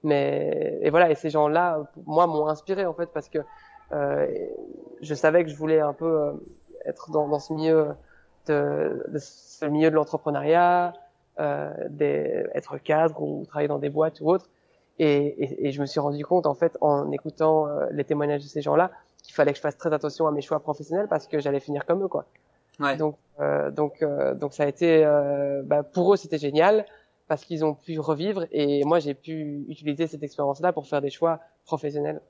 mais 0.05 0.79
et 0.81 0.89
voilà, 0.89 1.09
et 1.09 1.15
ces 1.15 1.29
gens-là, 1.29 1.83
moi, 2.05 2.27
m'ont 2.27 2.47
inspiré 2.47 2.85
en 2.85 2.93
fait 2.93 3.07
parce 3.07 3.27
que 3.27 3.39
euh, 3.91 4.27
je 5.01 5.13
savais 5.13 5.43
que 5.43 5.49
je 5.49 5.55
voulais 5.55 5.79
un 5.79 5.93
peu 5.93 6.05
euh, 6.05 6.31
être 6.85 7.11
dans, 7.11 7.27
dans 7.27 7.39
ce 7.39 7.53
milieu 7.53 7.89
de, 8.47 9.03
de 9.07 9.17
ce 9.19 9.65
milieu 9.65 9.89
de 9.89 9.95
l'entrepreneuriat, 9.95 10.93
euh, 11.39 11.71
être 12.53 12.77
cadre 12.77 13.21
ou 13.21 13.45
travailler 13.45 13.67
dans 13.67 13.79
des 13.79 13.89
boîtes 13.89 14.21
ou 14.21 14.29
autre. 14.29 14.47
Et, 14.99 15.25
et, 15.43 15.67
et, 15.67 15.71
je 15.71 15.81
me 15.81 15.85
suis 15.85 15.99
rendu 15.99 16.23
compte 16.23 16.45
en 16.45 16.53
fait 16.53 16.77
en 16.79 17.11
écoutant 17.11 17.67
euh, 17.67 17.87
les 17.91 18.05
témoignages 18.05 18.43
de 18.43 18.47
ces 18.47 18.61
gens-là 18.61 18.91
qu'il 19.23 19.33
fallait 19.33 19.51
que 19.51 19.57
je 19.57 19.61
fasse 19.61 19.77
très 19.77 19.91
attention 19.91 20.27
à 20.27 20.31
mes 20.31 20.41
choix 20.41 20.61
professionnels 20.61 21.07
parce 21.09 21.27
que 21.27 21.39
j'allais 21.39 21.59
finir 21.59 21.85
comme 21.85 22.03
eux 22.03 22.07
quoi. 22.07 22.25
Ouais. 22.79 22.95
Donc 22.95 23.17
euh, 23.41 23.71
donc 23.71 24.05
donc 24.35 24.53
ça 24.53 24.63
a 24.63 24.67
été 24.67 25.03
bah, 25.65 25.83
pour 25.83 26.13
eux 26.13 26.17
c'était 26.17 26.37
génial 26.37 26.85
parce 27.27 27.43
qu'ils 27.45 27.65
ont 27.65 27.73
pu 27.73 27.99
revivre 27.99 28.45
et 28.51 28.83
moi 28.83 28.99
j'ai 28.99 29.13
pu 29.13 29.65
utiliser 29.67 30.07
cette 30.07 30.23
expérience-là 30.23 30.73
pour 30.73 30.87
faire 30.87 31.01
des 31.01 31.09
choix 31.09 31.39
professionnels. 31.65 32.21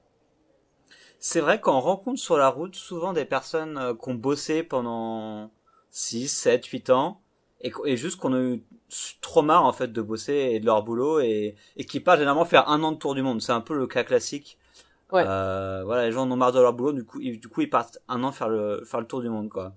C'est 1.19 1.41
vrai 1.41 1.59
qu'on 1.59 1.79
rencontre 1.79 2.19
sur 2.19 2.37
la 2.37 2.49
route 2.49 2.75
souvent 2.75 3.13
des 3.13 3.25
personnes 3.25 3.77
euh, 3.77 3.93
qui 3.93 4.09
ont 4.09 4.15
bossé 4.15 4.63
pendant 4.63 5.51
6, 5.91 6.27
7, 6.27 6.65
8 6.65 6.89
ans 6.91 7.21
et, 7.61 7.71
et 7.85 7.97
juste 7.97 8.17
qu'on 8.17 8.33
a 8.33 8.39
eu 8.39 8.63
trop 9.21 9.41
marre 9.41 9.65
en 9.65 9.73
fait 9.73 9.91
de 9.91 10.01
bosser 10.01 10.33
et 10.33 10.59
de 10.59 10.65
leur 10.65 10.83
boulot 10.83 11.19
et, 11.19 11.55
et 11.77 11.85
qui 11.85 11.99
partent 11.99 12.19
généralement 12.19 12.45
faire 12.45 12.69
un 12.69 12.83
an 12.83 12.91
de 12.91 12.97
tour 12.97 13.15
du 13.15 13.21
monde. 13.21 13.41
C'est 13.41 13.53
un 13.53 13.61
peu 13.61 13.75
le 13.75 13.87
cas 13.87 14.03
classique. 14.03 14.57
Ouais. 15.11 15.23
Euh, 15.25 15.83
voilà, 15.85 16.05
les 16.05 16.11
gens 16.11 16.23
en 16.23 16.31
ont 16.31 16.35
marre 16.35 16.51
de 16.51 16.59
leur 16.59 16.73
boulot, 16.73 16.91
du 16.91 17.05
coup, 17.05 17.19
ils, 17.21 17.39
du 17.39 17.47
coup 17.47 17.61
ils 17.61 17.69
partent 17.69 17.99
un 18.07 18.23
an 18.23 18.31
faire 18.31 18.49
le 18.49 18.83
faire 18.85 18.99
le 18.99 19.07
tour 19.07 19.21
du 19.21 19.29
monde 19.29 19.49
quoi. 19.49 19.73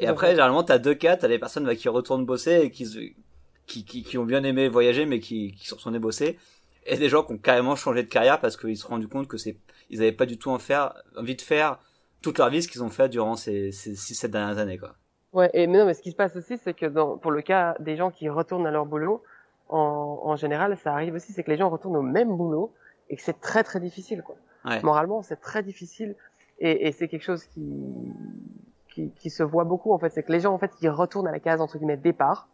Et 0.00 0.06
après, 0.06 0.30
généralement, 0.30 0.62
t'as 0.62 0.78
deux 0.78 0.94
cas, 0.94 1.16
t'as 1.16 1.28
des 1.28 1.38
personnes 1.38 1.64
bah, 1.64 1.74
qui 1.74 1.88
retournent 1.88 2.24
bosser 2.24 2.60
et 2.62 2.70
qui, 2.70 3.16
qui, 3.68 3.84
qui, 3.84 4.02
qui, 4.02 4.18
ont 4.18 4.24
bien 4.24 4.42
aimé 4.42 4.68
voyager 4.68 5.06
mais 5.06 5.20
qui, 5.20 5.52
qui 5.52 5.66
sont 5.66 5.90
débossés 5.90 6.38
et 6.86 6.96
des 6.96 7.08
gens 7.08 7.22
qui 7.22 7.34
ont 7.34 7.38
carrément 7.38 7.76
changé 7.76 8.02
de 8.02 8.08
carrière 8.08 8.40
parce 8.40 8.56
qu'ils 8.56 8.76
se 8.76 8.82
sont 8.82 8.88
rendus 8.88 9.08
compte 9.08 9.28
que 9.28 9.36
c'est 9.36 9.56
ils 9.90 10.00
avaient 10.00 10.12
pas 10.12 10.26
du 10.26 10.38
tout 10.38 10.50
en 10.50 10.58
faire, 10.58 10.94
envie 11.16 11.36
de 11.36 11.40
faire 11.40 11.78
toute 12.22 12.38
leur 12.38 12.50
vie 12.50 12.62
ce 12.62 12.68
qu'ils 12.68 12.82
ont 12.82 12.90
fait 12.90 13.08
durant 13.08 13.36
ces, 13.36 13.70
ces 13.72 13.92
6-7 13.92 14.28
dernières 14.28 14.58
années 14.58 14.78
quoi. 14.78 14.94
Ouais, 15.32 15.50
et 15.52 15.66
mais 15.66 15.78
non, 15.78 15.84
mais 15.84 15.94
ce 15.94 16.00
qui 16.00 16.10
se 16.10 16.16
passe 16.16 16.34
aussi, 16.36 16.56
c'est 16.56 16.72
que 16.72 16.86
dans, 16.86 17.18
pour 17.18 17.30
le 17.30 17.42
cas 17.42 17.76
des 17.80 17.96
gens 17.96 18.10
qui 18.10 18.28
retournent 18.30 18.66
à 18.66 18.70
leur 18.70 18.86
boulot, 18.86 19.22
en, 19.68 20.20
en 20.24 20.36
général, 20.36 20.76
ça 20.78 20.92
arrive 20.92 21.14
aussi, 21.14 21.32
c'est 21.32 21.42
que 21.42 21.50
les 21.50 21.58
gens 21.58 21.68
retournent 21.68 21.98
au 21.98 22.02
même 22.02 22.34
boulot 22.34 22.72
et 23.10 23.16
que 23.16 23.22
c'est 23.22 23.38
très 23.40 23.62
très 23.62 23.78
difficile, 23.78 24.22
quoi. 24.22 24.36
Ouais. 24.64 24.82
Moralement, 24.82 25.22
c'est 25.22 25.40
très 25.40 25.62
difficile 25.62 26.16
et, 26.58 26.88
et 26.88 26.92
c'est 26.92 27.08
quelque 27.08 27.22
chose 27.22 27.44
qui, 27.44 27.62
qui, 28.92 29.10
qui 29.10 29.30
se 29.30 29.42
voit 29.42 29.64
beaucoup 29.64 29.92
en 29.92 29.98
fait, 29.98 30.10
c'est 30.10 30.22
que 30.22 30.32
les 30.32 30.40
gens 30.40 30.52
en 30.52 30.58
fait 30.58 30.74
qui 30.74 30.88
retournent 30.88 31.28
à 31.28 31.32
la 31.32 31.40
case 31.40 31.60
entre 31.60 31.78
guillemets 31.78 31.96
départ, 31.96 32.48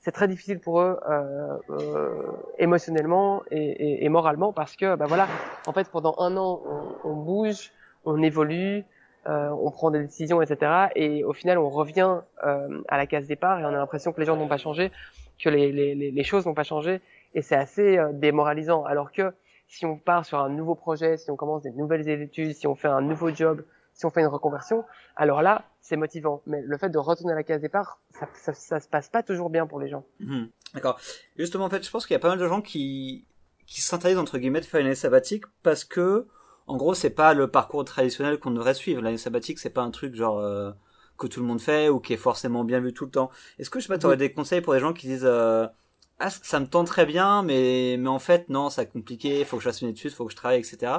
c'est 0.00 0.12
très 0.12 0.28
difficile 0.28 0.60
pour 0.60 0.80
eux 0.80 0.98
euh, 1.08 1.56
euh, 1.70 2.22
émotionnellement 2.58 3.42
et, 3.50 3.58
et, 3.58 4.04
et, 4.04 4.08
moralement 4.08 4.52
parce 4.52 4.74
que 4.76 4.96
bah 4.96 5.06
voilà 5.06 5.28
en 5.66 5.72
fait 5.72 5.88
pendant 5.90 6.14
un 6.18 6.36
an 6.36 6.62
on, 7.04 7.10
on 7.10 7.14
bouge 7.14 7.70
on 8.04 8.22
évolue 8.22 8.84
euh, 9.28 9.50
on 9.50 9.70
prend 9.70 9.90
des 9.90 10.00
décisions 10.00 10.40
etc 10.40 10.88
et 10.96 11.22
au 11.24 11.34
final 11.34 11.58
on 11.58 11.68
revient 11.68 12.20
euh, 12.46 12.82
à 12.88 12.96
la 12.96 13.06
case 13.06 13.26
départ 13.26 13.60
et 13.60 13.64
on 13.64 13.68
a 13.68 13.72
l'impression 13.72 14.12
que 14.12 14.20
les 14.20 14.26
gens 14.26 14.36
n'ont 14.36 14.48
pas 14.48 14.56
changé 14.56 14.90
que 15.38 15.50
les, 15.50 15.70
les, 15.72 15.94
les 15.94 16.24
choses 16.24 16.46
n'ont 16.46 16.54
pas 16.54 16.64
changé 16.64 17.02
et 17.34 17.42
c'est 17.42 17.56
assez 17.56 17.98
euh, 17.98 18.12
démoralisant. 18.12 18.84
Alors 18.84 19.12
que 19.12 19.32
si 19.68 19.86
on 19.86 19.96
part 19.96 20.24
sur 20.24 20.38
un 20.38 20.48
nouveau 20.48 20.74
projet 20.74 21.18
si 21.18 21.30
on 21.30 21.36
commence 21.36 21.62
des 21.62 21.72
nouvelles 21.72 22.08
études 22.08 22.54
si 22.54 22.66
on 22.66 22.74
fait 22.74 22.88
un 22.88 23.02
nouveau 23.02 23.28
job 23.30 23.62
si 24.00 24.06
on 24.06 24.10
fait 24.10 24.22
une 24.22 24.28
reconversion, 24.28 24.82
alors 25.14 25.42
là, 25.42 25.66
c'est 25.82 25.96
motivant. 25.96 26.40
Mais 26.46 26.62
le 26.62 26.78
fait 26.78 26.88
de 26.88 26.96
retourner 26.96 27.34
à 27.34 27.36
la 27.36 27.42
case 27.42 27.60
départ, 27.60 28.00
ça, 28.08 28.26
ça, 28.32 28.54
ça 28.54 28.80
se 28.80 28.88
passe 28.88 29.10
pas 29.10 29.22
toujours 29.22 29.50
bien 29.50 29.66
pour 29.66 29.78
les 29.78 29.90
gens. 29.90 30.06
Mhm. 30.20 30.48
D'accord. 30.72 30.98
Justement, 31.36 31.66
en 31.66 31.70
fait, 31.70 31.84
je 31.84 31.90
pense 31.90 32.06
qu'il 32.06 32.14
y 32.14 32.16
a 32.16 32.18
pas 32.18 32.30
mal 32.30 32.38
de 32.38 32.48
gens 32.48 32.62
qui 32.62 33.26
qui 33.66 33.82
s'interdisent 33.82 34.18
entre 34.18 34.38
guillemets 34.38 34.60
de 34.60 34.64
faire 34.64 34.80
une 34.80 34.86
année 34.86 34.96
sabbatique 34.96 35.44
parce 35.62 35.84
que, 35.84 36.26
en 36.66 36.78
gros, 36.78 36.94
c'est 36.94 37.10
pas 37.10 37.34
le 37.34 37.48
parcours 37.48 37.84
traditionnel 37.84 38.40
qu'on 38.40 38.50
devrait 38.52 38.74
suivre. 38.74 39.02
L'année 39.02 39.18
sabbatique, 39.18 39.58
c'est 39.58 39.70
pas 39.70 39.82
un 39.82 39.90
truc 39.90 40.14
genre 40.14 40.38
euh, 40.38 40.72
que 41.18 41.26
tout 41.26 41.40
le 41.40 41.46
monde 41.46 41.60
fait 41.60 41.90
ou 41.90 42.00
qui 42.00 42.14
est 42.14 42.16
forcément 42.16 42.64
bien 42.64 42.80
vu 42.80 42.94
tout 42.94 43.04
le 43.04 43.10
temps. 43.10 43.30
Est-ce 43.58 43.68
que 43.68 43.80
je 43.80 43.84
sais 43.84 43.92
pas, 43.92 43.98
t'aurais 43.98 44.16
des 44.16 44.32
conseils 44.32 44.62
pour 44.62 44.72
des 44.72 44.80
gens 44.80 44.94
qui 44.94 45.08
disent 45.08 45.26
euh, 45.26 45.66
ah 46.20 46.28
ça 46.30 46.60
me 46.60 46.66
tente 46.66 46.86
très 46.86 47.06
bien, 47.06 47.42
mais 47.42 47.96
mais 47.98 48.08
en 48.08 48.18
fait 48.18 48.48
non, 48.48 48.68
c'est 48.68 48.86
compliqué, 48.86 49.44
faut 49.44 49.56
que 49.56 49.62
je 49.62 49.68
fasse 49.68 49.80
une 49.80 49.88
étude, 49.88 50.12
faut 50.12 50.26
que 50.26 50.32
je 50.32 50.36
travaille, 50.36 50.58
etc. 50.58 50.92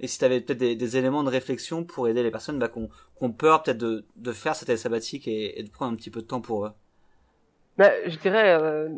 Et 0.00 0.06
si 0.06 0.18
t'avais 0.18 0.40
peut-être 0.40 0.58
des, 0.58 0.76
des, 0.76 0.96
éléments 0.96 1.24
de 1.24 1.30
réflexion 1.30 1.84
pour 1.84 2.08
aider 2.08 2.22
les 2.22 2.30
personnes 2.30 2.58
bah, 2.58 2.68
qu'on 2.68 2.88
qu'on 3.16 3.32
peur 3.32 3.62
peut-être 3.62 3.78
de 3.78 4.04
de 4.16 4.32
faire 4.32 4.54
cette 4.54 4.70
année 4.70 4.78
sabbatique 4.78 5.26
et, 5.26 5.58
et, 5.58 5.62
de 5.64 5.70
prendre 5.70 5.92
un 5.92 5.96
petit 5.96 6.10
peu 6.10 6.22
de 6.22 6.26
temps 6.26 6.40
pour 6.40 6.66
eux. 6.66 6.72
Bah, 7.76 7.90
je 8.06 8.16
dirais 8.18 8.56
euh, 8.60 8.88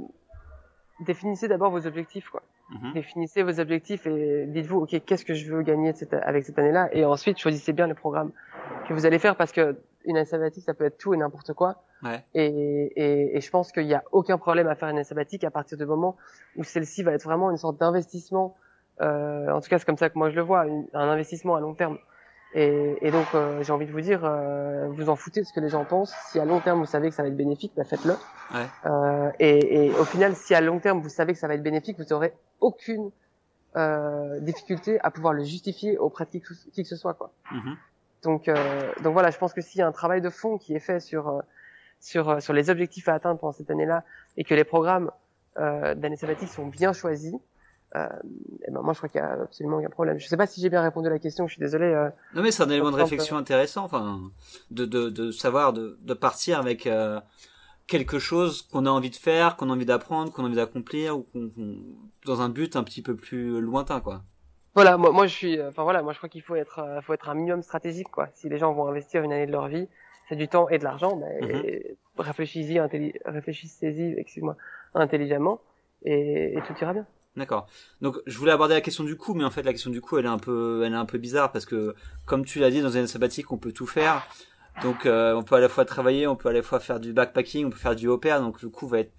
définissez 1.00 1.48
d'abord 1.48 1.70
vos 1.70 1.86
objectifs 1.86 2.28
quoi. 2.28 2.42
Mhm. 2.70 2.92
Définissez 2.92 3.42
vos 3.42 3.58
objectifs 3.58 4.06
et 4.06 4.46
dites-vous, 4.46 4.78
ok, 4.82 5.02
qu'est-ce 5.04 5.24
que 5.24 5.34
je 5.34 5.52
veux 5.52 5.62
gagner 5.62 5.92
avec 6.22 6.44
cette 6.44 6.58
année-là? 6.58 6.88
Et 6.92 7.04
ensuite, 7.04 7.36
choisissez 7.38 7.72
bien 7.72 7.88
le 7.88 7.94
programme 7.94 8.30
que 8.86 8.94
vous 8.94 9.06
allez 9.06 9.18
faire 9.18 9.34
parce 9.34 9.50
que 9.50 9.76
une 10.04 10.16
année 10.16 10.26
sabbatique, 10.26 10.64
ça 10.64 10.74
peut 10.74 10.84
être 10.84 10.98
tout 10.98 11.14
et 11.14 11.16
n'importe 11.16 11.52
quoi. 11.52 11.82
Ouais. 12.02 12.24
Et, 12.34 12.46
et, 12.46 13.36
et, 13.36 13.40
je 13.40 13.50
pense 13.50 13.72
qu'il 13.72 13.86
n'y 13.86 13.94
a 13.94 14.02
aucun 14.12 14.38
problème 14.38 14.68
à 14.68 14.74
faire 14.74 14.88
une 14.88 14.96
année 14.96 15.04
sabbatique 15.04 15.44
à 15.44 15.50
partir 15.50 15.76
du 15.76 15.84
moment 15.84 16.16
où 16.56 16.64
celle-ci 16.64 17.02
va 17.02 17.12
être 17.12 17.24
vraiment 17.24 17.50
une 17.50 17.58
sorte 17.58 17.78
d'investissement. 17.78 18.56
Euh, 19.00 19.50
en 19.50 19.60
tout 19.60 19.68
cas, 19.68 19.78
c'est 19.78 19.84
comme 19.84 19.98
ça 19.98 20.08
que 20.08 20.18
moi 20.18 20.30
je 20.30 20.36
le 20.36 20.42
vois, 20.42 20.62
un 20.62 21.08
investissement 21.08 21.56
à 21.56 21.60
long 21.60 21.74
terme. 21.74 21.98
Et, 22.52 22.96
et 23.00 23.10
donc, 23.10 23.26
euh, 23.34 23.62
j'ai 23.62 23.72
envie 23.72 23.86
de 23.86 23.92
vous 23.92 24.00
dire, 24.00 24.24
euh, 24.24 24.88
vous 24.88 25.08
en 25.08 25.16
foutez 25.16 25.40
de 25.40 25.46
ce 25.46 25.52
que 25.52 25.60
les 25.60 25.68
gens 25.68 25.84
pensent. 25.84 26.14
Si 26.30 26.40
à 26.40 26.44
long 26.44 26.60
terme 26.60 26.80
vous 26.80 26.86
savez 26.86 27.08
que 27.08 27.14
ça 27.14 27.22
va 27.22 27.28
être 27.28 27.36
bénéfique, 27.36 27.72
bah 27.76 27.84
faites-le. 27.84 28.14
Ouais. 28.52 28.66
Euh, 28.86 29.30
et, 29.38 29.86
et, 29.86 29.90
au 29.92 30.04
final, 30.04 30.34
si 30.34 30.54
à 30.54 30.60
long 30.60 30.80
terme 30.80 31.00
vous 31.00 31.08
savez 31.08 31.32
que 31.32 31.38
ça 31.38 31.46
va 31.46 31.54
être 31.54 31.62
bénéfique, 31.62 31.98
vous 31.98 32.12
aurez 32.12 32.34
aucune 32.60 33.10
euh, 33.76 34.40
difficulté 34.40 34.98
à 35.00 35.12
pouvoir 35.12 35.32
le 35.32 35.44
justifier 35.44 35.96
auprès 35.96 36.24
de 36.24 36.30
qui, 36.30 36.42
qui 36.72 36.82
que 36.82 36.88
ce 36.88 36.96
soit, 36.96 37.14
quoi. 37.14 37.30
Mm-hmm. 37.52 37.76
Donc, 38.22 38.48
euh, 38.48 38.92
donc 39.02 39.12
voilà, 39.14 39.30
je 39.30 39.38
pense 39.38 39.52
que 39.52 39.60
s'il 39.60 39.78
y 39.78 39.82
a 39.82 39.86
un 39.86 39.92
travail 39.92 40.20
de 40.20 40.30
fond 40.30 40.58
qui 40.58 40.74
est 40.74 40.80
fait 40.80 41.00
sur 41.00 41.28
euh, 41.28 41.40
sur 42.00 42.42
sur 42.42 42.52
les 42.52 42.70
objectifs 42.70 43.08
à 43.08 43.14
atteindre 43.14 43.38
pendant 43.40 43.52
cette 43.52 43.70
année-là 43.70 44.04
et 44.36 44.44
que 44.44 44.54
les 44.54 44.64
programmes 44.64 45.10
euh, 45.58 45.94
d'année 45.94 46.16
sabbatique 46.16 46.48
sont 46.48 46.66
bien 46.66 46.92
choisis, 46.92 47.34
euh, 47.96 48.06
et 48.66 48.70
ben 48.70 48.82
moi 48.82 48.92
je 48.92 48.98
crois 48.98 49.08
qu'il 49.08 49.20
y 49.20 49.24
a 49.24 49.32
absolument 49.42 49.78
aucun 49.78 49.88
problème. 49.88 50.18
Je 50.18 50.26
sais 50.28 50.36
pas 50.36 50.46
si 50.46 50.60
j'ai 50.60 50.68
bien 50.70 50.82
répondu 50.82 51.08
à 51.08 51.10
la 51.10 51.18
question, 51.18 51.46
je 51.46 51.54
suis 51.54 51.60
désolé. 51.60 51.86
Euh, 51.86 52.08
non 52.34 52.42
mais 52.42 52.50
c'est 52.52 52.62
un 52.62 52.68
élément 52.70 52.90
de 52.90 52.96
réflexion 52.96 53.36
intéressant, 53.36 53.84
enfin 53.84 54.20
de, 54.70 54.84
de, 54.84 55.08
de 55.08 55.30
savoir 55.30 55.72
de, 55.72 55.98
de 56.02 56.14
partir 56.14 56.58
avec 56.58 56.86
euh, 56.86 57.20
quelque 57.86 58.18
chose 58.18 58.62
qu'on 58.62 58.86
a 58.86 58.90
envie 58.90 59.10
de 59.10 59.16
faire, 59.16 59.56
qu'on 59.56 59.70
a 59.70 59.72
envie 59.72 59.86
d'apprendre, 59.86 60.32
qu'on 60.32 60.44
a 60.44 60.46
envie 60.46 60.56
d'accomplir 60.56 61.18
ou 61.18 61.22
qu'on, 61.32 61.50
dans 62.26 62.40
un 62.42 62.48
but 62.48 62.76
un 62.76 62.84
petit 62.84 63.02
peu 63.02 63.16
plus 63.16 63.60
lointain 63.60 64.00
quoi. 64.00 64.22
Voilà, 64.80 64.96
moi, 64.96 65.10
moi 65.12 65.26
je 65.26 65.34
suis, 65.34 65.62
enfin 65.62 65.82
voilà, 65.82 66.00
moi 66.02 66.14
je 66.14 66.18
crois 66.18 66.30
qu'il 66.30 66.40
faut 66.40 66.56
être, 66.56 66.78
euh, 66.78 67.02
faut 67.02 67.12
être 67.12 67.28
un 67.28 67.34
minimum 67.34 67.62
stratégique 67.62 68.10
quoi. 68.10 68.28
Si 68.32 68.48
les 68.48 68.56
gens 68.56 68.72
vont 68.72 68.86
investir 68.86 69.22
une 69.22 69.30
année 69.30 69.46
de 69.46 69.52
leur 69.52 69.68
vie, 69.68 69.86
c'est 70.26 70.36
du 70.36 70.48
temps 70.48 70.70
et 70.70 70.78
de 70.78 70.84
l'argent, 70.84 71.16
mais 71.16 71.34
mm 71.42 71.50
-hmm. 71.50 71.96
réfléchissez-y, 72.30 72.80
réfléchissez-y, 73.36 74.14
excuse-moi, 74.22 74.56
intelligemment 74.94 75.60
et, 76.02 76.56
et 76.56 76.60
tout 76.66 76.74
ira 76.80 76.94
bien. 76.94 77.06
D'accord. 77.36 77.66
Donc 78.00 78.14
je 78.30 78.36
voulais 78.38 78.52
aborder 78.52 78.74
la 78.80 78.84
question 78.88 79.04
du 79.04 79.16
coût, 79.22 79.34
mais 79.34 79.44
en 79.44 79.50
fait 79.50 79.64
la 79.70 79.74
question 79.76 79.90
du 79.90 80.00
coût 80.00 80.14
elle 80.18 80.28
est 80.30 80.36
un 80.38 80.44
peu, 80.48 80.82
elle 80.84 80.94
est 80.94 81.02
un 81.06 81.10
peu 81.12 81.18
bizarre 81.18 81.48
parce 81.54 81.66
que 81.70 81.94
comme 82.28 82.42
tu 82.50 82.56
l'as 82.62 82.70
dit 82.74 82.80
dans 82.80 82.92
une 82.94 83.00
année 83.00 83.14
sabbatique 83.16 83.48
on 83.56 83.60
peut 83.64 83.74
tout 83.80 83.90
faire. 83.98 84.16
Donc 84.86 85.00
euh, 85.04 85.40
on 85.40 85.42
peut 85.48 85.56
à 85.60 85.62
la 85.66 85.70
fois 85.74 85.84
travailler, 85.94 86.24
on 86.32 86.36
peut 86.40 86.50
à 86.54 86.56
la 86.60 86.62
fois 86.68 86.80
faire 86.88 87.00
du 87.00 87.10
backpacking, 87.18 87.62
on 87.66 87.72
peut 87.74 87.82
faire 87.86 87.96
du 88.02 88.06
au 88.14 88.18
pair, 88.24 88.36
donc 88.46 88.54
le 88.64 88.70
coût 88.76 88.88
va 88.92 88.98
être 89.04 89.16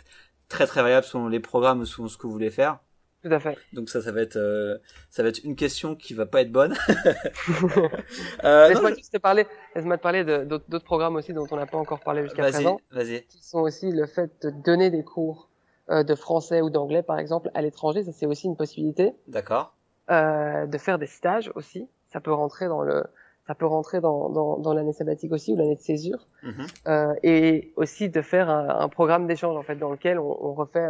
très 0.54 0.65
très 0.71 0.82
variable 0.86 1.06
selon 1.12 1.28
les 1.36 1.43
programmes, 1.52 1.86
selon 1.86 2.08
ce 2.08 2.17
que 2.17 2.26
vous 2.28 2.34
voulez 2.39 2.56
faire. 2.62 2.74
Tout 3.23 3.31
à 3.31 3.39
fait. 3.39 3.55
Donc 3.73 3.89
ça, 3.89 4.01
ça 4.01 4.12
va 4.12 4.21
être, 4.21 4.38
euh, 4.38 4.77
ça 5.12 5.21
va 5.21 5.29
être 5.29 5.43
une 5.43 5.55
question 5.55 5.95
qui 5.95 6.13
va 6.15 6.25
pas 6.25 6.41
être 6.41 6.51
bonne. 6.51 6.73
euh, 8.43 8.67
laisse-moi 8.69 8.95
juste 8.95 9.13
te 9.13 9.19
parler, 9.19 9.45
laisse-moi 9.75 9.97
te 9.97 10.01
parler 10.01 10.23
d'autres 10.23 10.84
programmes 10.84 11.15
aussi 11.15 11.31
dont 11.34 11.45
on 11.51 11.55
n'a 11.55 11.67
pas 11.67 11.77
encore 11.77 11.99
parlé 11.99 12.23
jusqu'à 12.23 12.43
présent. 12.43 12.79
Vas-y. 12.91 13.23
Qui 13.25 13.43
sont 13.43 13.60
aussi 13.60 13.91
le 13.91 14.07
fait 14.07 14.31
de 14.43 14.49
donner 14.49 14.89
des 14.89 15.03
cours 15.03 15.49
euh, 15.91 16.03
de 16.03 16.15
français 16.15 16.62
ou 16.62 16.71
d'anglais, 16.71 17.03
par 17.03 17.19
exemple, 17.19 17.51
à 17.53 17.62
l'étranger, 17.62 18.03
ça 18.03 18.12
c'est 18.12 18.25
aussi 18.25 18.47
une 18.47 18.57
possibilité. 18.57 19.13
D'accord. 19.27 19.75
Euh, 20.10 20.65
de 20.65 20.77
faire 20.79 20.97
des 20.97 21.05
stages 21.07 21.51
aussi, 21.53 21.88
ça 22.12 22.21
peut 22.21 22.34
rentrer 22.34 22.67
dans 22.67 22.81
le, 22.81 23.03
ça 23.45 23.53
peut 23.53 23.67
rentrer 23.67 24.01
dans, 24.01 24.29
dans, 24.29 24.57
dans 24.57 24.73
l'année 24.73 24.93
sabbatique 24.93 25.31
aussi 25.31 25.53
ou 25.53 25.57
l'année 25.57 25.75
de 25.75 25.81
césure, 25.81 26.27
mm 26.41 26.49
-hmm. 26.49 27.15
et 27.21 27.71
aussi 27.75 28.10
de 28.10 28.21
faire 28.23 28.49
un, 28.49 28.67
un 28.86 28.89
programme 28.89 29.27
d'échange 29.27 29.55
en 29.55 29.63
fait 29.63 29.75
dans 29.75 29.91
lequel 29.91 30.17
on, 30.17 30.38
on 30.47 30.53
refait 30.53 30.88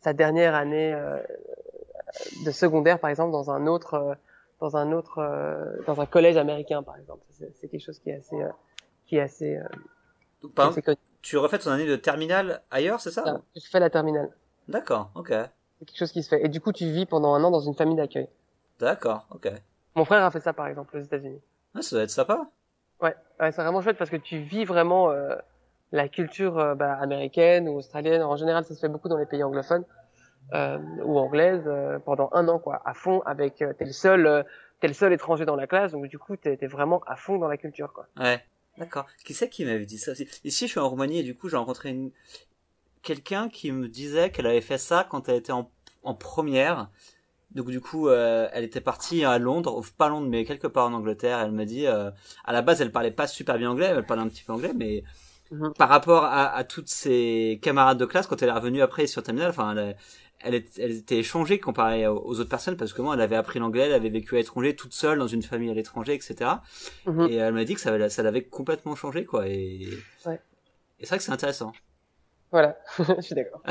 sa 0.00 0.12
dernière 0.12 0.54
année 0.54 0.92
euh, 0.94 1.18
de 2.44 2.50
secondaire 2.50 2.98
par 2.98 3.10
exemple 3.10 3.32
dans 3.32 3.50
un 3.50 3.66
autre, 3.66 3.94
euh, 3.94 4.14
dans 4.60 4.76
un 4.76 4.92
autre, 4.92 5.20
dans 5.86 6.00
un 6.00 6.06
collège 6.06 6.36
américain 6.36 6.82
par 6.82 6.96
exemple. 6.96 7.24
C'est 7.30 7.68
quelque 7.68 7.84
chose 7.84 7.98
qui 8.00 8.10
est 8.10 8.16
assez, 8.16 8.36
qui 9.06 9.16
est 9.16 9.20
assez. 9.20 9.60
Donc, 10.42 10.52
par 10.54 10.68
exemple, 10.68 10.96
tu 11.22 11.36
refais 11.36 11.58
ton 11.58 11.70
année 11.70 11.86
de 11.86 11.96
terminale 11.96 12.62
ailleurs, 12.70 13.00
c'est 13.00 13.10
ça 13.10 13.22
ah, 13.26 13.40
Je 13.54 13.68
fais 13.68 13.80
la 13.80 13.90
terminale. 13.90 14.30
D'accord, 14.66 15.10
ok. 15.14 15.28
C'est 15.28 15.84
quelque 15.84 15.98
chose 15.98 16.12
qui 16.12 16.22
se 16.22 16.28
fait. 16.28 16.44
Et 16.44 16.48
du 16.48 16.60
coup, 16.60 16.72
tu 16.72 16.90
vis 16.90 17.06
pendant 17.06 17.34
un 17.34 17.44
an 17.44 17.50
dans 17.50 17.60
une 17.60 17.74
famille 17.74 17.96
d'accueil. 17.96 18.28
D'accord, 18.80 19.26
ok. 19.30 19.50
Mon 19.94 20.04
frère 20.04 20.24
a 20.24 20.30
fait 20.30 20.40
ça, 20.40 20.52
par 20.52 20.66
exemple, 20.66 20.96
aux 20.96 21.00
États-Unis. 21.00 21.40
Ah, 21.74 21.82
ça 21.82 21.96
doit 21.96 22.02
être 22.04 22.10
sympa. 22.10 22.48
Ouais, 23.00 23.14
ouais 23.40 23.52
c'est 23.52 23.62
vraiment 23.62 23.80
chouette 23.80 23.96
parce 23.96 24.10
que 24.10 24.16
tu 24.16 24.38
vis 24.38 24.64
vraiment 24.64 25.10
euh, 25.10 25.36
la 25.92 26.08
culture 26.08 26.58
euh, 26.58 26.74
bah, 26.74 26.94
américaine 26.94 27.68
ou 27.68 27.76
australienne. 27.76 28.22
En 28.22 28.36
général, 28.36 28.64
ça 28.64 28.74
se 28.74 28.80
fait 28.80 28.88
beaucoup 28.88 29.08
dans 29.08 29.16
les 29.16 29.26
pays 29.26 29.42
anglophones 29.42 29.84
euh, 30.54 30.78
ou 31.04 31.18
anglaises 31.18 31.64
euh, 31.66 31.98
pendant 31.98 32.30
un 32.32 32.48
an, 32.48 32.58
quoi, 32.58 32.80
à 32.84 32.94
fond. 32.94 33.20
Avec 33.26 33.62
euh, 33.62 33.72
t'es 33.72 33.84
le 33.84 33.92
seul, 33.92 34.44
t'es 34.80 34.88
le 34.88 34.94
seul 34.94 35.12
étranger 35.12 35.44
dans 35.44 35.56
la 35.56 35.66
classe, 35.66 35.92
donc 35.92 36.06
du 36.06 36.18
coup, 36.18 36.36
t'es 36.36 36.58
es 36.60 36.66
vraiment 36.66 37.02
à 37.06 37.16
fond 37.16 37.38
dans 37.38 37.48
la 37.48 37.56
culture, 37.56 37.92
quoi. 37.92 38.06
Ouais. 38.16 38.42
D'accord. 38.78 39.06
Qui 39.24 39.34
c'est 39.34 39.48
qui 39.48 39.64
m'avait 39.64 39.86
dit 39.86 39.98
ça 39.98 40.12
aussi? 40.12 40.28
Ici, 40.44 40.66
je 40.66 40.70
suis 40.70 40.80
en 40.80 40.88
Roumanie 40.88 41.18
et 41.18 41.22
du 41.24 41.34
coup, 41.34 41.48
j'ai 41.48 41.56
rencontré 41.56 41.90
une... 41.90 42.12
quelqu'un 43.02 43.48
qui 43.48 43.72
me 43.72 43.88
disait 43.88 44.30
qu'elle 44.30 44.46
avait 44.46 44.60
fait 44.60 44.78
ça 44.78 45.04
quand 45.08 45.28
elle 45.28 45.36
était 45.36 45.52
en, 45.52 45.68
en 46.04 46.14
première. 46.14 46.88
Donc 47.50 47.70
du 47.70 47.80
coup, 47.80 48.08
euh, 48.08 48.48
elle 48.52 48.64
était 48.64 48.80
partie 48.80 49.24
à 49.24 49.38
Londres, 49.38 49.82
pas 49.96 50.08
Londres, 50.08 50.28
mais 50.30 50.44
quelque 50.44 50.66
part 50.68 50.86
en 50.86 50.92
Angleterre. 50.92 51.40
Elle 51.40 51.52
m'a 51.52 51.64
dit, 51.64 51.86
euh, 51.86 52.10
à 52.44 52.52
la 52.52 52.62
base, 52.62 52.80
elle 52.80 52.92
parlait 52.92 53.10
pas 53.10 53.26
super 53.26 53.58
bien 53.58 53.70
anglais, 53.70 53.86
elle 53.86 54.06
parlait 54.06 54.22
un 54.22 54.28
petit 54.28 54.44
peu 54.44 54.52
anglais, 54.52 54.72
mais 54.76 55.02
-hmm. 55.50 55.74
par 55.76 55.88
rapport 55.88 56.24
à, 56.24 56.54
à, 56.54 56.64
toutes 56.64 56.88
ses 56.88 57.58
camarades 57.62 57.98
de 57.98 58.04
classe, 58.04 58.26
quand 58.26 58.42
elle 58.42 58.50
est 58.50 58.52
revenue 58.52 58.82
après 58.82 59.06
sur 59.06 59.22
terminale, 59.22 59.50
enfin, 59.50 59.74
elle, 59.76 59.96
elle, 60.40 60.54
elle 60.78 60.90
était 60.92 61.18
échangée 61.18 61.58
comparée 61.58 62.06
aux 62.06 62.38
autres 62.40 62.48
personnes 62.48 62.76
parce 62.76 62.92
que 62.92 63.02
moi, 63.02 63.14
elle 63.14 63.20
avait 63.20 63.36
appris 63.36 63.58
l'anglais, 63.58 63.86
elle 63.86 63.92
avait 63.92 64.08
vécu 64.08 64.34
à 64.34 64.38
l'étranger 64.38 64.76
toute 64.76 64.94
seule 64.94 65.18
dans 65.18 65.26
une 65.26 65.42
famille 65.42 65.70
à 65.70 65.74
l'étranger, 65.74 66.14
etc. 66.14 66.34
-hmm. 67.06 67.30
Et 67.30 67.36
elle 67.36 67.54
m'a 67.54 67.64
dit 67.64 67.74
que 67.74 67.80
ça, 67.80 68.08
ça 68.08 68.22
l'avait 68.22 68.44
complètement 68.44 68.94
changé, 68.94 69.24
quoi. 69.24 69.48
Et, 69.48 69.88
ouais. 70.26 70.40
et 70.98 71.04
c'est 71.04 71.08
vrai 71.08 71.18
que 71.18 71.24
c'est 71.24 71.32
intéressant. 71.32 71.72
Voilà, 72.50 72.78
je 72.98 73.20
suis 73.20 73.34
d'accord. 73.34 73.62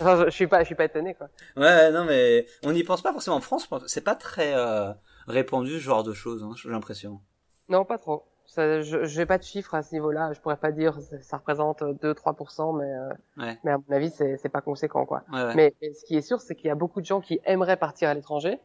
enfin, 0.00 0.24
je 0.26 0.30
suis 0.30 0.46
pas, 0.46 0.60
je 0.60 0.66
suis 0.66 0.74
pas 0.76 0.84
étonné 0.84 1.14
quoi. 1.14 1.28
Ouais, 1.56 1.90
non 1.90 2.04
mais 2.04 2.46
on 2.62 2.72
n'y 2.72 2.84
pense 2.84 3.02
pas 3.02 3.12
forcément 3.12 3.36
en 3.36 3.40
France. 3.40 3.68
C'est 3.86 4.04
pas 4.04 4.14
très 4.14 4.54
euh, 4.54 4.92
répandu 5.26 5.72
ce 5.72 5.78
genre 5.78 6.04
de 6.04 6.12
choses. 6.12 6.44
Hein, 6.44 6.52
j'ai 6.56 6.68
l'impression. 6.68 7.20
Non, 7.68 7.84
pas 7.84 7.98
trop. 7.98 8.24
Ça, 8.48 8.80
je 8.80 9.04
j'ai 9.04 9.26
pas 9.26 9.36
de 9.36 9.42
chiffres 9.42 9.74
à 9.74 9.82
ce 9.82 9.94
niveau-là. 9.94 10.32
Je 10.32 10.40
pourrais 10.40 10.56
pas 10.56 10.72
dire 10.72 10.98
ça 11.20 11.36
représente 11.36 11.82
2-3%, 11.82 12.78
mais 12.78 12.84
euh, 12.84 13.08
ouais. 13.36 13.58
mais 13.62 13.72
à 13.72 13.76
mon 13.78 13.94
avis 13.94 14.10
c'est 14.10 14.38
c'est 14.38 14.48
pas 14.48 14.62
conséquent 14.62 15.04
quoi. 15.04 15.22
Ouais, 15.30 15.44
ouais. 15.44 15.54
Mais, 15.54 15.74
mais, 15.82 15.92
ce 15.92 16.02
qui 16.06 16.16
est 16.16 16.22
sûr, 16.22 16.40
c'est 16.40 16.54
qu'il 16.54 16.68
y 16.68 16.70
a 16.70 16.74
beaucoup 16.74 17.02
de 17.02 17.06
gens 17.06 17.20
qui 17.20 17.40
aimeraient 17.44 17.76
partir 17.76 18.08
à 18.08 18.14
l'étranger, 18.14 18.58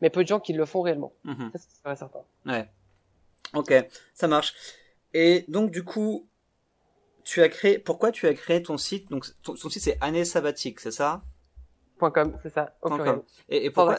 mais 0.00 0.08
peu 0.08 0.22
de 0.22 0.28
gens 0.28 0.38
qui 0.38 0.52
le 0.52 0.64
font 0.64 0.82
réellement. 0.82 1.12
Mm 1.24 1.32
-hmm. 1.32 1.50
Ça 1.52 1.58
c'est 1.58 1.96
certain. 1.96 2.22
Ouais. 2.46 2.68
Ok, 3.54 3.74
ça 4.14 4.28
marche. 4.28 4.54
Et 5.14 5.44
donc 5.48 5.72
du 5.72 5.82
coup, 5.82 6.28
tu 7.24 7.42
as 7.42 7.48
créé, 7.48 7.78
pourquoi 7.80 8.12
tu 8.12 8.28
as 8.28 8.34
créé 8.34 8.62
ton 8.62 8.78
site? 8.78 9.10
Donc, 9.10 9.26
ton, 9.42 9.54
ton 9.54 9.68
site 9.68 9.82
c'est 9.82 9.98
année 10.00 10.24
sabbatique, 10.24 10.78
c'est 10.80 10.92
ça? 11.02 11.22
.com, 11.98 12.38
c'est 12.42 12.50
ça. 12.50 12.74
Au 12.82 12.88
.com. 12.88 13.22
Et, 13.48 13.66
et 13.66 13.70
pourquoi 13.70 13.96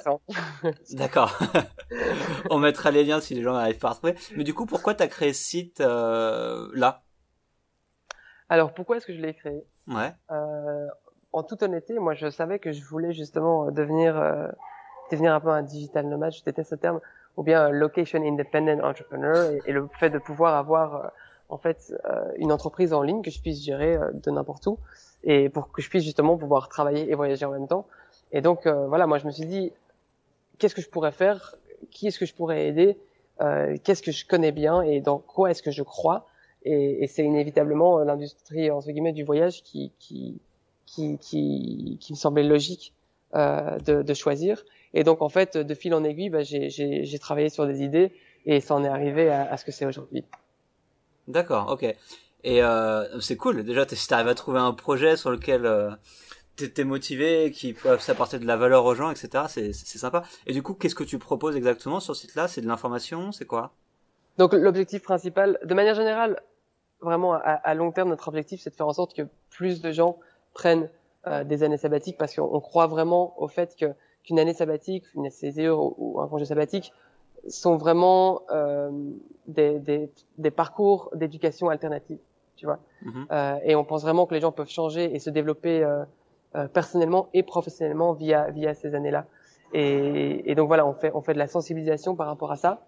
D'accord. 0.94 1.38
On 2.50 2.60
mettra 2.60 2.92
les 2.92 3.04
liens 3.04 3.20
si 3.20 3.36
les 3.36 3.42
gens 3.42 3.54
n'arrivent 3.54 3.80
pas 3.80 3.90
à 3.90 3.92
retrouver. 3.92 4.16
Mais 4.36 4.44
du 4.44 4.54
coup, 4.54 4.66
pourquoi 4.66 4.94
tu 4.96 5.04
as 5.04 5.08
créé 5.08 5.34
ce 5.34 5.44
site 5.44 5.82
euh, 5.82 6.70
là? 6.74 7.04
Alors, 8.50 8.74
pourquoi 8.74 8.98
est-ce 8.98 9.06
que 9.06 9.14
je 9.14 9.22
l'ai 9.22 9.34
créé? 9.34 9.64
Ouais. 9.88 10.14
Euh, 10.32 10.88
en 11.34 11.44
toute 11.44 11.62
honnêteté, 11.62 12.00
moi, 12.00 12.16
je 12.16 12.30
savais 12.30 12.60
que 12.60 12.72
je 12.72 12.84
voulais 12.84 13.14
justement 13.14 13.72
devenir 13.72 14.18
euh, 14.18 14.48
devenir 15.12 15.34
un 15.34 15.40
peu 15.40 15.50
un 15.50 15.62
digital 15.62 16.08
nomade. 16.08 16.34
Je 16.34 16.44
déteste 16.44 16.72
ce 16.72 16.76
terme. 16.76 17.00
Ou 17.38 17.44
bien 17.44 17.66
un 17.66 17.70
location 17.70 18.22
independent 18.22 18.82
entrepreneur 18.84 19.52
et, 19.52 19.62
et, 19.68 19.72
le 19.72 19.88
fait 20.00 20.10
de 20.10 20.20
pouvoir 20.20 20.56
avoir 20.56 21.12
en 21.50 21.58
fait 21.58 21.94
euh, 22.06 22.32
une 22.38 22.52
entreprise 22.52 22.94
en 22.94 23.02
ligne 23.02 23.22
que 23.22 23.32
je 23.32 23.42
puisse 23.42 23.62
gérer 23.64 23.96
euh, 23.96 24.12
de 24.14 24.32
n'importe 24.32 24.66
où 24.68 24.78
et 25.24 25.50
pour 25.50 25.72
que 25.72 25.82
je 25.82 25.90
puisse 25.90 26.04
justement 26.04 26.38
pouvoir 26.38 26.70
travailler 26.70 27.10
et 27.12 27.16
voyager 27.16 27.46
en 27.46 27.52
même 27.52 27.68
temps. 27.68 27.86
Et 28.32 28.42
donc 28.42 28.66
euh, 28.66 28.88
voilà, 28.88 29.08
moi 29.08 29.18
je 29.18 29.26
me 29.26 29.32
suis 29.32 29.46
dit 29.46 29.72
qu'est-ce 30.58 30.76
que 30.76 30.82
je 30.82 30.90
pourrais 30.90 31.12
faire, 31.12 31.56
qui 31.92 32.08
est-ce 32.08 32.20
que 32.20 32.26
je 32.26 32.34
pourrais 32.34 32.68
aider? 32.68 32.98
Qu'est-ce 33.86 34.04
que 34.04 34.12
je 34.12 34.26
connais 34.26 34.52
bien 34.52 34.82
et 34.82 35.00
dans 35.00 35.18
quoi 35.18 35.50
est-ce 35.50 35.64
que 35.64 35.72
je 35.72 35.82
crois? 35.82 36.28
Et, 36.64 37.06
et 37.06 37.08
c'est 37.08 37.24
inévitablement 37.24 38.00
l'industrie 38.00 38.70
entre 38.70 38.92
guillemets 38.92 39.14
du 39.14 39.24
voyage 39.24 39.64
qui 39.64 39.94
qui 39.98 40.42
qui 40.86 41.18
qui, 41.20 41.98
qui 42.02 42.12
me 42.12 42.18
semblait 42.18 42.44
logique 42.44 42.94
euh, 43.36 43.78
de, 43.86 44.02
de, 44.02 44.14
choisir. 44.16 44.66
Et 44.96 45.04
donc 45.04 45.22
en 45.22 45.30
fait, 45.30 45.56
de 45.56 45.74
fil 45.76 45.94
en 45.94 46.04
aiguille, 46.04 46.32
bah, 46.32 46.42
j'ai 46.42 47.20
travaillé 47.22 47.50
sur 47.50 47.68
des 47.68 47.84
idées 47.84 48.12
et 48.48 48.60
ça 48.60 48.74
en 48.74 48.84
est 48.84 48.88
arrivé 48.88 49.30
à, 49.30 49.44
à 49.44 49.56
ce 49.56 49.66
que 49.66 49.72
c'est 49.72 49.86
aujourd'hui. 49.86 50.26
D'accord, 51.30 51.70
ok. 51.70 51.84
Et 52.44 52.64
euh, 52.64 53.20
c'est 53.22 53.38
cool. 53.38 53.64
Déjà, 53.64 53.88
si 53.88 54.08
tu 54.08 54.14
arrives 54.14 54.28
à 54.28 54.36
trouver 54.36 54.60
un 54.60 54.74
projet 54.74 55.16
sur 55.16 55.30
lequel 55.30 55.66
euh, 55.66 55.92
t'es 56.56 56.84
motivé, 56.84 57.52
qui 57.52 57.74
peut 57.74 57.98
apporter 58.08 58.40
de 58.40 58.46
la 58.46 58.58
valeur 58.58 58.84
aux 58.86 58.96
gens, 58.96 59.12
etc. 59.12 59.46
C'est 59.48 59.74
sympa. 59.74 60.24
Et 60.48 60.54
du 60.54 60.64
coup, 60.64 60.74
qu'est-ce 60.74 60.96
que 60.96 61.04
tu 61.04 61.20
proposes 61.20 61.56
exactement 61.56 62.00
sur 62.00 62.16
ce 62.16 62.22
site-là? 62.22 62.48
C'est 62.48 62.62
de 62.62 62.68
l'information? 62.68 63.32
C'est 63.32 63.46
quoi? 63.46 63.72
Donc 64.38 64.54
l'objectif 64.54 65.04
principal, 65.04 65.60
de 65.64 65.74
manière 65.74 65.96
générale, 65.96 66.42
vraiment 67.02 67.34
à, 67.34 67.74
long 67.76 67.92
terme, 67.92 68.10
notre 68.10 68.28
objectif, 68.30 68.62
c'est 68.62 68.70
de 68.70 68.76
faire 68.76 68.88
en 68.88 68.94
sorte 68.94 69.14
que 69.14 69.24
plus 69.50 69.82
de 69.82 69.92
gens 69.92 70.18
prennent 70.54 70.90
euh, 71.28 71.44
des 71.44 71.64
années 71.64 71.78
sabbatiques 71.78 72.18
parce 72.18 72.36
qu'on 72.36 72.60
croit 72.60 72.88
vraiment 72.88 73.42
au 73.42 73.48
fait 73.48 73.76
que 73.78 73.88
qu'une 74.24 74.40
année 74.40 74.54
sabbatique, 74.54 75.06
une 75.16 75.30
SCSE 75.30 75.70
ou, 75.70 76.20
un 76.22 76.28
congé 76.28 76.46
sabbatique 76.46 76.94
sont 77.48 77.78
vraiment 77.78 78.42
euh, 78.52 78.92
des, 79.48 79.80
des, 79.80 80.10
des 80.38 80.52
parcours 80.52 81.10
d'éducation 81.14 81.70
alternative, 81.70 82.20
tu 82.56 82.66
vois. 82.66 82.80
Mm-hmm. 83.04 83.26
euh, 83.32 83.56
et 83.64 83.76
on 83.76 83.84
pense 83.84 84.02
vraiment 84.02 84.26
que 84.26 84.34
les 84.34 84.42
gens 84.42 84.52
peuvent 84.52 84.70
changer 84.70 85.14
et 85.16 85.20
se 85.20 85.30
développer 85.30 85.84
euh, 85.84 86.04
euh, 86.56 86.68
personnellement 86.68 87.30
et 87.34 87.44
professionnellement 87.44 88.14
via 88.14 88.50
via 88.52 88.74
ces 88.74 88.96
années-là. 88.96 89.26
Et, 89.72 90.50
et, 90.50 90.56
donc 90.56 90.68
voilà, 90.68 90.86
on 90.86 90.94
fait 90.94 91.12
on 91.14 91.22
fait 91.22 91.34
de 91.34 91.40
la 91.40 91.48
sensibilisation 91.48 92.16
par 92.16 92.28
rapport 92.28 92.52
à 92.52 92.56
ça. 92.56 92.86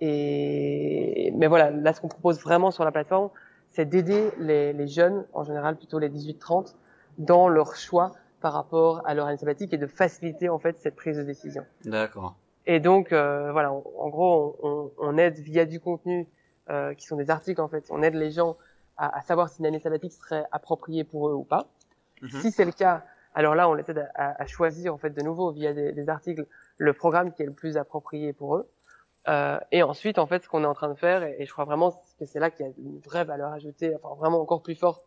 Et 0.00 1.32
mais 1.36 1.46
voilà, 1.46 1.70
là 1.70 1.92
ce 1.92 2.00
qu'on 2.00 2.08
propose 2.08 2.40
vraiment 2.40 2.70
sur 2.70 2.84
la 2.84 2.92
plateforme, 2.92 3.30
c'est 3.70 3.86
d'aider 3.86 4.30
les, 4.38 4.72
les 4.72 4.86
jeunes, 4.88 5.24
en 5.32 5.44
général 5.44 5.76
plutôt 5.76 5.98
les 5.98 6.08
18-30, 6.08 6.74
dans 7.18 7.48
leur 7.48 7.76
choix 7.76 8.12
par 8.40 8.52
rapport 8.52 9.02
à 9.04 9.14
leur 9.14 9.26
année 9.26 9.36
sabbatique 9.36 9.72
et 9.72 9.78
de 9.78 9.86
faciliter 9.86 10.48
en 10.48 10.58
fait 10.58 10.78
cette 10.78 10.94
prise 10.94 11.16
de 11.16 11.22
décision. 11.22 11.64
D'accord. 11.84 12.36
Et 12.68 12.80
donc 12.80 13.12
euh, 13.12 13.50
voilà, 13.50 13.72
en 13.72 14.08
gros, 14.08 14.56
on, 14.62 14.92
on, 14.98 15.16
aide 15.16 15.38
via 15.38 15.64
du 15.64 15.80
contenu 15.80 16.28
euh, 16.68 16.92
qui 16.92 17.06
sont 17.06 17.16
des 17.16 17.30
articles 17.30 17.60
en 17.62 17.68
fait, 17.68 17.86
on 17.88 18.02
aide 18.02 18.14
les 18.14 18.30
gens 18.30 18.58
à, 18.98 19.16
à 19.18 19.22
savoir 19.22 19.48
si 19.48 19.60
une 19.60 19.66
année 19.66 19.80
sabbatique 19.80 20.12
serait 20.12 20.44
appropriée 20.52 21.02
pour 21.02 21.30
eux 21.30 21.32
ou 21.32 21.44
pas. 21.44 21.66
Mhm. 22.20 22.28
Si 22.28 22.52
c'est 22.52 22.66
le 22.66 22.72
cas, 22.72 23.04
alors 23.34 23.54
là, 23.54 23.70
on 23.70 23.74
les 23.74 23.90
aide 23.90 24.10
à, 24.14 24.42
à, 24.42 24.46
choisir 24.46 24.92
en 24.92 24.98
fait 24.98 25.10
de 25.10 25.22
nouveau 25.22 25.50
via 25.50 25.72
des, 25.72 25.92
des, 25.92 26.08
articles 26.10 26.44
le 26.76 26.92
programme 26.92 27.32
qui 27.32 27.42
est 27.42 27.46
le 27.46 27.52
plus 27.52 27.78
approprié 27.78 28.34
pour 28.34 28.56
eux. 28.56 28.68
Euh, 29.28 29.58
et 29.72 29.82
ensuite, 29.82 30.18
en 30.18 30.26
fait, 30.26 30.42
ce 30.42 30.48
qu'on 30.48 30.62
est 30.62 30.66
en 30.66 30.74
train 30.74 30.90
de 30.90 30.98
faire, 30.98 31.22
et, 31.22 31.46
je 31.46 31.52
crois 31.52 31.64
vraiment 31.64 31.92
que 32.18 32.26
c'est 32.26 32.38
là 32.38 32.50
qu'il 32.50 32.66
y 32.66 32.68
a 32.68 32.72
une 32.78 32.98
vraie 33.00 33.24
valeur 33.24 33.50
ajoutée, 33.52 33.94
enfin 33.96 34.14
vraiment 34.14 34.40
encore 34.40 34.62
plus 34.62 34.74
forte 34.74 35.02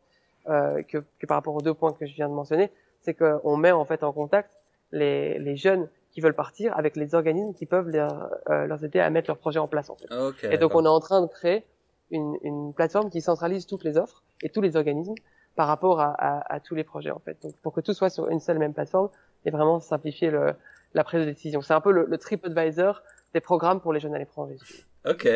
euh, 0.47 0.81
que, 0.83 0.97
que, 1.19 1.27
par 1.27 1.37
rapport 1.37 1.55
aux 1.55 1.61
deux 1.61 1.75
points 1.75 1.93
que 1.93 2.07
je 2.07 2.15
viens 2.15 2.27
de 2.27 2.33
mentionner, 2.33 2.71
c'est 3.01 3.13
qu'on 3.13 3.55
met 3.57 3.71
en 3.71 3.85
fait 3.85 4.03
en 4.03 4.13
contact 4.13 4.49
les, 4.91 5.37
les, 5.39 5.55
jeunes 5.55 5.89
qui 6.11 6.21
veulent 6.21 6.35
partir 6.35 6.77
avec 6.77 6.95
les 6.95 7.15
organismes 7.15 7.53
qui 7.53 7.65
peuvent 7.65 7.89
leur, 7.89 8.29
euh, 8.49 8.65
leur 8.65 8.83
aider 8.83 8.99
à 8.99 9.09
mettre 9.09 9.29
leur 9.29 9.37
projet 9.37 9.59
en 9.59 9.67
place. 9.67 9.89
En 9.89 9.95
fait. 9.95 10.11
Okay, 10.13 10.53
et 10.53 10.57
donc, 10.57 10.75
on 10.75 10.83
est 10.85 10.89
en 10.89 10.99
train 10.99 11.21
de 11.21 11.27
créer 11.27 11.65
une, 12.11 12.37
une 12.43 12.73
plateforme 12.73 13.09
qui 13.09 13.21
centralise 13.21 13.65
toutes 13.65 13.83
les 13.83 13.97
offres 13.97 14.23
et 14.41 14.49
tous 14.49 14.61
les 14.61 14.75
organismes 14.75 15.15
par 15.55 15.67
rapport 15.67 15.99
à, 15.99 16.11
à, 16.11 16.55
à, 16.55 16.59
tous 16.59 16.75
les 16.75 16.83
projets 16.83 17.11
en 17.11 17.19
fait. 17.19 17.37
Donc 17.41 17.55
pour 17.57 17.73
que 17.73 17.81
tout 17.81 17.93
soit 17.93 18.09
sur 18.09 18.29
une 18.29 18.39
seule 18.39 18.57
même 18.57 18.73
plateforme 18.73 19.09
et 19.45 19.51
vraiment 19.51 19.79
simplifier 19.79 20.29
le, 20.29 20.53
la 20.93 21.03
prise 21.03 21.21
de 21.21 21.25
décision. 21.25 21.61
C'est 21.61 21.73
un 21.73 21.81
peu 21.81 21.91
le, 21.91 22.05
le 22.05 22.17
TripAdvisor 22.17 23.01
des 23.33 23.41
programmes 23.41 23.81
pour 23.81 23.93
les 23.93 23.99
jeunes 23.99 24.15
à 24.15 24.19
l'étranger. 24.19 24.57
Ok, 25.05 25.27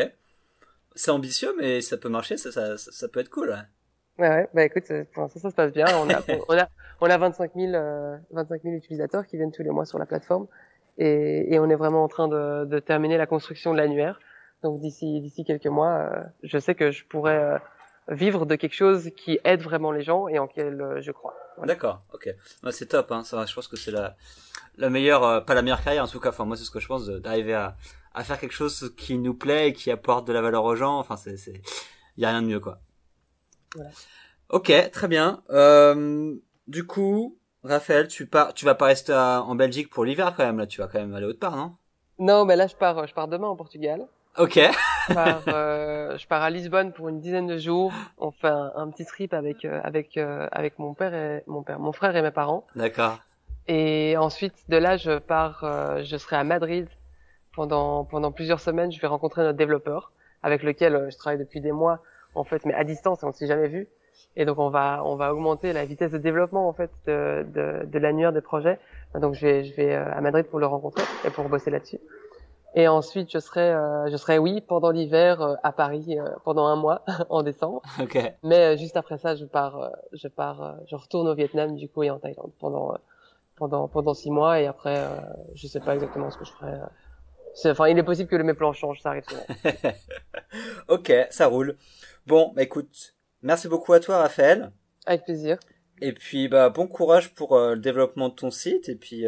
c'est 0.94 1.10
ambitieux 1.10 1.54
mais 1.58 1.80
ça 1.80 1.96
peut 1.96 2.08
marcher, 2.08 2.36
ça, 2.36 2.50
ça, 2.50 2.76
ça 2.76 3.08
peut 3.08 3.20
être 3.20 3.30
cool. 3.30 3.50
Ouais. 3.50 3.56
Ouais, 4.18 4.28
ouais, 4.30 4.48
bah 4.54 4.64
écoute, 4.64 4.90
pour 5.12 5.22
l'instant 5.22 5.40
ça 5.40 5.50
se 5.50 5.54
passe 5.54 5.72
bien. 5.72 5.86
On 5.98 6.08
a, 6.08 6.22
on 6.48 6.58
a, 6.58 6.68
on 7.00 7.10
a 7.10 7.18
25 7.18 7.52
000, 7.54 7.74
euh, 7.74 8.16
25 8.30 8.62
000 8.62 8.74
utilisateurs 8.74 9.26
qui 9.26 9.36
viennent 9.36 9.52
tous 9.52 9.62
les 9.62 9.70
mois 9.70 9.84
sur 9.84 9.98
la 9.98 10.06
plateforme 10.06 10.46
et, 10.98 11.54
et 11.54 11.58
on 11.58 11.68
est 11.68 11.76
vraiment 11.76 12.04
en 12.04 12.08
train 12.08 12.28
de, 12.28 12.64
de 12.64 12.78
terminer 12.78 13.16
la 13.16 13.26
construction 13.26 13.72
de 13.72 13.78
l'annuaire. 13.78 14.18
Donc 14.62 14.80
d'ici, 14.80 15.20
d'ici 15.20 15.44
quelques 15.44 15.66
mois, 15.66 15.92
euh, 15.98 16.22
je 16.42 16.58
sais 16.58 16.74
que 16.74 16.90
je 16.90 17.04
pourrais 17.04 17.38
euh, 17.38 17.58
vivre 18.08 18.46
de 18.46 18.56
quelque 18.56 18.74
chose 18.74 19.10
qui 19.16 19.38
aide 19.44 19.62
vraiment 19.62 19.92
les 19.92 20.02
gens 20.02 20.28
et 20.28 20.38
en 20.38 20.46
quel 20.46 20.80
euh, 20.80 21.00
je 21.00 21.12
crois. 21.12 21.34
Voilà. 21.56 21.74
D'accord, 21.74 22.02
ok. 22.12 22.28
Ouais, 22.64 22.72
c'est 22.72 22.86
top, 22.86 23.12
hein. 23.12 23.22
Ça, 23.24 23.44
je 23.46 23.54
pense 23.54 23.68
que 23.68 23.76
c'est 23.76 23.90
la, 23.90 24.16
la 24.76 24.90
meilleure, 24.90 25.24
euh, 25.24 25.40
pas 25.40 25.54
la 25.54 25.62
meilleure 25.62 25.82
carrière 25.82 26.04
en 26.04 26.08
tout 26.08 26.20
cas. 26.20 26.30
Enfin, 26.30 26.44
moi, 26.44 26.56
c'est 26.56 26.64
ce 26.64 26.70
que 26.70 26.80
je 26.80 26.86
pense 26.86 27.06
d'arriver 27.06 27.54
à, 27.54 27.76
à 28.14 28.24
faire 28.24 28.38
quelque 28.38 28.54
chose 28.54 28.94
qui 28.96 29.18
nous 29.18 29.34
plaît 29.34 29.68
et 29.68 29.72
qui 29.72 29.90
apporte 29.90 30.26
de 30.26 30.32
la 30.32 30.40
valeur 30.40 30.64
aux 30.64 30.76
gens. 30.76 30.98
Enfin, 30.98 31.16
c'est, 31.16 31.36
c'est, 31.36 31.60
y 32.16 32.24
a 32.24 32.30
rien 32.30 32.42
de 32.42 32.46
mieux, 32.48 32.60
quoi. 32.60 32.78
Voilà. 33.74 33.90
Ok, 34.48 34.72
très 34.92 35.08
bien. 35.08 35.42
Euh, 35.50 36.34
du 36.66 36.86
coup, 36.86 37.38
Raphaël, 37.66 38.08
tu 38.08 38.26
pars, 38.26 38.54
tu 38.54 38.64
vas 38.64 38.74
pas 38.74 38.86
rester 38.86 39.12
à, 39.12 39.42
en 39.42 39.54
Belgique 39.54 39.90
pour 39.90 40.04
l'hiver 40.04 40.34
quand 40.36 40.44
même. 40.44 40.58
Là, 40.58 40.66
tu 40.66 40.80
vas 40.80 40.88
quand 40.88 40.98
même 40.98 41.14
aller 41.14 41.26
autre 41.26 41.38
part, 41.38 41.56
non? 41.56 41.74
Non, 42.18 42.44
mais 42.44 42.56
là, 42.56 42.66
je 42.66 42.74
pars, 42.74 43.06
je 43.06 43.14
pars 43.14 43.28
demain 43.28 43.48
en 43.48 43.56
Portugal. 43.56 44.06
Ok. 44.38 44.58
je, 45.08 45.14
pars, 45.14 45.42
euh, 45.48 46.18
je 46.18 46.26
pars 46.26 46.42
à 46.42 46.50
Lisbonne 46.50 46.92
pour 46.92 47.08
une 47.08 47.20
dizaine 47.20 47.46
de 47.46 47.56
jours. 47.56 47.92
On 48.18 48.30
fait 48.30 48.48
un, 48.48 48.72
un 48.76 48.90
petit 48.90 49.06
trip 49.06 49.32
avec 49.32 49.64
euh, 49.64 49.80
avec 49.82 50.16
euh, 50.16 50.46
avec 50.52 50.78
mon 50.78 50.92
père 50.94 51.14
et 51.14 51.42
mon 51.46 51.62
père, 51.62 51.78
mon 51.78 51.92
frère 51.92 52.14
et 52.16 52.22
mes 52.22 52.30
parents. 52.30 52.66
D'accord. 52.74 53.18
Et 53.66 54.16
ensuite 54.18 54.54
de 54.68 54.76
là, 54.76 54.96
je 54.96 55.18
pars, 55.18 55.64
euh, 55.64 56.02
je 56.04 56.16
serai 56.16 56.36
à 56.36 56.44
Madrid 56.44 56.86
pendant 57.54 58.04
pendant 58.04 58.30
plusieurs 58.30 58.60
semaines. 58.60 58.92
Je 58.92 59.00
vais 59.00 59.06
rencontrer 59.06 59.42
notre 59.42 59.56
développeur 59.56 60.12
avec 60.42 60.62
lequel 60.62 60.94
euh, 60.94 61.10
je 61.10 61.16
travaille 61.16 61.38
depuis 61.38 61.60
des 61.60 61.72
mois 61.72 62.00
en 62.34 62.44
fait, 62.44 62.64
mais 62.66 62.74
à 62.74 62.84
distance 62.84 63.22
et 63.22 63.26
on 63.26 63.32
s'est 63.32 63.46
jamais 63.46 63.68
vu. 63.68 63.88
Et 64.36 64.44
donc 64.44 64.58
on 64.58 64.68
va 64.68 65.02
on 65.04 65.16
va 65.16 65.32
augmenter 65.32 65.72
la 65.72 65.84
vitesse 65.84 66.12
de 66.12 66.18
développement 66.18 66.68
en 66.68 66.72
fait 66.72 66.90
de 67.06 67.46
de, 67.54 67.86
de 67.86 67.98
l'annuaire 67.98 68.32
des 68.32 68.40
projets. 68.40 68.78
Donc 69.14 69.34
je 69.34 69.46
vais 69.46 69.64
je 69.64 69.74
vais 69.74 69.94
à 69.94 70.20
Madrid 70.20 70.46
pour 70.46 70.58
le 70.58 70.66
rencontrer 70.66 71.04
et 71.24 71.30
pour 71.30 71.48
bosser 71.48 71.70
là-dessus. 71.70 72.00
Et 72.76 72.88
ensuite, 72.88 73.32
je 73.32 73.38
serai, 73.38 73.72
euh, 73.72 74.10
je 74.10 74.16
serai 74.18 74.38
oui 74.38 74.60
pendant 74.60 74.90
l'hiver 74.90 75.40
euh, 75.40 75.54
à 75.62 75.72
Paris 75.72 76.18
euh, 76.18 76.28
pendant 76.44 76.66
un 76.66 76.76
mois 76.76 77.02
en 77.30 77.42
décembre. 77.42 77.80
Okay. 77.98 78.32
Mais 78.42 78.76
juste 78.76 78.96
après 78.96 79.16
ça, 79.16 79.34
je 79.34 79.46
pars, 79.46 79.90
je 80.12 80.28
pars, 80.28 80.76
je 80.86 80.94
retourne 80.94 81.26
au 81.26 81.34
Vietnam 81.34 81.74
du 81.74 81.88
coup 81.88 82.02
et 82.02 82.10
en 82.10 82.18
Thaïlande 82.18 82.52
pendant 82.60 82.94
pendant 83.56 83.88
pendant 83.88 84.12
six 84.12 84.30
mois 84.30 84.60
et 84.60 84.66
après, 84.66 85.02
je 85.54 85.66
sais 85.66 85.80
pas 85.80 85.94
exactement 85.94 86.30
ce 86.30 86.36
que 86.36 86.44
je 86.44 86.52
ferai. 86.52 86.72
Enfin, 87.64 87.88
il 87.88 87.98
est 87.98 88.02
possible 88.02 88.28
que 88.28 88.36
mes 88.36 88.52
plans 88.52 88.74
changent, 88.74 89.00
ça 89.00 89.08
arrive 89.08 89.24
souvent. 89.24 89.44
ok, 90.88 91.12
ça 91.30 91.46
roule. 91.46 91.76
Bon, 92.26 92.52
bah 92.54 92.62
écoute, 92.62 93.15
merci 93.46 93.68
beaucoup 93.68 93.92
à 93.94 94.00
toi, 94.00 94.18
Raphaël. 94.18 94.70
Avec 95.06 95.24
plaisir. 95.24 95.58
Et 96.02 96.12
puis, 96.12 96.48
bah 96.48 96.68
bon 96.68 96.86
courage 96.86 97.32
pour 97.34 97.58
le 97.58 97.76
développement 97.76 98.28
de 98.28 98.34
ton 98.34 98.50
site 98.50 98.90
et 98.90 98.96
puis. 98.96 99.26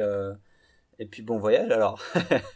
Et 0.98 1.06
puis 1.06 1.22
bon 1.22 1.38
voyage 1.38 1.70
alors. 1.70 2.02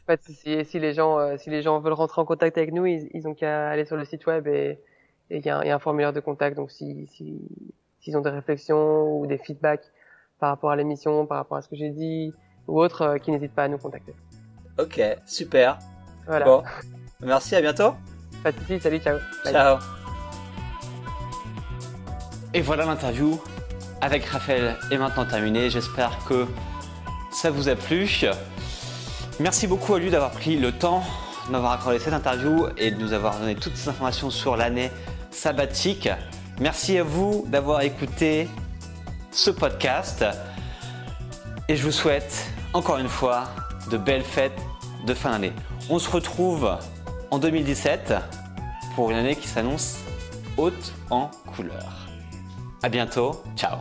Pas 0.06 0.16
de 0.16 0.22
souci. 0.22 0.50
Et 0.50 0.64
si 0.64 0.80
les 0.80 0.94
gens, 0.94 1.18
euh, 1.18 1.36
si 1.38 1.50
les 1.50 1.62
gens 1.62 1.78
veulent 1.80 1.92
rentrer 1.92 2.20
en 2.20 2.24
contact 2.24 2.58
avec 2.58 2.72
nous, 2.72 2.86
ils, 2.86 3.08
ils 3.14 3.28
ont 3.28 3.34
qu'à 3.34 3.68
aller 3.68 3.84
sur 3.84 3.96
le 3.96 4.04
site 4.04 4.26
web 4.26 4.48
et 4.48 4.80
il 5.30 5.38
y, 5.38 5.48
y, 5.48 5.50
a 5.50 5.74
un 5.74 5.78
formulaire 5.78 6.12
de 6.12 6.20
contact. 6.20 6.56
Donc 6.56 6.70
si 6.70 7.06
s'ils 7.06 7.40
si, 8.00 8.16
ont 8.16 8.20
des 8.20 8.30
réflexions 8.30 9.16
ou 9.16 9.26
des 9.26 9.38
feedbacks 9.38 9.84
par 10.40 10.50
rapport 10.50 10.72
à 10.72 10.76
l'émission, 10.76 11.24
par 11.26 11.38
rapport 11.38 11.58
à 11.58 11.62
ce 11.62 11.68
que 11.68 11.76
j'ai 11.76 11.90
dit 11.90 12.32
ou 12.66 12.80
autre, 12.80 13.02
euh, 13.02 13.18
qu'ils 13.18 13.32
n'hésitent 13.34 13.54
pas 13.54 13.64
à 13.64 13.68
nous 13.68 13.78
contacter. 13.78 14.14
Ok, 14.78 15.00
super. 15.24 15.78
Voilà. 16.26 16.44
Bon, 16.44 16.62
merci, 17.20 17.54
à 17.54 17.60
bientôt. 17.60 17.94
Pas 18.42 18.50
de 18.50 18.58
souci. 18.58 18.80
Salut, 18.80 18.98
ciao. 18.98 19.18
Bye. 19.44 19.52
Ciao. 19.52 20.01
Et 22.55 22.61
voilà 22.61 22.84
l'interview 22.84 23.40
avec 24.03 24.26
Raphaël 24.26 24.76
est 24.90 24.98
maintenant 24.98 25.24
terminée. 25.24 25.70
J'espère 25.70 26.18
que 26.28 26.46
ça 27.30 27.50
vous 27.50 27.70
a 27.70 27.74
plu. 27.74 28.07
Merci 29.40 29.66
beaucoup 29.66 29.94
à 29.94 29.98
lui 29.98 30.11
d'avoir 30.11 30.32
pris 30.32 30.59
le 30.59 30.70
temps 30.70 31.03
de 31.46 31.53
m'avoir 31.53 31.72
accordé 31.72 31.98
cette 31.98 32.12
interview 32.12 32.66
et 32.76 32.90
de 32.90 33.00
nous 33.00 33.14
avoir 33.14 33.38
donné 33.38 33.55
toutes 33.55 33.76
ces 33.76 33.88
informations 33.88 34.28
sur 34.28 34.57
l'année 34.57 34.90
sabbatique. 35.30 36.11
Merci 36.61 36.98
à 36.98 37.05
vous 37.05 37.46
d'avoir 37.48 37.80
écouté 37.80 38.48
ce 39.30 39.50
podcast 39.50 40.24
et 41.68 41.76
je 41.76 41.82
vous 41.82 41.90
souhaite 41.90 42.50
encore 42.74 42.98
une 42.98 43.09
fois 43.09 43.44
de 43.90 43.96
belles 43.96 44.24
fêtes 44.24 44.61
de 45.07 45.14
fin 45.14 45.30
d'année. 45.30 45.55
On 45.88 45.98
se 45.98 46.11
retrouve 46.11 46.76
en 47.30 47.38
2017 47.38 48.12
pour 48.94 49.11
une 49.11 49.16
année 49.16 49.36
qui 49.36 49.48
s'annonce 49.48 50.00
haute 50.59 50.92
en 51.09 51.30
couleurs. 51.57 52.01
À 52.83 52.89
bientôt, 52.89 53.41
ciao 53.57 53.78